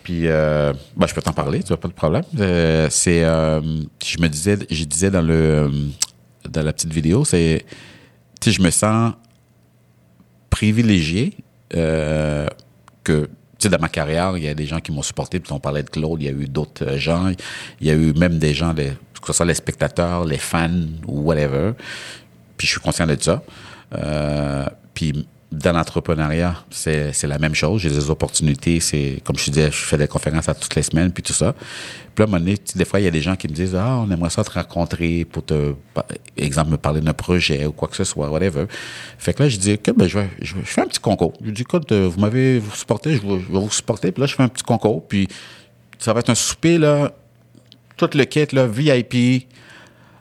Puis, 0.04 0.28
euh, 0.28 0.74
ben, 0.96 1.08
je 1.08 1.14
peux 1.16 1.22
t'en 1.22 1.34
parler, 1.34 1.62
tu 1.64 1.70
vois, 1.70 1.80
pas 1.80 1.88
de 1.88 1.94
problème. 1.94 2.24
Euh, 2.40 2.88
c'est, 2.92 3.22
je 3.22 4.22
me 4.22 4.28
disais, 4.28 4.58
je 4.70 4.84
disais 4.84 5.10
dans 5.10 5.22
le, 5.22 5.72
dans 6.50 6.64
la 6.64 6.74
petite 6.74 6.92
vidéo, 6.94 7.26
c'est, 7.26 7.66
tu 8.40 8.52
je 8.52 8.62
me 8.62 8.70
sens 8.72 9.14
privilégié 10.50 11.34
euh, 11.76 12.48
que, 13.04 13.24
tu 13.26 13.30
sais, 13.60 13.70
dans 13.70 13.80
ma 13.80 13.90
carrière, 13.90 14.38
il 14.38 14.44
y 14.44 14.48
a 14.48 14.54
des 14.54 14.66
gens 14.66 14.80
qui 14.80 14.92
m'ont 14.92 15.02
supporté. 15.02 15.40
Puis 15.40 15.52
on 15.54 15.60
parlait 15.60 15.84
de 15.84 15.90
Claude, 15.90 16.22
il 16.22 16.26
y 16.26 16.30
a 16.30 16.32
eu 16.32 16.48
d'autres 16.48 16.86
euh, 16.86 16.98
gens. 16.98 17.32
Il 17.80 17.88
y 17.88 17.90
a 17.90 17.94
eu 17.94 18.14
même 18.14 18.38
des 18.38 18.54
gens, 18.54 18.74
les- 18.74 18.92
que 19.22 19.28
ce 19.28 19.34
soit 19.34 19.46
les 19.46 19.54
spectateurs, 19.54 20.26
les 20.26 20.38
fans 20.38 20.70
ou 21.08 21.22
whatever. 21.22 21.74
Puis 22.58 22.68
je 22.68 22.72
suis 22.74 22.82
conscient 22.82 23.06
de 23.08 23.16
ça. 23.20 23.44
Euh, 23.96 24.66
puis 24.94 25.28
dans 25.52 25.74
l'entrepreneuriat, 25.74 26.56
c'est, 26.70 27.12
c'est 27.12 27.28
la 27.28 27.38
même 27.38 27.54
chose. 27.54 27.82
J'ai 27.82 27.90
des 27.90 28.10
opportunités. 28.10 28.80
C'est, 28.80 29.22
comme 29.24 29.38
je 29.38 29.52
disais, 29.52 29.70
je 29.70 29.78
fais 29.78 29.98
des 29.98 30.08
conférences 30.08 30.48
à 30.48 30.54
toutes 30.54 30.74
les 30.76 30.82
semaines, 30.82 31.12
puis 31.12 31.22
tout 31.22 31.34
ça. 31.34 31.54
Puis 31.54 32.20
là, 32.20 32.24
à 32.24 32.24
un 32.24 32.26
moment 32.28 32.40
donné, 32.40 32.58
des 32.76 32.86
fois, 32.86 33.02
il 33.02 33.04
y 33.04 33.08
a 33.08 33.12
des 33.12 33.22
gens 33.22 33.36
qui 33.36 33.50
me 33.50 33.54
disent, 33.54 33.76
ah, 33.76 33.98
on 33.98 34.10
aimerait 34.10 34.30
ça 34.30 34.46
te 34.46 34.52
rencontrer 34.52 35.26
pour 35.26 35.46
te, 35.46 35.74
par 35.94 36.06
exemple, 36.38 36.72
me 36.72 36.78
parler 36.78 37.02
d'un 37.02 37.14
projet 37.14 37.66
ou 37.66 37.74
quoi 37.74 37.90
que 37.90 37.98
ce 37.98 38.06
soit, 38.06 38.30
whatever. 38.30 38.66
Fait 39.18 39.34
que 39.34 39.44
là, 39.44 39.50
je 39.50 39.58
dis, 39.58 39.74
OK, 39.74 39.94
ben, 39.96 40.08
je 40.08 40.20
vais, 40.20 40.30
je, 40.42 40.56
je 40.56 40.62
fais 40.64 40.82
un 40.82 40.88
petit 40.88 41.02
concours. 41.02 41.34
Je 41.44 41.52
dis, 41.52 41.64
écoute, 41.64 41.92
euh, 41.92 42.08
vous 42.08 42.20
m'avez 42.20 42.60
vous 42.60 42.76
supporté, 42.76 43.14
je 43.16 43.18
je 43.18 43.26
vais 43.26 43.60
vous 43.60 43.72
supporter. 43.72 44.14
Puis 44.14 44.22
là, 44.22 44.28
je 44.28 44.36
fais 44.36 44.44
un 44.44 44.48
petit 44.48 44.64
concours. 44.64 45.06
Puis 45.06 45.28
ça 46.00 46.14
va 46.14 46.22
être 46.22 46.30
un 46.30 46.36
souper, 46.36 46.78
là, 46.78 47.12
tout 47.98 48.10
le 48.14 48.24
kit, 48.24 48.48
là, 48.54 48.68
VIP. 48.68 49.48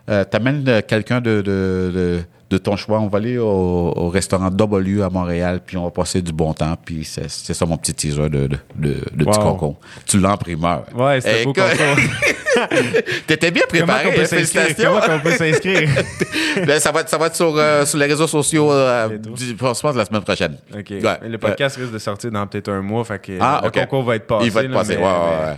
Euh, 0.09 0.25
T'amènes 0.25 0.69
euh, 0.69 0.81
quelqu'un 0.87 1.21
de, 1.21 1.41
de, 1.41 1.91
de, 1.95 2.21
de 2.51 2.59
ton 2.59 2.77
choix. 2.77 2.99
On 3.01 3.07
va 3.07 3.19
aller 3.19 3.39
au, 3.39 3.47
au 3.47 4.09
restaurant 4.09 4.51
W 4.51 5.03
à 5.03 5.09
Montréal, 5.09 5.61
puis 5.65 5.77
on 5.77 5.85
va 5.85 5.91
passer 5.91 6.21
du 6.21 6.33
bon 6.33 6.53
temps. 6.53 6.77
Puis 6.85 7.05
c'est 7.05 7.29
ça 7.55 7.65
mon 7.67 7.77
petit 7.77 7.95
teaser 7.95 8.29
de, 8.29 8.47
de, 8.47 8.49
de, 8.77 8.97
de 9.15 9.25
petit 9.25 9.39
concours. 9.39 9.79
Tu 10.07 10.19
l'as 10.19 10.33
en 10.33 10.37
primeur. 10.37 10.85
Ouais, 10.95 11.21
c'était 11.21 11.43
Eh, 11.43 11.45
beau. 11.45 11.53
T'étais 13.27 13.51
bien 13.51 13.63
Comment 13.71 13.87
préparé. 13.95 14.21
hein, 14.21 14.25
félicitations. 14.27 14.91
Comment 15.01 15.19
qu'on 15.19 15.21
peut 15.21 15.33
s'inscrire? 15.37 15.89
Ben, 16.67 16.81
ça 16.81 16.91
va 16.91 17.01
être, 17.03 17.09
ça 17.09 17.17
va 17.17 17.27
être 17.27 17.37
sur, 17.37 17.55
euh, 17.57 17.87
sur 17.87 17.97
les 17.97 18.07
réseaux 18.07 18.27
sociaux, 18.27 18.73
euh, 18.73 19.17
du- 19.17 19.47
je 19.51 19.55
pense, 19.55 19.83
la 19.95 20.05
semaine 20.05 20.23
prochaine. 20.23 20.57
OK. 20.77 20.91
Ouais. 20.91 21.29
Le 21.29 21.39
podcast 21.39 21.77
risque 21.77 21.93
de 21.93 21.99
sortir 21.99 22.33
dans 22.33 22.45
peut-être 22.49 22.71
un 22.71 22.83
mois. 22.83 23.05
Fait 23.05 23.21
que 23.21 23.33
Ah, 23.41 23.61
le 23.65 23.71
concours 23.71 24.03
va 24.03 24.17
être 24.17 24.27
passé. 24.27 24.47
Il 24.47 24.51
va 24.51 24.65
être 24.65 24.71
là, 24.71 24.79
passé. 24.79 24.97
mais- 24.97 25.03
ouais, 25.03 25.09
ouais, 25.09 25.19
mais 25.41 25.47
ouais. 25.51 25.57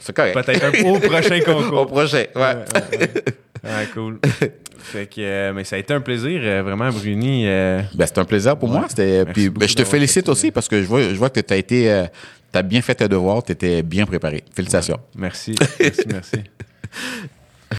C'est 0.00 0.16
correct. 0.16 0.34
Peut-être 0.34 0.64
un 0.64 0.90
au 0.90 0.98
prochain 0.98 1.38
Au 1.46 1.54
concours. 1.62 1.86
projet, 1.86 2.30
ouais. 2.34 2.40
Ouais, 2.42 2.54
ouais, 2.74 2.98
ouais. 2.98 3.22
Ouais, 3.64 3.88
cool. 3.94 4.18
Fait 4.82 5.06
que, 5.06 5.20
euh, 5.20 5.52
mais 5.54 5.64
ça 5.64 5.76
a 5.76 5.78
été 5.78 5.94
un 5.94 6.00
plaisir, 6.00 6.40
euh, 6.42 6.62
vraiment, 6.62 6.90
Bruni. 6.90 7.44
euh, 7.46 7.80
Ben, 7.94 8.06
c'est 8.06 8.18
un 8.18 8.24
plaisir 8.24 8.56
pour 8.56 8.68
moi. 8.68 8.86
C'était, 8.88 9.24
puis, 9.26 9.48
ben, 9.48 9.68
je 9.68 9.74
te 9.74 9.84
félicite 9.84 10.28
aussi 10.28 10.50
parce 10.50 10.68
que 10.68 10.82
je 10.82 10.86
vois, 10.86 11.02
je 11.02 11.14
vois 11.14 11.30
que 11.30 11.40
tu 11.40 11.52
as 11.52 11.56
été, 11.56 12.04
bien 12.64 12.82
fait 12.82 12.94
tes 12.94 13.08
devoirs, 13.08 13.42
tu 13.42 13.52
étais 13.52 13.82
bien 13.82 14.04
préparé. 14.06 14.44
Félicitations. 14.54 14.98
merci, 15.16 15.54
merci, 15.80 16.02
merci. 16.06 16.36